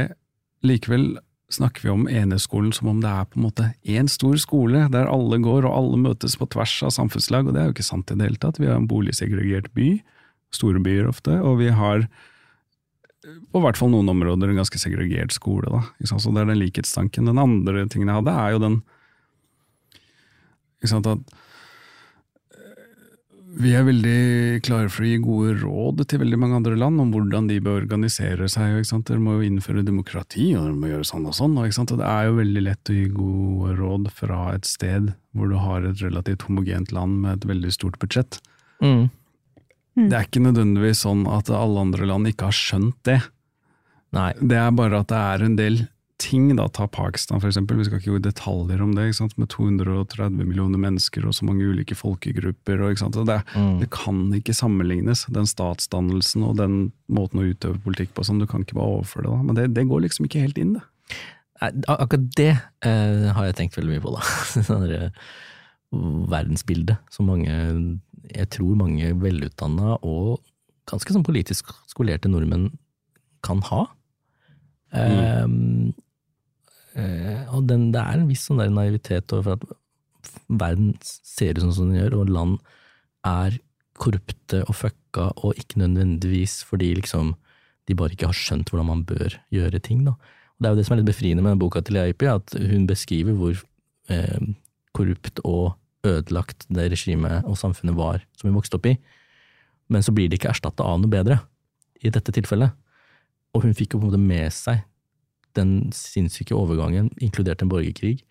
likevel 0.65 1.17
snakker 1.53 1.85
vi 1.85 1.89
om 1.93 2.07
eneskolen 2.11 2.73
som 2.75 2.89
om 2.91 2.99
det 3.03 3.09
er 3.09 3.27
på 3.29 3.39
en 3.39 3.45
måte 3.45 3.69
én 3.87 4.09
stor 4.11 4.35
skole, 4.41 4.87
der 4.91 5.07
alle 5.11 5.39
går 5.43 5.63
og 5.67 5.75
alle 5.75 5.99
møtes 6.09 6.35
på 6.39 6.47
tvers 6.51 6.75
av 6.83 6.91
samfunnslag, 6.95 7.47
og 7.47 7.55
det 7.55 7.61
er 7.61 7.69
jo 7.69 7.75
ikke 7.77 7.87
sant 7.87 8.11
i 8.11 8.17
det 8.19 8.27
hele 8.27 8.41
tatt. 8.41 8.59
Vi 8.59 8.67
har 8.67 8.79
en 8.79 8.89
boligsegregert 8.89 9.71
by, 9.77 9.93
store 10.55 10.81
byer 10.83 11.07
ofte, 11.07 11.39
og 11.39 11.61
vi 11.61 11.71
har 11.71 12.07
på 13.51 13.61
hvert 13.63 13.79
fall 13.79 13.91
noen 13.91 14.11
områder 14.11 14.51
en 14.51 14.59
ganske 14.61 14.79
segregert 14.79 15.33
skole. 15.35 15.71
Da. 15.71 15.81
Så 16.07 16.31
det 16.31 16.43
er 16.43 16.51
den 16.51 16.61
likhetstanken. 16.61 17.27
Den 17.27 17.41
andre 17.41 17.87
tingen 17.91 18.11
jeg 18.11 18.21
hadde, 18.21 18.35
er 18.35 18.55
jo 18.55 18.63
den 18.63 18.77
ikke 20.77 20.91
sant, 20.93 21.09
at 21.09 21.19
eh, 21.19 21.43
vi 23.57 23.71
er 23.73 23.85
veldig 23.87 24.61
klare 24.65 24.89
for 24.93 25.05
å 25.05 25.09
gi 25.09 25.17
gode 25.23 25.53
råd 25.63 26.03
til 26.09 26.21
veldig 26.21 26.37
mange 26.39 26.57
andre 26.59 26.77
land 26.77 27.01
om 27.01 27.11
hvordan 27.13 27.47
de 27.49 27.57
bør 27.63 27.79
organisere 27.81 28.49
seg. 28.51 28.75
Ikke 28.77 28.89
sant? 28.91 29.07
Dere 29.09 29.23
må 29.23 29.37
jo 29.37 29.47
innføre 29.47 29.85
demokrati, 29.85 30.51
og 30.53 30.67
dere 30.67 30.77
må 30.77 30.91
gjøre 30.91 31.07
sånn 31.09 31.25
og 31.29 31.35
sånn. 31.37 31.57
Ikke 31.63 31.77
sant? 31.79 31.93
og 31.95 32.01
det 32.01 32.09
er 32.09 32.27
jo 32.27 32.37
veldig 32.37 32.63
lett 32.67 32.91
å 32.91 32.97
gi 32.97 33.07
gode 33.15 33.77
råd 33.79 34.11
fra 34.13 34.41
et 34.53 34.69
sted 34.69 35.09
hvor 35.37 35.49
du 35.49 35.57
har 35.61 35.85
et 35.85 36.03
relativt 36.05 36.45
homogent 36.47 36.93
land 36.93 37.21
med 37.23 37.39
et 37.39 37.49
veldig 37.49 37.73
stort 37.73 37.97
budsjett. 38.01 38.39
Mm. 38.83 39.07
Det 39.97 40.13
er 40.13 40.27
ikke 40.27 40.45
nødvendigvis 40.45 41.01
sånn 41.07 41.25
at 41.33 41.49
alle 41.49 41.87
andre 41.87 42.09
land 42.09 42.29
ikke 42.29 42.51
har 42.51 42.57
skjønt 42.57 42.97
det. 43.09 43.19
Nei. 44.13 44.31
Det 44.37 44.59
er 44.61 44.75
bare 44.77 45.01
at 45.01 45.09
det 45.09 45.21
er 45.33 45.45
en 45.47 45.57
del 45.57 45.79
ting, 46.17 46.49
da, 46.57 46.65
ta 46.73 46.87
Pakistan 46.89 47.41
eksempel, 47.45 47.77
vi 47.77 47.85
skal 47.85 47.99
ikke 47.99 48.11
gå 48.15 48.19
i 48.19 48.25
detaljer 48.25 48.81
om 48.81 48.95
det, 48.97 49.05
ikke 49.07 49.19
sant? 49.19 49.35
med 49.37 49.49
230 49.53 50.45
millioner 50.47 50.81
mennesker 50.81 51.27
og 51.29 51.35
så 51.37 51.45
mange 51.45 51.67
ulike 51.69 51.95
folkegrupper. 51.97 52.81
Og? 52.81 52.97
Det, 53.27 53.37
Mm. 53.53 53.79
det 53.79 53.89
kan 53.93 54.33
ikke 54.33 54.55
sammenlignes, 54.57 55.25
den 55.29 55.45
statsdannelsen 55.45 56.43
og 56.43 56.57
den 56.57 56.91
måten 57.07 57.41
å 57.41 57.45
utøve 57.53 57.77
politikk 57.83 58.15
på. 58.15 58.25
Sånn, 58.25 58.39
du 58.39 58.47
kan 58.47 58.65
ikke 58.65 58.79
bare 58.79 58.97
overføre 58.97 59.27
det. 59.27 59.31
da. 59.31 59.43
Men 59.43 59.55
det, 59.55 59.73
det 59.75 59.87
går 59.87 60.01
liksom 60.07 60.25
ikke 60.25 60.41
helt 60.41 60.57
inn, 60.57 60.73
det. 60.73 60.83
Akkurat 61.87 62.25
det 62.37 62.51
eh, 62.85 63.29
har 63.33 63.45
jeg 63.45 63.55
tenkt 63.55 63.77
veldig 63.77 63.95
mye 63.95 64.03
på, 64.03 64.13
da. 64.13 64.21
det 64.91 65.11
verdensbildet 66.27 66.97
som 67.13 67.29
mange, 67.29 67.53
jeg 68.33 68.49
tror 68.51 68.75
mange 68.75 69.13
velutdanna 69.21 69.95
og 70.03 70.41
ganske 70.89 71.13
sånn 71.15 71.25
politisk 71.25 71.71
skolerte 71.87 72.29
nordmenn 72.31 72.71
kan 73.45 73.61
ha. 73.69 73.85
Mm. 74.91 75.93
eh, 75.93 76.03
og 77.53 77.67
den, 77.69 77.91
det 77.93 78.01
er 78.01 78.17
en 78.17 78.29
viss 78.29 78.47
sånn 78.47 78.61
der 78.61 78.73
naivitet 78.73 79.33
overfor 79.35 79.57
at 79.57 80.33
verden 80.47 80.95
ser 81.03 81.57
ut 81.57 81.65
sånn 81.65 81.75
som 81.75 81.91
den 81.91 81.99
gjør, 81.99 82.19
og 82.21 82.31
land 82.33 82.57
er 83.27 83.59
korrupte 83.97 84.63
og 84.65 84.77
fucka, 84.77 85.31
og 85.41 85.57
ikke 85.59 85.81
nødvendigvis 85.81 86.61
fordi 86.67 86.93
liksom 86.99 87.35
de 87.87 87.95
bare 87.97 88.13
ikke 88.15 88.29
har 88.29 88.37
skjønt 88.37 88.71
hvordan 88.71 88.89
man 88.89 89.03
bør 89.07 89.37
gjøre 89.53 89.79
ting. 89.83 90.03
da. 90.05 90.15
Og 90.17 90.59
Det 90.59 90.67
er 90.67 90.73
jo 90.73 90.79
det 90.79 90.85
som 90.87 90.95
er 90.95 91.01
litt 91.01 91.11
befriende 91.11 91.43
med 91.45 91.59
boka 91.59 91.81
til 91.81 91.97
Leipi, 91.97 92.27
at 92.27 92.55
hun 92.57 92.87
beskriver 92.89 93.37
hvor 93.37 93.55
eh, 94.11 94.47
korrupt 94.97 95.39
og 95.45 95.77
ødelagt 96.07 96.67
det 96.69 96.89
regimet 96.91 97.45
og 97.47 97.57
samfunnet 97.59 97.95
var 97.97 98.23
som 98.37 98.49
hun 98.49 98.57
vokste 98.57 98.77
opp 98.79 98.89
i. 98.89 98.97
Men 99.87 100.03
så 100.03 100.11
blir 100.11 100.27
det 100.27 100.39
ikke 100.39 100.51
erstatta 100.51 100.83
av 100.83 100.99
noe 100.99 101.11
bedre, 101.11 101.39
i 102.03 102.11
dette 102.13 102.33
tilfellet. 102.35 102.75
Og 103.55 103.63
hun 103.63 103.73
fikk 103.73 103.95
jo 103.95 104.01
på 104.01 104.05
en 104.05 104.11
måte 104.11 104.21
med 104.21 104.53
seg 104.53 104.83
den 105.57 105.91
sinnssyke 105.95 106.55
overgangen, 106.55 107.09
inkludert 107.23 107.63
en 107.63 107.71
borgerkrig, 107.71 108.21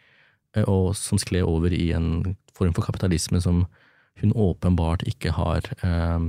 eh, 0.56 0.64
og 0.64 0.94
som 0.98 1.18
skled 1.20 1.46
over 1.46 1.74
i 1.74 1.90
en 1.96 2.36
form 2.56 2.74
for 2.76 2.84
kapitalisme 2.86 3.40
som 3.42 3.64
hun 4.20 4.32
åpenbart 4.32 5.04
ikke 5.08 5.30
har 5.36 5.60
eh, 5.84 6.20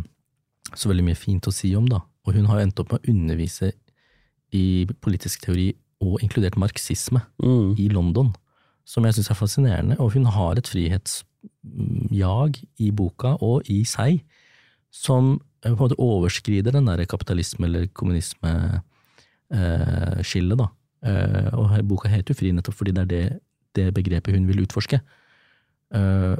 så 0.75 0.89
veldig 0.89 1.05
mye 1.07 1.19
fint 1.19 1.47
å 1.47 1.55
si 1.55 1.75
om, 1.79 1.87
da. 1.87 1.99
Og 2.27 2.35
hun 2.35 2.49
har 2.49 2.59
endt 2.59 2.79
opp 2.81 2.91
med 2.91 2.99
å 2.99 3.11
undervise 3.13 3.67
i 4.55 4.87
politisk 5.03 5.45
teori 5.45 5.67
og 6.03 6.21
inkludert 6.23 6.57
marxisme 6.59 7.21
i 7.79 7.87
London, 7.89 8.35
som 8.87 9.05
jeg 9.07 9.15
syns 9.17 9.31
er 9.31 9.39
fascinerende. 9.39 9.95
Og 10.03 10.13
hun 10.15 10.25
har 10.31 10.53
et 10.59 10.69
frihetsjag 10.69 12.51
i 12.83 12.87
boka 12.95 13.29
og 13.43 13.57
i 13.71 13.83
seg 13.87 14.21
som 14.93 15.23
eh, 15.63 15.71
på 15.71 15.77
en 15.77 15.85
måte 15.85 16.01
overskrider 16.01 16.71
den 16.75 16.87
der 16.89 17.09
kapitalisme- 17.09 17.65
eller 17.67 17.83
kommunisme-skillet, 17.97 20.57
da. 20.59 20.67
Eh, 21.03 21.49
Og 21.53 21.69
her- 21.69 21.83
boka 21.83 22.09
heter 22.09 22.33
jo 22.33 22.37
Fri 22.39 22.51
nettopp 22.51 22.73
fordi 22.75 22.91
det 22.93 23.01
er 23.01 23.05
det, 23.05 23.41
det 23.75 23.93
begrepet 23.93 24.33
hun 24.33 24.47
vil 24.47 24.63
utforske. 24.65 24.99
Uh, 25.93 26.35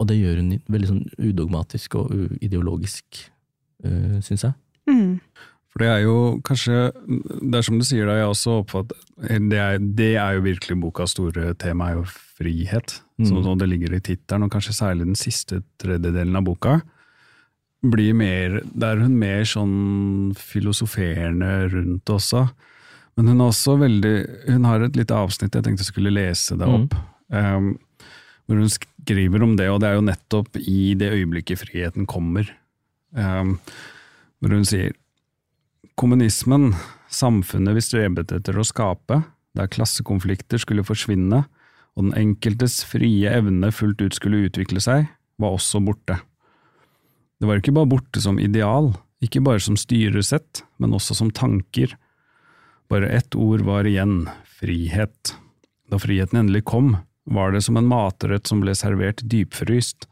Og 0.00 0.06
det 0.06 0.16
gjør 0.18 0.36
hun 0.36 0.58
veldig 0.70 0.88
sånn 0.88 1.06
udogmatisk 1.18 1.94
og 1.98 2.10
ideologisk, 2.40 3.30
uh, 3.84 4.20
syns 4.20 4.44
jeg. 4.44 4.52
Mm. 4.88 5.20
For 5.68 5.78
det 5.82 5.88
er 5.88 5.98
jo 6.04 6.40
kanskje 6.44 6.92
Det 7.50 7.54
er 7.58 7.62
som 7.62 7.78
du 7.78 7.84
sier, 7.84 8.06
da, 8.06 8.14
jeg 8.18 8.28
også 8.28 8.54
oppfatter 8.64 8.96
det 9.50 9.58
er, 9.58 9.78
det 9.78 10.14
er 10.16 10.34
jo 10.36 10.40
virkelig 10.42 10.80
bokas 10.80 11.10
store 11.10 11.54
tema, 11.58 11.90
er 11.90 11.94
jo 11.98 12.04
frihet. 12.38 13.00
Sånn 13.20 13.42
som 13.42 13.58
det 13.58 13.68
ligger 13.68 13.94
i 13.96 14.00
tittelen, 14.00 14.44
og 14.44 14.50
kanskje 14.50 14.72
særlig 14.78 15.04
den 15.06 15.16
siste 15.18 15.62
tredjedelen 15.78 16.36
av 16.38 16.44
boka. 16.44 16.82
Blir 17.82 18.14
mer, 18.14 18.60
Der 18.74 18.96
er 18.96 19.00
hun 19.02 19.18
mer 19.18 19.42
sånn 19.42 20.34
filosoferende 20.36 21.68
rundt 21.72 22.04
også. 22.06 22.48
Men 23.18 23.32
hun 23.32 23.42
veldig 23.82 24.14
Hun 24.46 24.66
har 24.68 24.84
et 24.84 24.96
lite 24.96 25.14
avsnitt 25.14 25.56
jeg 25.56 25.66
tenkte 25.66 25.82
jeg 25.82 25.90
skulle 25.90 26.14
lese 26.14 26.54
det 26.58 26.68
opp. 26.70 26.94
Um, 27.34 27.74
hvor 28.46 28.62
hun 28.62 28.70
skriver 28.70 29.42
om 29.42 29.56
det, 29.58 29.66
og 29.68 29.82
det 29.82 29.90
er 29.90 29.98
jo 29.98 30.06
nettopp 30.06 30.56
i 30.62 30.94
det 30.96 31.10
øyeblikket 31.12 31.60
friheten 31.60 32.06
kommer. 32.08 32.48
Um, 33.12 33.58
hvor 34.40 34.54
hun 34.54 34.64
sier 34.64 34.94
Kommunismen, 35.98 36.76
samfunnet 37.10 37.74
vi 37.74 37.82
strebet 37.82 38.30
etter 38.32 38.54
å 38.54 38.64
skape, 38.64 39.24
der 39.58 39.70
klassekonflikter 39.72 40.62
skulle 40.62 40.86
forsvinne 40.86 41.42
og 41.98 42.06
den 42.06 42.14
enkeltes 42.14 42.84
frie 42.86 43.26
evne 43.34 43.72
fullt 43.74 43.98
ut 44.04 44.14
skulle 44.14 44.44
utvikle 44.46 44.78
seg, 44.78 45.08
var 45.42 45.56
også 45.56 45.80
borte. 45.82 46.20
Det 47.42 47.48
var 47.50 47.58
ikke 47.58 47.74
bare 47.74 47.90
borte 47.90 48.22
som 48.22 48.38
ideal, 48.38 48.92
ikke 49.22 49.42
bare 49.42 49.62
som 49.62 49.74
styresett, 49.78 50.62
men 50.78 50.94
også 50.94 51.16
som 51.18 51.32
tanker. 51.34 51.96
Bare 52.88 53.08
ett 53.12 53.34
ord 53.36 53.60
var 53.66 53.84
igjen, 53.88 54.28
frihet. 54.60 55.34
Da 55.90 55.98
friheten 56.00 56.38
endelig 56.40 56.64
kom, 56.68 56.96
var 57.28 57.52
det 57.52 57.62
som 57.66 57.76
en 57.76 57.88
matrett 57.88 58.46
som 58.48 58.60
ble 58.64 58.72
servert 58.76 59.20
dypfryst. 59.28 60.06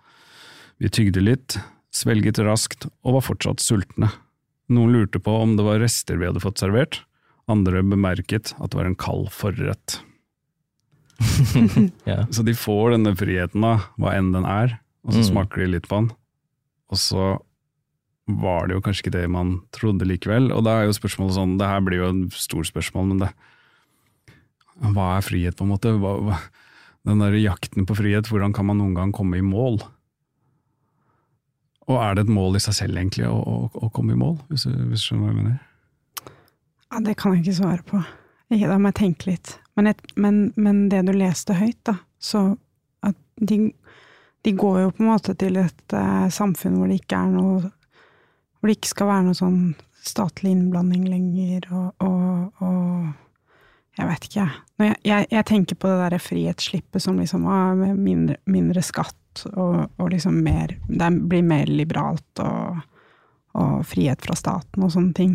Vi 0.78 0.90
tygde 0.92 1.22
litt, 1.24 1.56
svelget 1.96 2.38
raskt 2.44 2.84
og 3.02 3.16
var 3.16 3.24
fortsatt 3.24 3.62
sultne. 3.64 4.10
Noen 4.68 4.92
lurte 4.92 5.20
på 5.22 5.32
om 5.40 5.54
det 5.56 5.64
var 5.64 5.80
rester 5.80 6.18
vi 6.20 6.26
hadde 6.28 6.42
fått 6.42 6.60
servert, 6.60 7.00
andre 7.48 7.80
bemerket 7.86 8.52
at 8.58 8.72
det 8.72 8.76
var 8.80 8.88
en 8.90 8.98
kald 8.98 9.30
forrett. 9.32 10.00
Ja. 12.04 12.26
Så 12.30 12.42
de 12.44 12.52
får 12.54 12.90
denne 12.96 13.14
friheten, 13.16 13.62
da, 13.64 13.78
hva 13.96 14.12
enn 14.18 14.32
den 14.34 14.44
er, 14.44 14.78
og 15.06 15.14
så 15.14 15.22
Mm. 15.22 15.28
smaker 15.30 15.62
de 15.62 15.66
litt 15.72 15.88
på 15.88 15.96
den. 16.02 16.10
Og 16.92 16.98
så 17.00 17.40
var 18.26 18.66
det 18.66 18.76
jo 18.76 18.82
kanskje 18.82 19.06
ikke 19.06 19.16
det 19.18 19.26
man 19.30 19.52
trodde 19.74 20.06
likevel. 20.08 20.50
Og 20.54 20.64
da 20.66 20.80
er 20.80 20.88
jo 20.88 20.96
spørsmålet 20.96 21.36
sånn, 21.36 21.58
det 21.60 21.68
her 21.70 21.82
blir 21.86 22.02
jo 22.02 22.08
et 22.10 22.38
stort 22.38 22.70
spørsmål, 22.70 23.12
men 23.12 23.26
det 23.26 23.34
Hva 24.76 25.14
er 25.16 25.24
frihet, 25.24 25.56
på 25.56 25.64
en 25.64 25.70
måte? 25.72 25.94
Hva, 25.96 26.16
hva, 26.20 26.40
den 27.08 27.22
der 27.22 27.36
jakten 27.38 27.86
på 27.88 27.94
frihet, 27.96 28.28
hvordan 28.28 28.52
kan 28.52 28.66
man 28.68 28.76
noen 28.82 28.96
gang 28.98 29.12
komme 29.14 29.38
i 29.38 29.44
mål? 29.46 29.78
Og 31.86 31.96
er 32.02 32.16
det 32.16 32.26
et 32.26 32.34
mål 32.34 32.58
i 32.58 32.60
seg 32.60 32.74
selv, 32.74 32.98
egentlig, 32.98 33.28
å, 33.30 33.38
å, 33.38 33.70
å 33.86 33.88
komme 33.94 34.16
i 34.16 34.20
mål, 34.20 34.36
hvis 34.50 34.66
du, 34.66 34.74
hvis 34.90 35.04
du 35.04 35.06
skjønner 35.06 35.22
hva 35.22 35.30
jeg 35.30 35.38
mener? 35.38 35.56
Ja, 36.90 37.00
det 37.06 37.14
kan 37.20 37.36
jeg 37.36 37.44
ikke 37.44 37.56
svare 37.60 37.86
på. 37.86 38.02
Ikke, 38.50 38.68
da 38.68 38.76
må 38.76 38.90
jeg 38.90 38.98
tenke 39.00 39.30
litt. 39.30 39.54
Men, 39.78 39.88
et, 39.92 40.02
men, 40.18 40.42
men 40.58 40.86
det 40.90 41.04
du 41.06 41.14
leste 41.14 41.56
høyt, 41.56 41.78
da, 41.86 41.96
så 42.18 42.42
at 43.06 43.16
de, 43.38 43.70
de 44.44 44.54
går 44.58 44.80
jo 44.82 44.92
på 44.96 45.04
en 45.04 45.10
måte 45.12 45.36
til 45.38 45.58
et 45.62 45.94
uh, 45.94 46.26
samfunn 46.32 46.78
hvor 46.80 46.90
det 46.90 47.00
ikke 47.00 47.22
er 47.22 47.32
noe 47.32 47.72
Hvor 48.56 48.70
det 48.70 48.78
ikke 48.78 48.94
skal 48.94 49.10
være 49.10 49.26
noe 49.28 49.38
sånn 49.38 49.60
statlig 50.06 50.52
innblanding 50.54 51.06
lenger, 51.10 51.66
og, 51.74 52.06
og, 52.06 52.62
og 52.62 53.96
jeg 53.96 54.08
vet 54.10 54.26
ikke, 54.28 54.44
jeg. 54.44 54.96
Jeg, 55.06 55.28
jeg. 55.32 55.44
Tenker 55.48 55.78
på 55.80 55.88
det 55.90 56.00
derre 56.02 56.20
frihetsslippet 56.20 57.02
som 57.02 57.18
liksom 57.20 57.46
ah, 57.48 57.72
med 57.78 57.96
mindre, 57.98 58.36
mindre 58.44 58.84
skatt, 58.84 59.46
og, 59.52 59.86
og 60.00 60.12
liksom 60.12 60.38
mer 60.44 60.76
Det 60.88 61.08
blir 61.28 61.42
mer 61.44 61.68
liberalt, 61.68 62.44
og, 62.44 62.84
frihet 63.88 64.20
fra 64.20 64.34
staten 64.36 64.84
og 64.84 64.92
sånne 64.92 65.16
ting. 65.16 65.34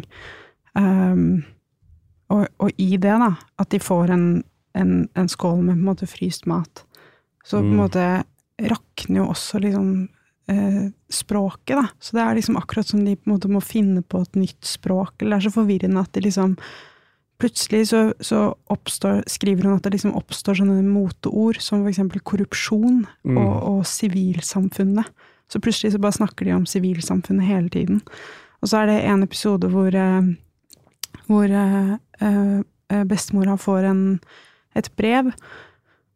Um, 0.77 1.41
og, 2.29 2.45
og 2.61 2.69
i 2.77 2.93
det, 2.93 3.15
da, 3.17 3.31
at 3.57 3.71
de 3.73 3.79
får 3.81 4.13
en, 4.13 4.25
en, 4.77 4.91
en 5.17 5.29
skål 5.29 5.63
med 5.63 5.73
på 5.73 5.79
en 5.79 5.87
måte 5.87 6.09
fryst 6.09 6.45
mat, 6.45 6.83
så 7.43 7.57
på 7.57 7.65
en 7.65 7.71
Mm. 7.71 7.79
måte 7.81 8.05
rakner 8.61 9.23
jo 9.23 9.29
også 9.33 9.59
liksom 9.59 10.09
eh, 10.47 10.91
språket, 11.09 11.75
da. 11.77 11.87
Så 11.99 12.15
det 12.17 12.23
er 12.23 12.37
liksom 12.39 12.57
akkurat 12.57 12.87
som 12.87 13.03
de 13.05 13.15
på 13.15 13.29
en 13.29 13.35
måte 13.35 13.51
må 13.51 13.61
finne 13.61 14.01
på 14.01 14.21
et 14.21 14.35
nytt 14.39 14.65
språk, 14.65 15.17
eller 15.19 15.37
det 15.37 15.41
er 15.41 15.49
så 15.49 15.59
forvirrende 15.61 16.01
at 16.01 16.13
de 16.13 16.25
liksom 16.27 16.57
Plutselig 17.41 17.87
så, 17.89 18.13
så 18.21 18.51
oppstår, 18.69 19.23
skriver 19.25 19.65
hun 19.65 19.79
at 19.79 19.87
det 19.87 19.95
liksom 19.95 20.11
oppstår 20.13 20.59
sånne 20.59 20.83
moteord 20.85 21.57
som 21.57 21.87
eksempel 21.89 22.21
korrupsjon 22.21 23.07
Mm. 23.25 23.37
og, 23.37 23.55
og 23.65 23.79
sivilsamfunnet. 23.89 25.09
Så 25.49 25.57
plutselig 25.59 25.95
så 25.95 25.99
bare 25.99 26.19
snakker 26.19 26.45
de 26.45 26.53
om 26.53 26.67
sivilsamfunnet 26.69 27.47
hele 27.47 27.69
tiden. 27.73 28.03
Og 28.61 28.69
så 28.69 28.83
er 28.83 28.91
det 28.91 28.99
en 29.09 29.23
episode 29.25 29.71
hvor, 29.73 29.89
eh, 29.89 30.21
hvor 31.25 31.49
eh, 31.49 31.97
eh, 32.21 33.03
bestemora 33.09 33.57
får 33.57 33.89
en, 33.89 34.03
et 34.77 34.91
brev 34.95 35.33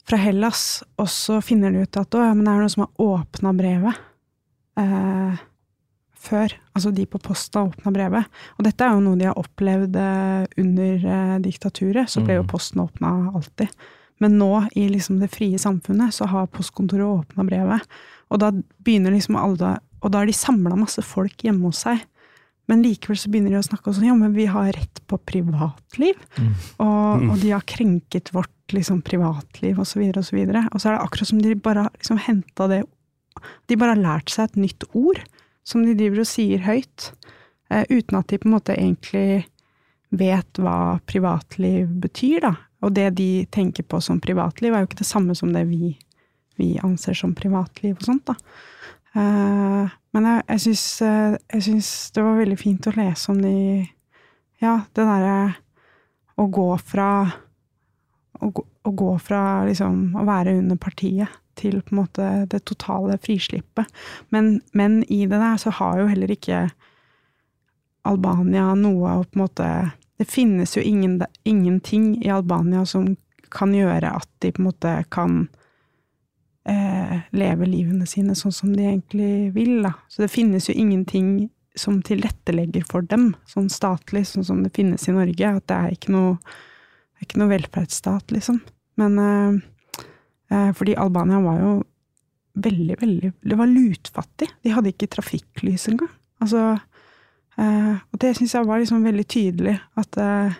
fra 0.06 0.22
Hellas, 0.22 0.84
og 1.02 1.10
så 1.10 1.42
finner 1.42 1.74
de 1.74 1.88
ut 1.88 1.98
at 1.98 2.14
å, 2.14 2.22
ja, 2.22 2.34
men 2.38 2.46
det 2.46 2.54
er 2.54 2.62
noe 2.62 2.76
som 2.76 2.86
har 2.86 3.02
åpna 3.02 3.56
brevet 3.58 4.06
eh, 4.78 5.44
før. 6.26 6.56
Altså 6.74 6.92
de 6.96 7.06
på 7.10 7.22
posten 7.22 7.62
har 7.62 7.70
åpna 7.70 7.94
brevet. 7.94 8.40
Og 8.58 8.66
dette 8.68 8.86
er 8.86 8.96
jo 8.96 9.04
noe 9.06 9.20
de 9.20 9.28
har 9.30 9.38
opplevd 9.40 10.00
eh, 10.02 10.48
under 10.62 11.06
eh, 11.18 11.36
diktaturet, 11.46 12.10
så 12.10 12.24
ble 12.26 12.40
jo 12.40 12.46
Mm. 12.46 12.52
posten 12.52 12.82
åpna 12.82 13.14
alltid. 13.36 13.70
Men 14.24 14.38
nå, 14.40 14.50
i 14.80 14.88
liksom 14.90 15.20
det 15.20 15.32
frie 15.34 15.58
samfunnet, 15.60 16.14
så 16.16 16.26
har 16.32 16.48
postkontoret 16.48 17.04
åpna 17.04 17.44
brevet. 17.46 17.82
Og 18.32 18.40
da 18.40 18.52
begynner 18.84 19.12
liksom 19.12 19.36
alle 19.36 19.80
Og 20.06 20.12
da 20.12 20.20
har 20.20 20.28
de 20.28 20.34
samla 20.34 20.76
masse 20.78 21.02
folk 21.02 21.42
hjemme 21.42 21.66
hos 21.66 21.80
seg. 21.82 21.98
Men 22.70 22.84
likevel 22.84 23.18
så 23.18 23.30
begynner 23.30 23.50
de 23.50 23.58
å 23.58 23.66
snakke 23.66 23.90
om 23.90 23.94
sånn, 23.96 24.06
ja, 24.06 24.14
men 24.14 24.36
vi 24.36 24.46
har 24.46 24.68
rett 24.72 25.00
på 25.08 25.18
privatliv. 25.18 26.14
Mm. 26.38 26.52
Og, 26.78 27.24
og 27.32 27.40
de 27.42 27.50
har 27.50 27.66
krenket 27.66 28.30
vårt 28.36 28.74
liksom, 28.74 29.02
privatliv, 29.02 29.82
så 29.82 30.00
videre, 30.00 30.22
og 30.22 30.26
så. 30.26 30.62
Og 30.72 30.82
så 30.82 30.90
er 30.90 30.94
det 30.94 31.02
akkurat 31.08 31.28
som 31.32 31.42
de 31.42 31.56
bare 31.56 31.88
har 31.88 31.92
liksom 31.98 32.22
henta 32.22 32.68
det 32.70 32.84
De 33.68 33.78
bare 33.80 33.96
har 33.96 34.04
lært 34.04 34.30
seg 34.34 34.50
et 34.52 34.62
nytt 34.66 34.86
ord, 34.96 35.20
som 35.66 35.84
de 35.86 35.96
driver 35.98 36.22
og 36.24 36.30
sier 36.30 36.62
høyt. 36.66 37.12
Eh, 37.74 37.84
uten 37.90 38.20
at 38.20 38.28
de 38.30 38.38
på 38.42 38.50
en 38.50 38.56
måte 38.58 38.76
egentlig 38.78 39.46
vet 40.16 40.62
hva 40.62 41.00
privatliv 41.10 41.90
betyr, 42.04 42.40
da. 42.46 42.54
Og 42.86 42.94
det 42.94 43.10
de 43.18 43.30
tenker 43.52 43.84
på 43.90 43.98
som 44.04 44.20
privatliv, 44.22 44.74
er 44.76 44.84
jo 44.84 44.90
ikke 44.92 45.02
det 45.02 45.10
samme 45.10 45.34
som 45.36 45.52
det 45.56 45.64
vi, 45.72 45.96
vi 46.60 46.76
anser 46.86 47.18
som 47.18 47.34
privatliv 47.36 47.96
og 47.98 48.06
sånt, 48.06 48.30
da. 48.30 48.36
Eh, 49.16 49.94
men 50.16 50.28
jeg, 50.30 50.44
jeg 50.52 50.62
syns 50.68 50.86
eh, 51.08 51.36
jeg 51.56 51.64
syns 51.70 51.90
det 52.16 52.24
var 52.24 52.38
veldig 52.40 52.58
fint 52.60 52.88
å 52.88 52.94
lese 52.98 53.32
om 53.32 53.40
de 53.44 53.54
Ja, 54.64 54.78
det 54.96 55.04
derre 55.08 55.56
å 56.40 56.46
gå 56.52 56.68
fra 56.84 57.08
å, 58.40 58.50
gå- 58.52 58.66
å 58.88 58.92
gå 58.92 59.10
fra 59.24 59.42
liksom 59.68 60.16
å 60.20 60.24
være 60.28 60.58
under 60.60 60.80
partiet 60.80 61.32
til 61.60 61.82
på 61.82 61.96
en 61.96 62.02
måte 62.04 62.30
det 62.52 62.64
totale 62.70 63.18
frislippet. 63.24 63.92
Men, 64.34 64.60
men 64.74 65.04
i 65.10 65.26
det 65.26 65.40
der 65.42 65.58
så 65.62 65.74
har 65.80 66.02
jo 66.02 66.10
heller 66.12 66.32
ikke 66.36 66.68
Albania 68.06 68.74
noe 68.78 69.18
å 69.18 69.24
på 69.26 69.40
en 69.40 69.46
måte 69.46 69.70
Det 70.16 70.28
finnes 70.30 70.78
jo 70.78 70.82
ingen, 70.86 71.20
ingenting 71.44 72.24
i 72.24 72.30
Albania 72.32 72.86
som 72.88 73.16
kan 73.52 73.74
gjøre 73.76 74.14
at 74.16 74.30
de 74.40 74.52
på 74.54 74.62
en 74.62 74.68
måte 74.70 74.92
kan 75.12 75.34
eh, 76.70 77.18
leve 77.36 77.68
livene 77.68 78.08
sine 78.08 78.36
sånn 78.38 78.54
som 78.56 78.72
de 78.76 78.86
egentlig 78.86 79.52
vil, 79.56 79.82
da. 79.84 79.92
Så 80.08 80.24
det 80.24 80.32
finnes 80.32 80.70
jo 80.70 80.76
ingenting 80.76 81.50
som 81.76 82.00
tilrettelegger 82.00 82.86
for 82.88 83.04
dem, 83.04 83.34
sånn 83.52 83.68
statlig, 83.72 84.24
sånn 84.30 84.48
som 84.48 84.64
det 84.64 84.72
finnes 84.76 85.04
i 85.10 85.16
Norge. 85.16 85.52
At 85.60 85.68
det 85.68 85.78
er 85.82 85.98
ikke 85.98 86.16
noe, 86.16 86.38
er 87.20 87.28
ikke 87.28 87.42
noe 87.42 87.52
velferdsstat, 87.52 88.32
liksom. 88.36 88.62
Men 89.00 89.20
eh, 89.20 89.62
fordi 90.78 90.94
Albania 90.96 91.40
var 91.42 91.60
jo 91.60 91.72
veldig, 92.56 92.96
veldig 93.02 93.32
Det 93.42 93.56
var 93.56 93.68
lutfattig. 93.68 94.50
De 94.64 94.74
hadde 94.74 94.92
ikke 94.94 95.10
trafikklys 95.12 95.88
engang. 95.92 96.12
Altså 96.44 96.62
eh, 97.58 97.96
Og 98.12 98.20
det 98.22 98.36
syns 98.38 98.56
jeg 98.56 98.68
var 98.68 98.80
liksom 98.80 99.04
veldig 99.04 99.26
tydelig, 99.28 99.76
at, 99.96 100.18
eh, 100.22 100.54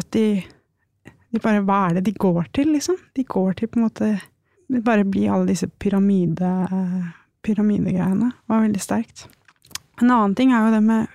at 0.00 0.10
de 0.16 0.42
de 1.30 1.38
bare, 1.38 1.62
Hva 1.62 1.88
er 1.88 1.98
det 1.98 2.08
de 2.08 2.18
går 2.18 2.48
til, 2.54 2.72
liksom? 2.74 2.96
De 3.14 3.24
går 3.24 3.52
til 3.58 3.68
på 3.70 3.78
en 3.78 3.86
måte 3.86 4.20
Det 4.70 4.84
bare 4.84 5.04
blir 5.04 5.30
alle 5.30 5.50
disse 5.50 5.66
pyramide, 5.66 6.48
pyramidegreiene. 7.42 8.30
Det 8.30 8.52
var 8.52 8.60
veldig 8.62 8.80
sterkt. 8.82 9.24
En 10.00 10.10
annen 10.10 10.34
ting 10.38 10.52
er 10.52 10.66
jo 10.66 10.74
det 10.76 10.82
med 10.86 11.06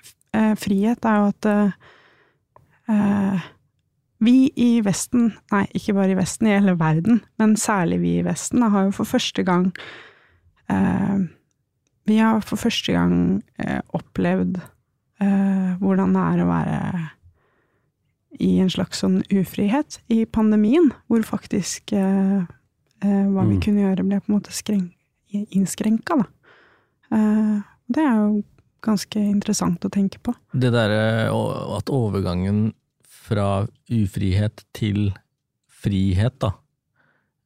frihet. 0.59 0.59
frihet, 0.59 1.05
er 1.05 1.15
jo 1.21 1.27
at 1.31 1.45
eh, 1.45 1.71
eh, 2.91 3.45
vi 4.25 4.51
i 4.59 4.81
Vesten, 4.85 5.31
nei, 5.53 5.63
ikke 5.77 5.93
bare 5.97 6.13
i 6.13 6.17
Vesten, 6.19 6.47
i 6.49 6.55
hele 6.57 6.75
verden, 6.79 7.21
men 7.39 7.55
særlig 7.59 7.99
vi 8.03 8.17
i 8.19 8.25
Vesten, 8.25 8.61
har 8.73 8.87
jo 8.89 8.93
for 8.97 9.05
første 9.09 9.43
gang 9.47 9.71
eh, 10.69 11.25
Vi 12.05 12.17
har 12.21 12.41
for 12.45 12.59
første 12.61 12.93
gang 12.93 13.15
eh, 13.57 13.79
opplevd 13.97 14.59
eh, 15.21 15.71
hvordan 15.81 16.13
det 16.13 16.25
er 16.25 16.43
å 16.43 16.49
være 16.51 16.79
i 18.45 18.51
en 18.59 18.69
slags 18.69 18.99
sånn 19.01 19.21
ufrihet 19.31 19.99
i 20.11 20.25
pandemien, 20.27 20.91
hvor 21.07 21.23
faktisk 21.25 21.93
eh, 21.95 22.43
eh, 23.01 23.25
hva 23.31 23.45
vi 23.47 23.55
Mm. 23.55 23.61
kunne 23.63 23.81
gjøre, 23.85 24.03
ble 24.05 24.19
på 24.19 24.29
en 24.29 24.35
måte 24.37 24.51
skreng, 24.53 24.89
innskrenka, 25.33 26.17
da. 26.19 26.25
Eh, 27.15 27.61
det 27.89 28.03
er 28.03 28.15
jo 28.19 28.43
ganske 28.85 29.17
interessant 29.19 29.85
å 29.85 29.89
tenke 29.89 30.19
på. 30.21 30.33
Det 30.53 30.71
derre 30.73 31.31
at 31.77 31.89
overgangen 31.89 32.73
fra 33.25 33.65
ufrihet 33.89 34.63
til 34.77 35.09
frihet, 35.85 36.37
da, 36.41 36.51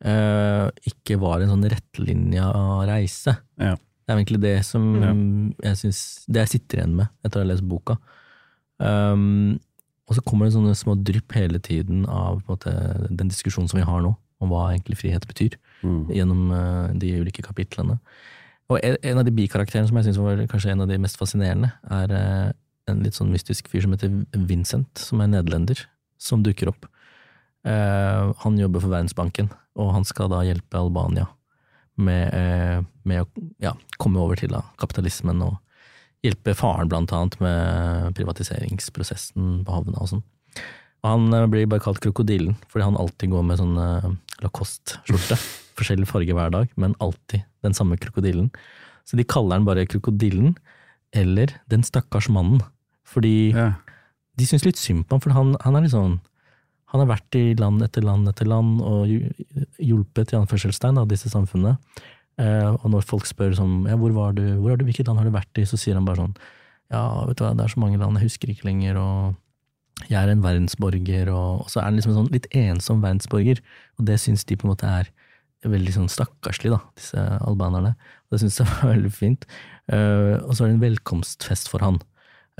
eh, 0.03 0.67
ikke 0.91 1.19
var 1.19 1.41
en 1.43 1.53
sånn 1.53 1.67
rettlinja 1.71 2.49
reise. 2.89 3.37
Ja. 3.59 3.75
Det 3.75 4.13
er 4.15 4.17
egentlig 4.17 4.41
det 4.41 4.57
som 4.65 4.85
jeg 5.61 5.75
synes, 5.77 6.25
Det 6.25 6.41
jeg 6.41 6.49
sitter 6.55 6.79
igjen 6.79 6.95
med 6.97 7.09
etter 7.23 7.39
å 7.39 7.43
ha 7.43 7.49
lest 7.51 7.67
boka. 7.69 7.99
Um, 8.79 9.59
og 10.09 10.15
så 10.17 10.23
kommer 10.25 10.47
det 10.47 10.55
sånne 10.55 10.73
små 10.73 10.95
drypp 11.05 11.35
hele 11.37 11.59
tiden 11.61 12.07
av 12.09 12.39
måte, 12.47 12.71
den 13.11 13.29
diskusjonen 13.29 13.69
som 13.69 13.77
vi 13.77 13.85
har 13.85 14.01
nå, 14.01 14.15
om 14.41 14.49
hva 14.49 14.71
egentlig 14.71 14.97
frihet 14.97 15.27
betyr, 15.29 15.57
Mm. 15.79 16.09
gjennom 16.11 16.51
uh, 16.51 16.87
de 16.99 17.21
ulike 17.21 17.39
kapitlene. 17.45 17.99
Og 18.69 18.81
en, 18.83 18.97
en 19.01 19.19
av 19.21 19.23
de 19.23 19.31
bikarakterene 19.31 19.87
som 19.87 19.95
jeg 19.95 20.09
syns 20.09 20.17
var 20.19 20.41
kanskje 20.51 20.73
en 20.73 20.81
av 20.83 20.89
de 20.89 20.97
mest 20.99 21.15
fascinerende, 21.17 21.69
er 21.89 22.11
eh, 22.11 22.51
en 22.91 23.03
litt 23.05 23.17
sånn 23.17 23.31
mystisk 23.33 23.69
fyr 23.71 23.85
som 23.85 23.95
heter 23.95 24.13
Vincent, 24.49 24.91
som 24.99 25.21
er 25.23 25.31
nederlender, 25.31 25.85
som 26.19 26.43
dukker 26.45 26.71
opp. 26.71 26.87
Eh, 27.67 28.31
han 28.43 28.59
jobber 28.59 28.83
for 28.83 28.93
Verdensbanken, 28.93 29.51
og 29.79 29.93
han 29.95 30.07
skal 30.07 30.31
da 30.31 30.43
hjelpe 30.47 30.79
Albania 30.79 31.27
med, 31.99 32.33
eh, 32.33 32.83
med 33.03 33.23
å 33.23 33.47
ja, 33.59 33.73
komme 33.99 34.21
over 34.23 34.39
til 34.39 34.53
da, 34.53 34.63
kapitalismen 34.79 35.43
og 35.45 35.57
hjelpe 36.25 36.55
faren 36.57 36.89
blant 36.91 37.13
annet 37.15 37.37
med 37.43 38.15
privatiseringsprosessen 38.17 39.63
på 39.67 39.75
havna 39.75 40.03
og 40.03 40.11
sånn. 40.13 40.25
Han 41.07 41.31
eh, 41.33 41.47
blir 41.51 41.69
bare 41.69 41.83
kalt 41.83 42.01
krokodillen, 42.03 42.57
fordi 42.71 42.87
han 42.87 42.99
alltid 42.99 43.31
går 43.33 43.45
med 43.47 43.61
sånn 43.61 43.77
eh, 43.79 44.09
Lacoste-skjorte. 44.43 45.39
Forskjellig 45.79 46.09
farge 46.09 46.35
hver 46.35 46.51
dag, 46.51 46.71
men 46.79 46.97
alltid 47.03 47.45
den 47.63 47.75
samme 47.75 47.99
krokodillen. 47.99 48.49
Så 49.07 49.19
de 49.19 49.27
kaller 49.27 49.59
han 49.59 49.67
bare 49.67 49.87
krokodillen, 49.89 50.57
eller 51.15 51.55
den 51.71 51.85
stakkars 51.87 52.27
mannen. 52.31 52.61
Fordi 53.09 53.51
Ja. 53.55 53.73
de 54.37 54.45
syns 54.45 54.65
litt 54.67 54.79
synd 54.79 55.07
på 55.07 55.17
ham, 55.17 55.23
for 55.23 55.35
han, 55.35 55.55
han 55.65 55.75
er 55.75 55.85
litt 55.87 55.95
sånn 55.95 56.19
Han 56.89 57.03
har 57.03 57.09
vært 57.11 57.35
i 57.37 57.53
land 57.53 57.83
etter 57.85 58.01
land 58.01 58.25
etter 58.31 58.47
land 58.49 58.79
og 58.81 59.05
hjulpet 59.77 60.31
i 60.33 60.37
anførselstegn 60.39 60.97
av 60.97 61.07
disse 61.11 61.29
samfunnene. 61.29 61.75
Eh, 62.39 62.69
og 62.71 62.87
når 62.89 63.05
folk 63.05 63.27
spør 63.29 63.53
sånn 63.53 63.83
ja, 63.85 63.97
hvor 63.99 64.09
var 64.15 64.33
du, 64.33 64.41
hvor 64.57 64.71
er 64.73 64.79
du, 64.79 64.87
hvilket 64.87 65.05
land 65.05 65.19
har 65.21 65.27
du 65.27 65.35
vært 65.35 65.61
i, 65.61 65.67
så 65.69 65.77
sier 65.77 65.93
han 65.99 66.07
bare 66.07 66.23
sånn 66.23 66.33
ja, 66.89 67.03
vet 67.27 67.37
du 67.37 67.43
hva, 67.45 67.51
det 67.53 67.67
er 67.67 67.73
så 67.75 67.83
mange 67.83 67.99
land, 68.01 68.17
jeg 68.17 68.25
husker 68.31 68.49
ikke 68.49 68.65
lenger, 68.65 68.97
og 68.97 69.35
jeg 70.09 70.17
er 70.17 70.31
en 70.31 70.41
verdensborger, 70.41 71.29
og, 71.29 71.65
og 71.65 71.69
så 71.69 71.81
er 71.81 71.89
han 71.91 71.99
liksom 71.99 72.15
en 72.15 72.23
sånn 72.23 72.33
litt 72.33 72.47
ensom 72.57 73.03
verdensborger, 73.03 73.61
og 73.99 74.07
det 74.09 74.17
syns 74.23 74.47
de 74.49 74.57
på 74.57 74.65
en 74.65 74.71
måte 74.73 74.89
er 74.89 75.11
veldig 75.69 75.93
sånn 75.93 76.09
stakkarslig, 76.09 76.71
da, 76.73 76.79
disse 76.97 77.19
albanerne. 77.45 77.93
Det 78.31 78.39
syns 78.41 78.57
jeg 78.61 78.69
var 78.71 78.93
veldig 78.95 79.11
fint. 79.13 79.45
Uh, 79.91 80.39
og 80.47 80.55
så 80.55 80.63
er 80.63 80.71
det 80.71 80.77
en 80.77 80.85
velkomstfest 80.87 81.69
for 81.69 81.83
han. 81.85 81.99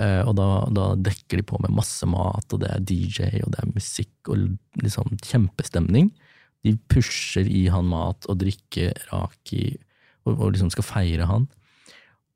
Eh, 0.00 0.22
og 0.24 0.34
da, 0.38 0.48
da 0.72 0.86
dekker 0.96 1.40
de 1.40 1.46
på 1.46 1.58
med 1.60 1.74
masse 1.76 2.06
mat, 2.08 2.46
og 2.48 2.62
det 2.62 2.70
er 2.72 2.84
DJ, 2.88 3.42
og 3.44 3.52
det 3.52 3.60
er 3.60 3.72
musikk, 3.74 4.12
og 4.32 4.46
liksom 4.80 5.12
kjempestemning. 5.20 6.10
De 6.64 6.74
pusher 6.92 7.48
i 7.48 7.66
han 7.72 7.88
mat 7.90 8.28
og 8.30 8.40
drikke 8.40 8.94
raki, 9.10 9.64
og, 10.24 10.34
og 10.38 10.54
liksom 10.54 10.72
skal 10.72 10.88
feire 10.88 11.28
han. 11.28 11.48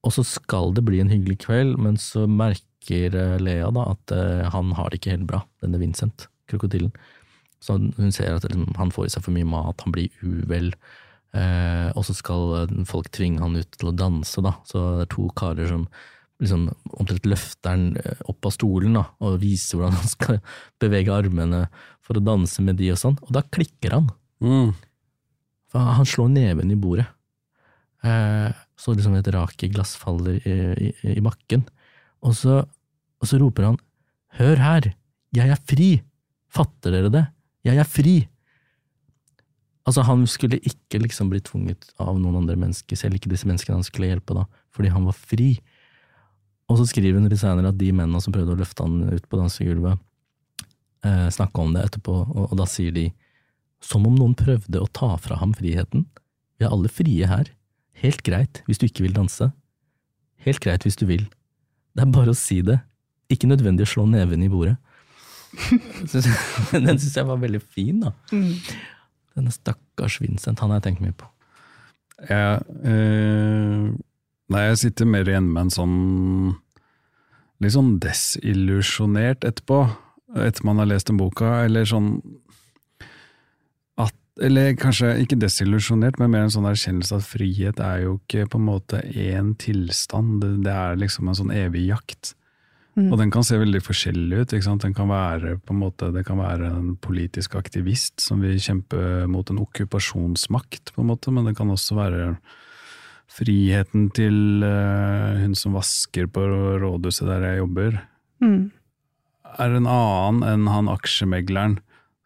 Og 0.04 0.12
så 0.12 0.26
skal 0.28 0.74
det 0.76 0.84
bli 0.84 1.00
en 1.00 1.12
hyggelig 1.12 1.40
kveld, 1.46 1.78
men 1.80 1.96
så 2.00 2.26
merker 2.28 3.16
eh, 3.16 3.38
Lea 3.40 3.72
da 3.72 3.88
at 3.94 4.12
eh, 4.12 4.44
han 4.52 4.76
har 4.76 4.92
det 4.92 5.00
ikke 5.00 5.16
helt 5.16 5.30
bra, 5.30 5.44
denne 5.64 5.80
Vincent, 5.80 6.28
krokodillen. 6.52 6.92
Så 7.64 7.78
hun 7.80 8.12
ser 8.12 8.36
at 8.36 8.44
liksom, 8.44 8.74
han 8.76 8.92
får 8.92 9.08
i 9.08 9.14
seg 9.14 9.24
for 9.24 9.32
mye 9.32 9.48
mat, 9.48 9.80
han 9.86 9.94
blir 9.94 10.12
uvel. 10.20 10.74
Og 11.34 12.04
så 12.06 12.14
skal 12.14 12.68
folk 12.86 13.08
tvinge 13.10 13.40
han 13.42 13.56
ut 13.56 13.70
til 13.74 13.88
å 13.88 13.94
danse, 13.96 14.38
da. 14.44 14.52
Så 14.68 14.82
det 14.98 15.06
er 15.06 15.08
to 15.10 15.24
karer 15.34 15.66
som 15.66 15.86
liksom 16.42 16.66
omtrent 16.98 17.26
løfter 17.28 17.74
han 17.74 17.84
eh, 18.00 18.22
opp 18.30 18.48
av 18.48 18.54
stolen 18.56 18.96
da, 18.98 19.04
og 19.22 19.38
viser 19.42 19.78
hvordan 19.78 19.98
han 19.98 20.10
skal 20.10 20.40
bevege 20.82 21.14
armene 21.14 21.66
for 22.04 22.18
å 22.18 22.24
danse 22.24 22.62
med 22.64 22.78
de 22.80 22.90
og 22.94 23.00
sånn. 23.00 23.18
Og 23.24 23.32
da 23.36 23.44
klikker 23.44 23.96
han. 23.98 24.10
Mm. 24.44 24.74
Han 25.74 26.06
slår 26.06 26.30
neven 26.34 26.70
i 26.70 26.78
bordet. 26.78 27.06
Eh, 28.04 28.50
så 28.78 28.94
liksom 28.94 29.16
et 29.18 29.30
rakeglass 29.32 29.94
faller 29.98 30.42
i, 30.42 30.90
i, 30.90 30.92
i 31.16 31.24
bakken. 31.24 31.64
Og 32.24 32.36
så, 32.38 32.60
og 32.64 33.28
så 33.28 33.40
roper 33.40 33.70
han 33.70 33.80
Hør 34.34 34.58
her, 34.58 34.86
jeg 35.34 35.50
er 35.54 35.60
fri! 35.62 35.88
Fatter 36.50 36.90
dere 36.90 37.10
det? 37.12 37.22
Jeg 37.66 37.78
er 37.78 37.86
fri! 37.86 38.14
Altså, 39.84 40.02
han 40.08 40.24
skulle 40.30 40.58
ikke 40.64 40.98
liksom 41.02 41.28
bli 41.30 41.38
tvunget 41.44 41.90
av 42.00 42.16
noen 42.18 42.40
andre 42.40 42.56
mennesker, 42.58 42.96
selv 42.98 43.18
ikke 43.18 43.30
disse 43.30 43.46
menneskene 43.46 43.76
han 43.78 43.86
skulle 43.86 44.08
hjelpe 44.08 44.34
da, 44.34 44.46
fordi 44.74 44.90
han 44.94 45.06
var 45.06 45.14
fri. 45.14 45.52
Og 46.70 46.80
så 46.80 46.86
skriver 46.88 47.20
hun 47.20 47.28
litt 47.28 47.42
senere 47.42 47.72
at 47.72 47.78
de 47.80 47.90
mennene 47.92 48.22
som 48.24 48.32
prøvde 48.34 48.54
å 48.54 48.60
løfte 48.60 48.86
han 48.86 49.10
ut 49.12 49.26
på 49.28 49.40
dansegulvet, 49.40 50.00
eh, 51.04 51.28
snakka 51.34 51.60
om 51.60 51.74
det 51.76 51.84
etterpå, 51.88 52.14
og, 52.24 52.46
og 52.48 52.56
da 52.60 52.66
sier 52.70 52.94
de 52.94 53.10
som 53.84 54.06
om 54.08 54.16
noen 54.16 54.36
prøvde 54.38 54.80
å 54.80 54.88
ta 54.96 55.12
fra 55.20 55.36
ham 55.42 55.52
friheten. 55.56 56.06
Vi 56.56 56.64
er 56.64 56.72
alle 56.72 56.88
frie 56.88 57.28
her. 57.28 57.50
Helt 58.00 58.24
greit 58.26 58.62
hvis 58.68 58.80
du 58.80 58.88
ikke 58.88 59.04
vil 59.04 59.16
danse. 59.16 59.50
Helt 60.44 60.62
greit 60.64 60.86
hvis 60.86 60.96
du 60.96 61.04
vil. 61.08 61.26
Det 61.94 62.04
er 62.04 62.14
bare 62.14 62.32
å 62.32 62.38
si 62.38 62.62
det. 62.64 62.78
Ikke 63.32 63.48
nødvendig 63.50 63.86
å 63.86 63.92
slå 63.92 64.06
neven 64.08 64.42
i 64.44 64.50
bordet. 64.52 64.76
Den 66.72 66.98
syns 66.98 67.14
jeg 67.14 67.28
var 67.28 67.38
veldig 67.40 67.60
fin, 67.62 68.00
da. 68.02 68.14
Denne 69.34 69.52
stakkars 69.54 70.18
Vincent, 70.22 70.60
han 70.62 70.72
har 70.72 70.80
jeg 70.80 70.88
tenkt 70.88 71.04
mye 71.04 71.14
på. 71.18 71.28
Jeg, 72.28 72.64
eh, 72.86 73.86
nei, 74.54 74.68
jeg 74.70 74.80
sitter 74.86 75.10
mer 75.10 75.28
igjen 75.28 75.50
med 75.50 75.66
en 75.66 75.74
sånn 75.74 75.98
litt 77.62 77.74
sånn 77.74 77.96
desillusjonert 78.02 79.46
etterpå, 79.46 79.84
etter 80.44 80.66
man 80.66 80.80
har 80.82 80.90
lest 80.90 81.10
den 81.10 81.18
boka, 81.20 81.62
eller 81.64 81.86
sånn 81.88 82.16
at, 84.00 84.14
eller 84.42 84.74
kanskje 84.80 85.14
ikke 85.22 85.38
desillusjonert, 85.40 86.18
men 86.20 86.32
mer 86.34 86.46
en 86.46 86.54
sånn 86.54 86.68
erkjennelse 86.68 87.20
at 87.20 87.28
frihet 87.28 87.82
er 87.82 88.04
jo 88.06 88.16
ikke 88.18 88.48
på 88.50 88.60
en 88.60 88.66
måte 88.68 89.02
én 89.10 89.54
tilstand, 89.60 90.40
det, 90.42 90.56
det 90.66 90.74
er 90.74 90.98
liksom 91.00 91.30
en 91.30 91.38
sånn 91.38 91.54
evig 91.54 91.86
jakt. 91.92 92.34
Mm. 92.94 93.08
Og 93.10 93.18
den 93.18 93.30
kan 93.34 93.42
se 93.46 93.56
veldig 93.58 93.80
forskjellig 93.82 94.36
ut. 94.44 94.52
Ikke 94.54 94.66
sant? 94.68 94.84
Den 94.84 94.94
kan 94.94 95.08
være, 95.10 95.56
på 95.66 95.74
en 95.74 95.80
måte, 95.80 96.12
det 96.14 96.22
kan 96.28 96.38
være 96.38 96.68
en 96.70 96.92
politisk 97.02 97.56
aktivist 97.58 98.22
som 98.22 98.44
vil 98.44 98.60
kjempe 98.62 99.24
mot 99.30 99.48
en 99.50 99.58
okkupasjonsmakt, 99.64 100.92
på 100.94 101.02
en 101.02 101.10
måte, 101.10 101.34
men 101.34 101.48
det 101.48 101.56
kan 101.58 101.72
også 101.74 101.98
være 101.98 102.28
friheten 103.30 104.08
til 104.14 104.62
uh, 104.64 105.40
hun 105.40 105.54
som 105.58 105.74
vasker 105.78 106.26
på 106.30 106.44
rådhuset 106.82 107.28
der 107.30 107.48
jeg 107.50 107.62
jobber, 107.64 108.02
Mm. 108.42 108.70
er 109.58 109.70
en 109.78 109.86
annen 109.86 110.42
enn 110.44 110.66
han 110.68 110.88
aksjemegleren 110.90 111.78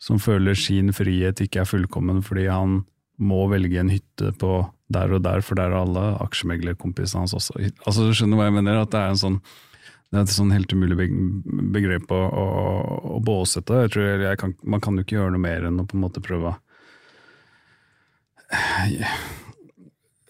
som 0.03 0.19
føler 0.19 0.57
sin 0.59 0.89
frihet 0.97 1.39
ikke 1.45 1.61
er 1.61 1.69
fullkommen 1.69 2.23
fordi 2.25 2.47
han 2.49 2.81
må 3.21 3.45
velge 3.53 3.79
en 3.79 3.91
hytte 3.93 4.33
på 4.41 4.65
der 4.89 5.13
og 5.13 5.23
der, 5.23 5.43
for 5.45 5.55
der 5.59 5.71
er 5.71 5.83
alle 5.83 6.05
aksjemeglerkompisene 6.25 7.21
hans 7.27 7.35
også. 7.37 7.59
Altså, 7.85 8.07
du 8.09 8.15
skjønner 8.17 8.41
hva 8.41 8.49
jeg 8.49 8.57
mener? 8.57 8.81
At 8.81 8.91
det 8.95 9.01
er 9.03 9.13
en 9.13 9.21
sånn 9.21 9.41
det 10.09 10.17
er 10.17 10.23
et 10.25 10.33
sånn 10.33 10.55
helt 10.55 10.73
umulig 10.73 10.97
begrep 11.75 12.09
å, 12.17 12.21
å, 12.33 12.45
å 13.19 13.21
båsette. 13.21 13.83
Jeg 13.85 13.91
tror 13.93 14.07
jeg, 14.25 14.39
kan, 14.41 14.55
man 14.65 14.81
kan 14.81 14.97
jo 14.97 15.05
ikke 15.05 15.19
gjøre 15.19 15.35
noe 15.35 15.45
mer 15.45 15.67
enn 15.69 15.83
å 15.83 15.85
på 15.85 15.99
en 15.99 16.05
måte 16.07 16.23
prøve 16.25 16.55
å 16.55 16.57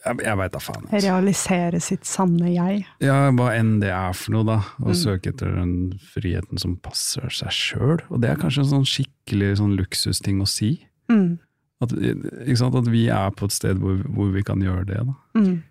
Jeg, 0.09 0.21
jeg 0.25 0.39
veit 0.41 0.53
da 0.55 0.61
faen. 0.65 0.85
altså. 0.89 1.01
Realisere 1.05 1.81
sitt 1.85 2.09
sanne 2.09 2.51
jeg. 2.55 2.85
Ja, 3.05 3.19
hva 3.37 3.51
enn 3.57 3.75
det 3.83 3.91
er 3.95 4.17
for 4.17 4.35
noe, 4.35 4.47
da. 4.49 4.59
Å 4.81 4.89
Mm. 4.91 4.97
søke 4.97 5.33
etter 5.35 5.55
den 5.59 5.75
friheten 6.15 6.59
som 6.63 6.77
passer 6.81 7.29
seg 7.31 7.53
sjøl. 7.55 8.01
Og 8.11 8.21
det 8.25 8.31
er 8.33 8.41
kanskje 8.41 8.65
en 8.65 8.73
sånn 8.73 8.89
skikkelig 8.89 9.59
sånn 9.61 9.77
luksusting 9.79 10.41
å 10.41 10.49
si. 10.49 10.73
Mm. 11.13 11.39
At, 11.81 11.93
ikke 11.95 12.57
sant? 12.59 12.75
at 12.75 12.89
vi 12.91 13.07
er 13.13 13.31
på 13.39 13.47
et 13.47 13.53
sted 13.55 13.79
hvor, 13.79 14.01
hvor 14.11 14.33
vi 14.35 14.43
kan 14.43 14.59
gjøre 14.65 14.87
det. 14.89 14.99
Da. 15.07 15.15
Mm. 15.39 15.63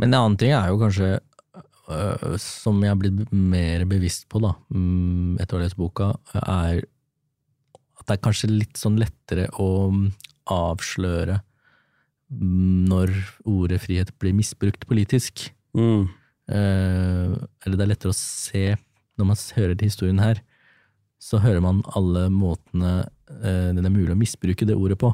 Men 0.00 0.08
en 0.14 0.18
annen 0.20 0.36
ting 0.40 0.52
er 0.52 0.68
jo 0.68 0.78
kanskje, 0.82 1.18
øh, 1.90 2.36
som 2.38 2.80
jeg 2.84 2.90
har 2.92 2.96
blitt 3.00 3.32
mer 3.32 3.84
bevisst 3.88 4.28
på 4.28 4.40
da, 4.44 4.54
mm, 4.74 5.38
etter 5.40 5.56
å 5.56 5.60
ha 5.60 5.64
lest 5.64 5.76
boka, 5.80 6.10
er 6.34 6.82
at 8.00 8.06
det 8.08 8.16
er 8.18 8.24
kanskje 8.24 8.50
litt 8.50 8.76
sånn 8.80 8.98
lettere 9.00 9.48
å 9.60 9.90
mm, 9.92 10.06
avsløre 10.50 11.40
når 12.30 13.10
ordet 13.48 13.80
frihet 13.82 14.12
blir 14.22 14.34
misbrukt 14.36 14.86
politisk. 14.88 15.48
Mm. 15.76 16.06
Eh, 16.50 17.34
eller 17.66 17.76
det 17.76 17.84
er 17.86 17.90
lettere 17.92 18.14
å 18.14 18.16
se, 18.18 18.76
når 19.18 19.28
man 19.32 19.40
hører 19.56 19.76
til 19.76 19.90
historien 19.90 20.22
her, 20.22 20.40
så 21.20 21.40
hører 21.42 21.60
man 21.60 21.82
alle 21.98 22.28
måtene 22.32 22.92
eh, 23.42 23.70
det 23.76 23.82
er 23.84 23.92
mulig 23.92 24.14
å 24.14 24.18
misbruke 24.18 24.66
det 24.66 24.78
ordet 24.78 24.98
på. 25.02 25.12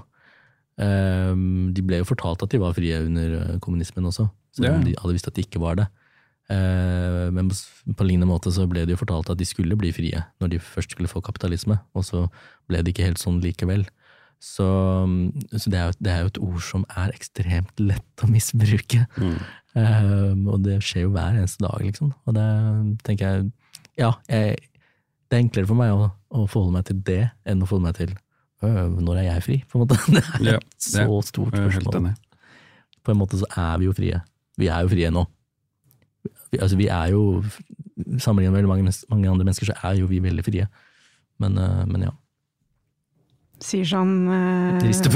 Eh, 0.79 1.33
de 1.73 1.85
ble 1.85 2.03
jo 2.03 2.09
fortalt 2.09 2.45
at 2.45 2.53
de 2.53 2.61
var 2.63 2.77
frie 2.77 2.99
under 3.01 3.39
eh, 3.41 3.59
kommunismen 3.65 4.07
også, 4.09 4.29
selv 4.57 4.75
om 4.75 4.83
Ja. 4.83 4.85
de 4.91 4.99
hadde 5.01 5.17
visst 5.17 5.29
at 5.29 5.35
de 5.39 5.45
ikke 5.47 5.61
var 5.63 5.81
det. 5.81 5.89
Eh, 6.53 7.27
men 7.35 7.49
på, 7.51 8.05
lignende 8.07 8.29
måte 8.31 8.53
så 8.55 8.69
ble 8.71 8.85
det 8.87 8.95
jo 8.95 9.01
fortalt 9.03 9.33
at 9.33 9.41
de 9.41 9.49
skulle 9.49 9.75
bli 9.79 9.91
frie 9.91 10.21
når 10.39 10.53
de 10.53 10.61
først 10.63 10.93
skulle 10.95 11.11
få 11.11 11.25
kapitalisme, 11.25 11.81
og 11.97 12.05
så 12.07 12.27
ble 12.69 12.85
det 12.85 12.93
ikke 12.95 13.09
helt 13.09 13.19
sånn 13.23 13.41
likevel. 13.43 13.87
Så, 14.43 14.67
mm, 15.09 15.49
så 15.57 15.71
det, 15.73 15.79
er 15.79 15.87
jo, 15.89 15.97
det 16.05 16.13
er 16.13 16.21
jo 16.23 16.31
et 16.31 16.41
ord 16.45 16.63
som 16.63 16.85
er 16.97 17.15
ekstremt 17.17 17.81
lett 17.83 18.23
å 18.25 18.29
misbruke. 18.31 19.07
Eh, 19.77 20.33
og 20.49 20.61
det 20.65 20.79
skjer 20.85 21.07
jo 21.07 21.13
hver 21.15 21.37
eneste 21.37 21.65
dag, 21.65 21.81
liksom. 21.85 22.13
Og 22.27 22.37
det 22.37 22.47
tenker 23.05 23.27
jeg 23.27 23.51
Ja, 23.97 24.13
jeg, 24.29 24.59
det 25.27 25.37
er 25.37 25.43
enklere 25.43 25.69
for 25.69 25.79
meg 25.79 25.93
å, 25.93 26.11
å 26.37 26.47
forholde 26.47 26.77
meg 26.77 26.87
til 26.89 27.01
det 27.07 27.23
enn 27.49 27.65
å 27.65 27.69
forholde 27.69 27.89
meg 27.89 27.99
til 27.99 28.13
øh, 28.65 28.99
når 29.03 29.23
er 29.23 29.29
jeg 29.31 29.45
fri, 29.47 29.57
på 29.69 29.79
en 29.79 29.85
måte. 29.85 29.99
Det 30.15 30.23
er 30.23 30.53
Ja, 30.53 30.59
et 30.61 30.87
så 30.87 31.07
det 31.07 31.31
stort 31.31 31.57
spørsmål. 31.57 32.13
På 33.05 33.15
en 33.15 33.21
måte 33.21 33.41
så 33.41 33.49
er 33.57 33.81
vi 33.81 33.89
jo 33.89 33.97
frie. 33.97 34.21
Vi 34.61 34.69
er 34.73 34.85
jo 34.85 34.93
frie 34.93 35.11
nå. 35.13 35.25
Vi, 36.53 36.61
altså, 36.61 36.77
vi 36.79 36.89
er 36.93 37.13
jo 37.15 37.43
Sammenlignet 38.21 38.53
med 38.53 38.61
veldig 38.61 38.69
mange, 38.69 38.93
mange 39.09 39.29
andre 39.31 39.45
mennesker, 39.47 39.71
så 39.71 39.75
er 39.89 39.95
jo 39.97 40.07
vi 40.11 40.19
veldig 40.21 40.43
frie. 40.45 40.67
Men, 41.41 41.57
øh, 41.59 41.85
men 41.89 42.03
ja. 42.05 42.11
Sier 43.65 43.87
sånn 43.89 44.29
eh, 44.29 44.81
Rister 44.85 45.13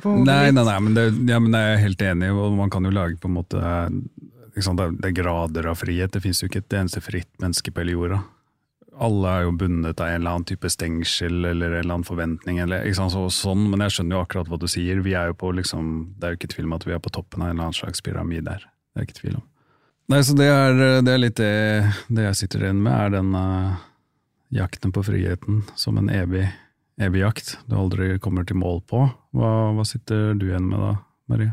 på- 0.00 0.10
hodet 0.10 0.26
Nei, 0.26 0.50
nei, 0.50 0.64
nei, 0.66 0.78
men 0.82 0.96
det, 0.96 1.04
ja, 1.30 1.38
men 1.42 1.54
jeg 1.54 1.74
er 1.74 1.82
helt 1.84 2.02
enig, 2.02 2.30
og 2.34 2.56
man 2.58 2.72
kan 2.72 2.84
jo 2.84 2.90
lage 2.94 3.18
på 3.22 3.30
en 3.30 3.36
måte 3.36 3.60
sant, 3.60 4.80
det, 4.80 4.86
er, 4.88 4.96
er 5.06 5.14
grader 5.14 5.68
av 5.70 5.78
frihet. 5.78 6.12
Det 6.12 6.22
finnes 6.24 6.42
jo 6.42 6.48
ikke 6.50 6.64
et 6.64 6.78
eneste 6.80 7.02
fritt 7.04 7.30
menneske 7.42 7.70
på 7.70 7.84
hele 7.84 7.94
jorda. 7.94 8.22
Alle 8.96 9.28
er 9.28 9.42
jo 9.44 9.52
bundet 9.60 10.00
av 10.00 10.08
en 10.08 10.22
eller 10.22 10.38
annen 10.38 10.46
type 10.48 10.70
stengsel 10.72 11.44
eller 11.44 11.74
en 11.74 11.82
eller 11.82 11.98
annen 11.98 12.06
forventning. 12.08 12.62
Eller, 12.64 12.86
sant, 12.96 13.12
så, 13.12 13.26
sånn, 13.30 13.66
men 13.70 13.84
jeg 13.84 13.98
skjønner 13.98 14.16
jo 14.16 14.22
akkurat 14.24 14.48
hva 14.48 14.58
du 14.62 14.66
sier. 14.72 15.02
Vi 15.04 15.12
er 15.12 15.30
jo 15.30 15.36
på, 15.36 15.50
liksom, 15.58 15.90
det 16.16 16.24
er 16.26 16.32
jo 16.32 16.40
ikke 16.40 16.54
tvil 16.54 16.70
om 16.70 16.78
at 16.78 16.86
vi 16.88 16.94
er 16.96 17.02
på 17.04 17.12
toppen 17.12 17.44
av 17.44 17.50
en 17.50 17.54
eller 17.58 17.68
annen 17.68 17.76
slags 17.76 18.00
pyramide 18.02 18.56
her. 18.56 18.64
Det 18.94 19.02
er 19.02 19.08
ikke 19.10 19.20
tvil 19.20 19.36
om. 19.42 19.44
Nei, 20.08 20.22
så 20.22 20.36
det 20.38 20.46
er, 20.48 20.80
det 21.02 21.12
er 21.12 21.20
litt 21.20 21.36
det, 21.36 21.52
det 22.14 22.28
jeg 22.30 22.38
sitter 22.40 22.64
igjen 22.64 22.80
med, 22.80 22.94
er 22.94 23.12
den 23.18 23.32
uh, 23.34 23.76
jakten 24.54 24.94
på 24.94 25.02
friheten 25.04 25.64
som 25.76 25.98
en 26.00 26.08
evig, 26.14 26.46
evig 27.02 27.22
jakt 27.22 27.54
du 27.68 27.76
aldri 27.78 28.16
kommer 28.22 28.46
til 28.46 28.58
mål 28.60 28.82
på. 28.88 29.04
Hva, 29.36 29.52
hva 29.76 29.84
sitter 29.88 30.34
du 30.38 30.48
igjen 30.48 30.68
med 30.70 30.82
da, 30.82 30.92
Marie? 31.30 31.52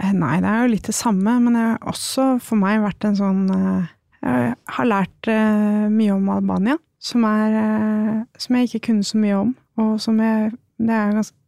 Eh, 0.00 0.14
Nei, 0.14 0.38
det 0.42 0.50
er 0.50 0.64
jo 0.64 0.72
litt 0.74 0.88
det 0.90 0.96
samme, 0.96 1.36
men 1.42 1.56
det 1.56 1.66
har 1.66 1.92
også 1.94 2.28
for 2.42 2.60
meg 2.60 2.82
vært 2.84 3.06
en 3.08 3.18
sånn 3.18 3.44
eh, 3.54 3.92
Jeg 4.24 4.56
har 4.76 4.90
lært 4.90 5.30
eh, 5.30 5.86
mye 5.92 6.16
om 6.16 6.28
Albania, 6.34 6.78
som, 6.98 7.26
er, 7.28 8.24
som 8.40 8.56
jeg 8.56 8.70
ikke 8.70 8.86
kunne 8.88 9.06
så 9.06 9.20
mye 9.20 9.40
om, 9.42 9.56
og 9.80 9.96
som 10.00 10.20
jeg 10.22 10.54
Det 10.80 10.94
er 10.94 11.16
ganske 11.18 11.40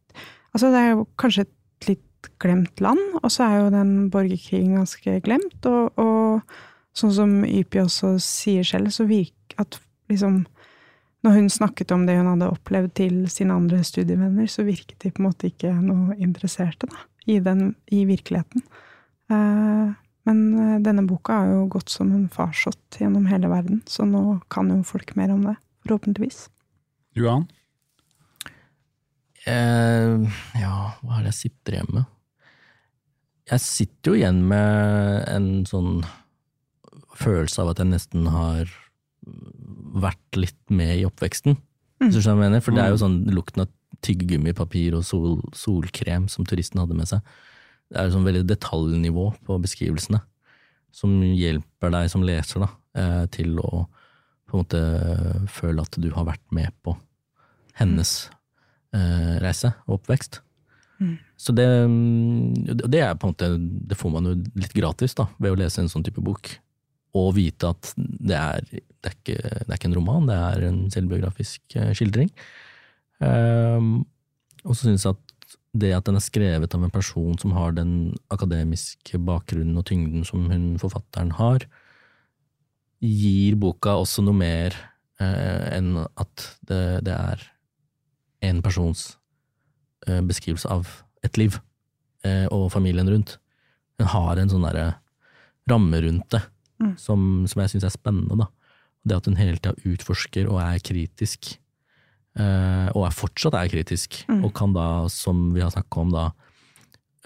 Altså, 0.55 0.71
det 0.73 0.79
er 0.79 0.93
jo 0.95 1.03
kanskje 1.21 1.43
et 1.43 1.87
litt 1.91 2.29
glemt 2.41 2.79
land, 2.81 3.01
og 3.19 3.29
så 3.29 3.43
er 3.45 3.59
jo 3.59 3.73
den 3.75 3.91
borgerkrigen 4.09 4.79
ganske 4.79 5.19
glemt, 5.21 5.67
og, 5.69 5.99
og 6.01 6.97
sånn 6.97 7.13
som 7.13 7.33
Ypi 7.45 7.83
også 7.83 8.15
sier 8.23 8.65
selv, 8.65 8.89
så 8.95 9.05
virker 9.05 9.61
at 9.61 9.77
liksom 10.09 10.39
når 11.25 11.37
hun 11.37 11.47
snakket 11.49 11.91
om 11.95 12.05
det 12.07 12.17
hun 12.19 12.29
hadde 12.29 12.49
opplevd 12.53 12.93
til 12.99 13.15
sine 13.31 13.55
andre 13.57 13.81
studievenner, 13.85 14.49
så 14.51 14.65
virket 14.67 14.99
de 15.01 15.11
på 15.11 15.21
en 15.21 15.29
måte 15.29 15.49
ikke 15.49 15.73
noe 15.81 16.17
interesserte 16.21 16.89
da, 16.91 17.05
i, 17.25 17.39
den, 17.43 17.71
i 17.91 18.03
virkeligheten. 18.09 18.63
Eh, 19.33 19.95
men 20.27 20.43
eh, 20.59 20.75
denne 20.83 21.05
boka 21.07 21.41
har 21.41 21.53
jo 21.53 21.65
gått 21.77 21.91
som 21.93 22.11
en 22.15 22.27
farsott 22.31 22.99
gjennom 23.01 23.27
hele 23.31 23.49
verden, 23.51 23.81
så 23.89 24.05
nå 24.07 24.39
kan 24.53 24.69
jo 24.71 24.81
folk 24.87 25.15
mer 25.19 25.33
om 25.33 25.43
det, 25.47 25.57
forhåpentligvis. 25.87 26.45
Johan? 27.17 27.47
Eh, 29.47 30.37
ja, 30.59 30.77
hva 31.01 31.17
er 31.17 31.25
det 31.25 31.33
jeg 31.33 31.41
sitter 31.41 31.77
igjen 31.77 31.93
med? 31.95 32.13
Jeg 33.47 33.63
sitter 33.63 34.11
jo 34.11 34.19
igjen 34.19 34.41
med 34.49 35.23
en 35.31 35.51
sånn 35.67 36.01
følelse 37.17 37.63
av 37.63 37.71
at 37.71 37.81
jeg 37.81 37.89
nesten 37.93 38.27
har 38.29 38.67
vært 39.97 40.39
litt 40.39 40.59
med 40.73 40.93
i 40.99 41.05
oppveksten. 41.07 41.57
Mm. 41.57 42.07
Hvis 42.07 42.15
du 42.17 42.21
skjønner 42.21 42.39
hva 42.39 42.47
jeg 42.47 42.53
mener? 42.53 42.63
For 42.65 42.77
det 42.77 42.83
er 42.83 42.93
jo 42.93 43.01
sånn 43.01 43.19
lukten 43.33 43.65
av 43.65 43.73
tyggegummipapir 44.05 44.95
og 44.97 45.05
sol, 45.07 45.37
solkrem 45.57 46.27
som 46.31 46.45
turisten 46.47 46.81
hadde 46.83 46.97
med 46.97 47.09
seg. 47.09 47.21
Det 47.87 47.99
er 47.99 48.09
jo 48.09 48.17
sånn 48.17 48.27
veldig 48.27 48.45
detaljnivå 48.49 49.29
på 49.47 49.59
beskrivelsene 49.63 50.21
som 50.97 51.13
hjelper 51.21 51.93
deg 51.93 52.09
som 52.11 52.25
leser 52.25 52.63
da, 52.63 52.69
eh, 52.97 53.23
til 53.33 53.59
å 53.61 53.85
på 54.47 54.55
en 54.55 54.63
måte 54.63 54.81
føle 55.51 55.83
at 55.83 55.97
du 55.99 56.07
har 56.15 56.27
vært 56.27 56.43
med 56.55 56.71
på 56.85 56.95
hennes 57.77 58.11
eh, 58.95 59.35
reise 59.43 59.73
og 59.85 59.99
oppvekst. 59.99 60.39
Mm. 61.03 61.17
Så 61.37 61.53
det, 61.53 61.67
mm, 61.67 62.79
det 62.87 63.01
er 63.03 63.11
på 63.13 63.27
en 63.27 63.33
måte 63.35 63.47
Det 63.85 63.93
får 63.93 64.09
man 64.15 64.25
jo 64.25 64.31
litt 64.57 64.71
gratis 64.73 65.13
da, 65.13 65.27
ved 65.37 65.53
å 65.53 65.59
lese 65.59 65.83
en 65.83 65.91
sånn 65.91 66.05
type 66.07 66.23
bok. 66.25 66.55
Og 67.17 67.33
vite 67.37 67.71
at 67.73 67.93
det 67.97 68.37
er, 68.37 68.67
det 68.67 69.09
er, 69.09 69.15
ikke, 69.15 69.37
det 69.37 69.67
er 69.67 69.77
ikke 69.77 69.89
en 69.91 69.97
roman, 69.97 70.27
det 70.29 70.37
er 70.37 70.67
en 70.67 70.79
selvbiografisk 70.93 71.77
eh, 71.79 71.93
skildring. 71.97 72.31
Um, 73.17 74.05
og 74.63 74.75
så 74.75 74.85
synes 74.85 75.05
jeg 75.07 75.15
at 75.15 75.55
det 75.77 75.93
at 75.95 76.07
den 76.07 76.17
er 76.17 76.23
skrevet 76.23 76.73
av 76.73 76.83
en 76.83 76.93
person 76.93 77.37
som 77.41 77.53
har 77.55 77.75
den 77.77 78.15
akademiske 78.33 79.19
bakgrunnen 79.25 79.77
og 79.79 79.85
tyngden 79.89 80.25
som 80.27 80.47
hun 80.51 80.75
forfatteren 80.81 81.33
har, 81.37 81.65
gir 83.03 83.57
boka 83.61 83.93
også 84.01 84.23
noe 84.25 84.37
mer 84.37 84.75
uh, 85.21 85.65
enn 85.75 85.93
at 86.05 86.47
det, 86.69 87.05
det 87.05 87.13
er 87.13 87.43
en 88.49 88.61
persons 88.65 89.11
uh, 90.09 90.21
beskrivelse 90.25 90.69
av 90.71 90.89
et 91.25 91.37
liv 91.37 91.59
uh, 92.25 92.47
og 92.53 92.71
familien 92.73 93.09
rundt. 93.09 93.37
Den 94.01 94.09
har 94.13 94.37
en 94.37 94.49
sånn 94.49 94.65
derre 94.65 94.95
ramme 95.69 96.01
rundt 96.01 96.29
det 96.33 96.41
Mm. 96.79 96.93
som, 96.97 97.21
som 97.47 97.61
jeg 97.61 97.69
syns 97.73 97.83
er 97.87 97.89
spennende. 97.95 98.37
da. 98.37 98.45
Det 99.07 99.15
at 99.17 99.25
hun 99.25 99.35
hele 99.39 99.57
tida 99.57 99.73
utforsker 99.87 100.47
og 100.51 100.59
er 100.61 100.77
kritisk, 100.83 101.57
eh, 102.37 102.89
og 102.93 103.05
er 103.07 103.15
fortsatt 103.17 103.55
er 103.57 103.69
kritisk, 103.71 104.23
Mm. 104.29 104.43
og 104.45 104.53
kan 104.53 104.73
da, 104.73 105.07
som 105.09 105.53
vi 105.53 105.61
har 105.61 105.71
snakka 105.71 106.01
om, 106.01 106.11
da 106.11 106.31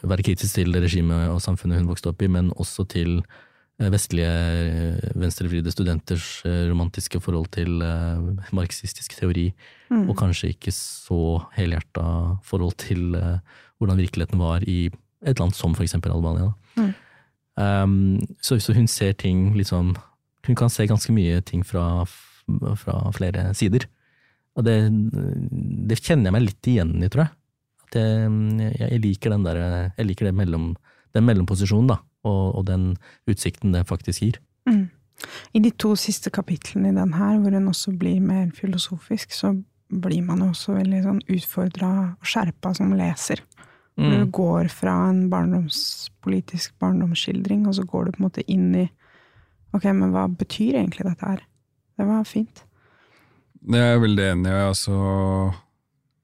være 0.03 0.23
kritisk 0.23 0.55
til 0.55 0.71
det 0.71 0.81
regimet 0.83 1.29
og 1.29 1.41
samfunnet 1.41 1.77
hun 1.77 1.87
vokste 1.91 2.09
opp 2.09 2.21
i, 2.23 2.27
men 2.27 2.51
også 2.57 2.87
til 2.89 3.21
eh, 3.79 3.89
vestlige 3.89 4.31
eh, 4.31 5.11
venstrevridde 5.19 5.71
studenters 5.73 6.41
eh, 6.45 6.69
romantiske 6.69 7.19
forhold 7.21 7.51
til 7.51 7.81
marxistisk 8.53 9.17
teori, 9.19 9.51
Mm. 9.91 10.09
og 10.09 10.15
kanskje 10.15 10.53
ikke 10.55 10.71
så 10.71 11.41
helhjerta 11.57 12.39
forhold 12.47 12.77
til 12.77 13.11
hvordan 13.77 13.97
virkeligheten 13.99 14.39
var 14.39 14.63
i 14.63 14.89
et 15.27 15.37
land 15.39 15.51
som 15.53 15.73
eksempel 15.75 16.13
Albania. 16.13 16.53
Mm. 16.77 16.93
Um, 17.61 18.21
så, 18.41 18.57
så 18.63 18.73
hun 18.73 18.87
ser 18.89 19.13
ting 19.19 19.51
liksom 19.57 19.93
hun 20.47 20.57
kan 20.57 20.71
se 20.73 20.87
ganske 20.89 21.13
mye 21.13 21.41
ting 21.45 21.63
fra, 21.67 22.05
fra 22.79 22.95
flere 23.15 23.51
sider. 23.57 23.85
Og 24.57 24.65
det, 24.67 24.77
det 25.87 25.99
kjenner 26.01 26.29
jeg 26.29 26.35
meg 26.35 26.47
litt 26.47 26.69
igjen 26.71 26.95
i, 26.99 27.09
tror 27.11 27.25
jeg. 27.25 27.35
At 27.85 27.99
jeg, 27.99 28.71
jeg 28.79 29.03
liker 29.03 29.35
den 29.35 29.45
der, 29.45 29.59
jeg 29.97 30.07
liker 30.09 30.29
det 30.29 30.35
mellom, 30.39 30.71
den 31.15 31.27
mellomposisjonen, 31.27 31.91
da, 31.93 31.99
og, 32.27 32.43
og 32.59 32.65
den 32.67 32.89
utsikten 33.29 33.75
det 33.75 33.85
faktisk 33.89 34.25
gir. 34.25 34.41
Mm. 34.69 34.87
I 35.53 35.61
de 35.61 35.71
to 35.77 35.93
siste 35.99 36.31
kapitlene 36.33 36.89
i 36.89 36.97
den 36.97 37.13
her, 37.13 37.37
hvor 37.37 37.53
hun 37.53 37.69
også 37.69 37.93
blir 37.99 38.21
mer 38.23 38.49
filosofisk, 38.57 39.35
så 39.37 39.53
blir 39.91 40.23
man 40.25 40.41
jo 40.41 40.51
også 40.53 40.77
veldig 40.79 41.01
sånn 41.03 41.25
utfordra 41.35 41.91
og 42.15 42.27
skjerpa 42.27 42.73
som 42.77 42.95
leser. 42.97 43.43
Når 43.97 44.17
du 44.17 44.25
Mm. 44.25 44.31
går 44.31 44.69
fra 44.71 45.09
en 45.09 45.29
barndomspolitisk 45.29 46.71
barndomsskildring, 46.79 47.67
og 47.67 47.73
så 47.75 47.83
går 47.85 48.05
du 48.05 48.11
på 48.11 48.19
en 48.21 48.29
måte 48.29 48.43
inn 48.47 48.75
i 48.75 48.89
Ok, 49.73 49.83
men 49.85 50.11
hva 50.11 50.27
betyr 50.27 50.73
egentlig 50.75 51.05
dette 51.05 51.21
her? 51.25 51.39
Det 51.97 52.05
var 52.05 52.23
fint. 52.25 52.63
Jeg 53.69 53.79
er 53.95 53.99
veldig 53.99 54.25
enig, 54.33 54.51
og 54.51 54.57
jeg 54.59 54.71
også 54.73 55.53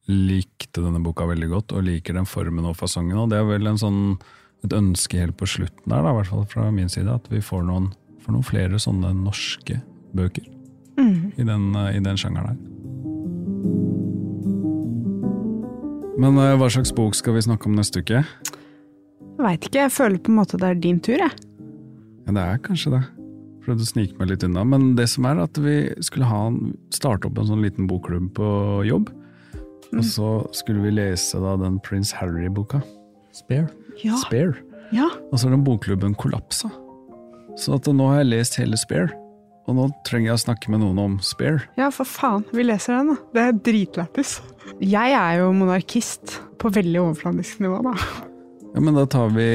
likte 0.10 0.82
denne 0.84 1.00
boka 1.04 1.24
veldig 1.26 1.50
godt, 1.50 1.72
og 1.72 1.84
liker 1.84 2.14
den 2.14 2.26
formen 2.26 2.66
og 2.66 2.76
fasongen. 2.76 3.18
Og 3.18 3.30
det 3.30 3.38
er 3.40 3.46
vel 3.46 3.68
en 3.68 3.78
sånn, 3.78 4.20
et 4.66 4.72
ønske 4.76 5.20
helt 5.20 5.38
på 5.38 5.48
slutten 5.48 5.94
her, 5.94 6.02
da, 6.04 6.10
i 6.12 6.18
hvert 6.20 6.28
fall 6.28 6.46
fra 6.46 6.70
min 6.72 6.90
side, 6.90 7.08
at 7.08 7.28
vi 7.30 7.40
får 7.40 7.64
noen, 7.64 7.94
får 8.20 8.32
noen 8.36 8.44
flere 8.44 8.80
sånne 8.84 9.14
norske 9.16 9.82
bøker 10.14 10.44
Mm. 10.98 11.32
i 11.38 11.44
den, 11.44 11.76
i 11.76 12.00
den 12.00 12.18
sjangeren 12.18 12.48
her. 12.48 12.58
Men 16.18 16.38
eh, 16.42 16.56
hva 16.58 16.70
slags 16.74 16.94
bok 16.98 17.16
skal 17.18 17.38
vi 17.38 17.44
snakke 17.46 17.70
om 17.70 17.76
neste 17.78 18.02
uke? 18.02 18.24
Veit 19.38 19.68
ikke, 19.68 19.84
jeg 19.86 19.94
føler 19.94 20.22
på 20.24 20.34
en 20.34 20.40
måte 20.40 20.58
det 20.58 20.72
er 20.72 20.82
din 20.82 21.00
tur, 21.04 21.22
jeg. 21.22 21.46
Ja, 22.26 22.34
det 22.34 22.44
er 22.44 22.62
kanskje 22.66 22.96
det. 22.96 23.04
Prøvde 23.68 23.86
å 23.86 23.90
snike 23.90 24.18
meg 24.18 24.32
litt 24.32 24.46
unna. 24.48 24.64
Men 24.66 24.96
det 24.98 25.06
som 25.12 25.28
er 25.30 25.44
at 25.44 25.60
vi 25.62 25.76
skulle 26.06 26.28
ha 26.30 26.48
en, 26.50 26.74
starte 26.96 27.30
opp 27.30 27.38
en 27.38 27.50
sånn 27.52 27.62
liten 27.66 27.88
bokklubb 27.90 28.32
på 28.38 28.50
jobb. 28.88 29.12
Og 29.94 30.04
så 30.04 30.32
skulle 30.58 30.84
vi 30.84 30.96
lese 30.98 31.40
da 31.40 31.54
den 31.62 31.78
Prince 31.86 32.16
Harry-boka. 32.18 32.82
Spare. 33.36 33.70
Ja. 34.02 34.18
Spare. 34.24 34.58
ja. 34.96 35.08
Og 35.30 35.38
så 35.38 35.48
har 35.48 35.56
den 35.56 35.66
bokklubben 35.68 36.18
kollapsa. 36.18 36.72
Så 37.58 37.78
at 37.78 37.88
nå 37.90 38.10
har 38.10 38.24
jeg 38.24 38.32
lest 38.34 38.58
hele 38.60 38.78
Spare. 38.80 39.14
Og 39.68 39.76
nå 39.76 39.90
trenger 40.08 40.30
jeg 40.32 40.38
å 40.38 40.44
snakke 40.46 40.72
med 40.72 40.80
noen 40.80 41.00
om 41.04 41.18
Spare. 41.24 41.66
Ja, 41.80 41.90
for 41.92 42.08
faen. 42.08 42.46
Vi 42.56 42.64
leser 42.64 42.96
den, 42.96 43.12
da. 43.12 43.18
Det 43.36 43.44
er 43.44 43.58
dritlættis. 43.68 44.38
Jeg 44.80 45.16
er 45.18 45.42
jo 45.42 45.52
monarkist 45.56 46.38
på 46.62 46.72
veldig 46.76 47.02
overfladisk 47.04 47.60
nivå, 47.66 47.82
da. 47.90 47.96
Ja, 48.74 48.84
men 48.84 48.96
da 48.98 49.06
tar 49.10 49.32
vi 49.34 49.48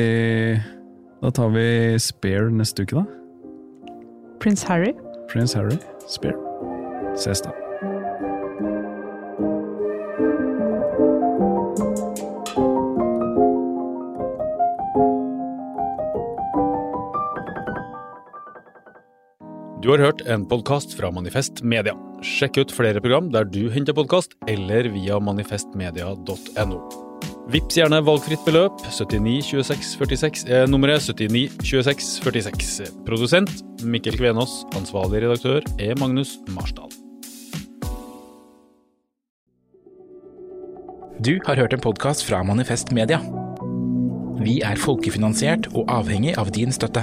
Da 1.23 1.31
tar 1.31 1.53
vi 1.55 1.65
Spare 2.03 2.51
neste 2.53 2.85
uke, 2.85 3.01
da. 3.01 3.07
Prins 4.43 4.65
Harry. 4.69 4.93
Prince 5.31 5.55
Harry. 5.57 5.79
Spare. 6.11 6.37
Ses 7.17 7.41
da. 7.45 7.55
Du 19.83 19.89
har 19.91 19.99
hørt 19.99 20.21
en 20.31 20.45
podkast 20.47 20.93
fra 20.95 21.09
Manifest 21.11 21.65
Media. 21.67 21.97
Sjekk 22.23 22.61
ut 22.61 22.71
flere 22.71 23.01
program 23.03 23.33
der 23.35 23.43
du 23.51 23.65
henter 23.75 23.91
podkast, 23.97 24.37
eller 24.47 24.87
via 24.95 25.17
manifestmedia.no. 25.19 26.77
Vips 27.51 27.81
gjerne 27.81 27.99
valgfritt 28.07 28.45
beløp. 28.47 28.77
79 28.87 29.49
26 29.49 29.89
46 29.99 30.45
er 30.55 30.71
nummeret 30.71 31.03
79 31.03 31.57
26 31.67 32.13
46. 32.23 32.93
Produsent 33.09 33.51
Mikkel 33.83 34.15
Kvenås. 34.21 34.61
Ansvarlig 34.79 35.25
redaktør 35.25 35.67
er 35.83 35.99
Magnus 35.99 36.37
Marsdal. 36.55 36.87
Du 41.19 41.41
har 41.49 41.59
hørt 41.59 41.75
en 41.75 41.83
podkast 41.83 42.23
fra 42.29 42.45
Manifest 42.47 42.95
Media. 42.95 43.19
Vi 44.47 44.61
er 44.63 44.79
folkefinansiert 44.79 45.73
og 45.75 45.91
avhengig 45.91 46.39
av 46.39 46.55
din 46.55 46.71
støtte. 46.71 47.03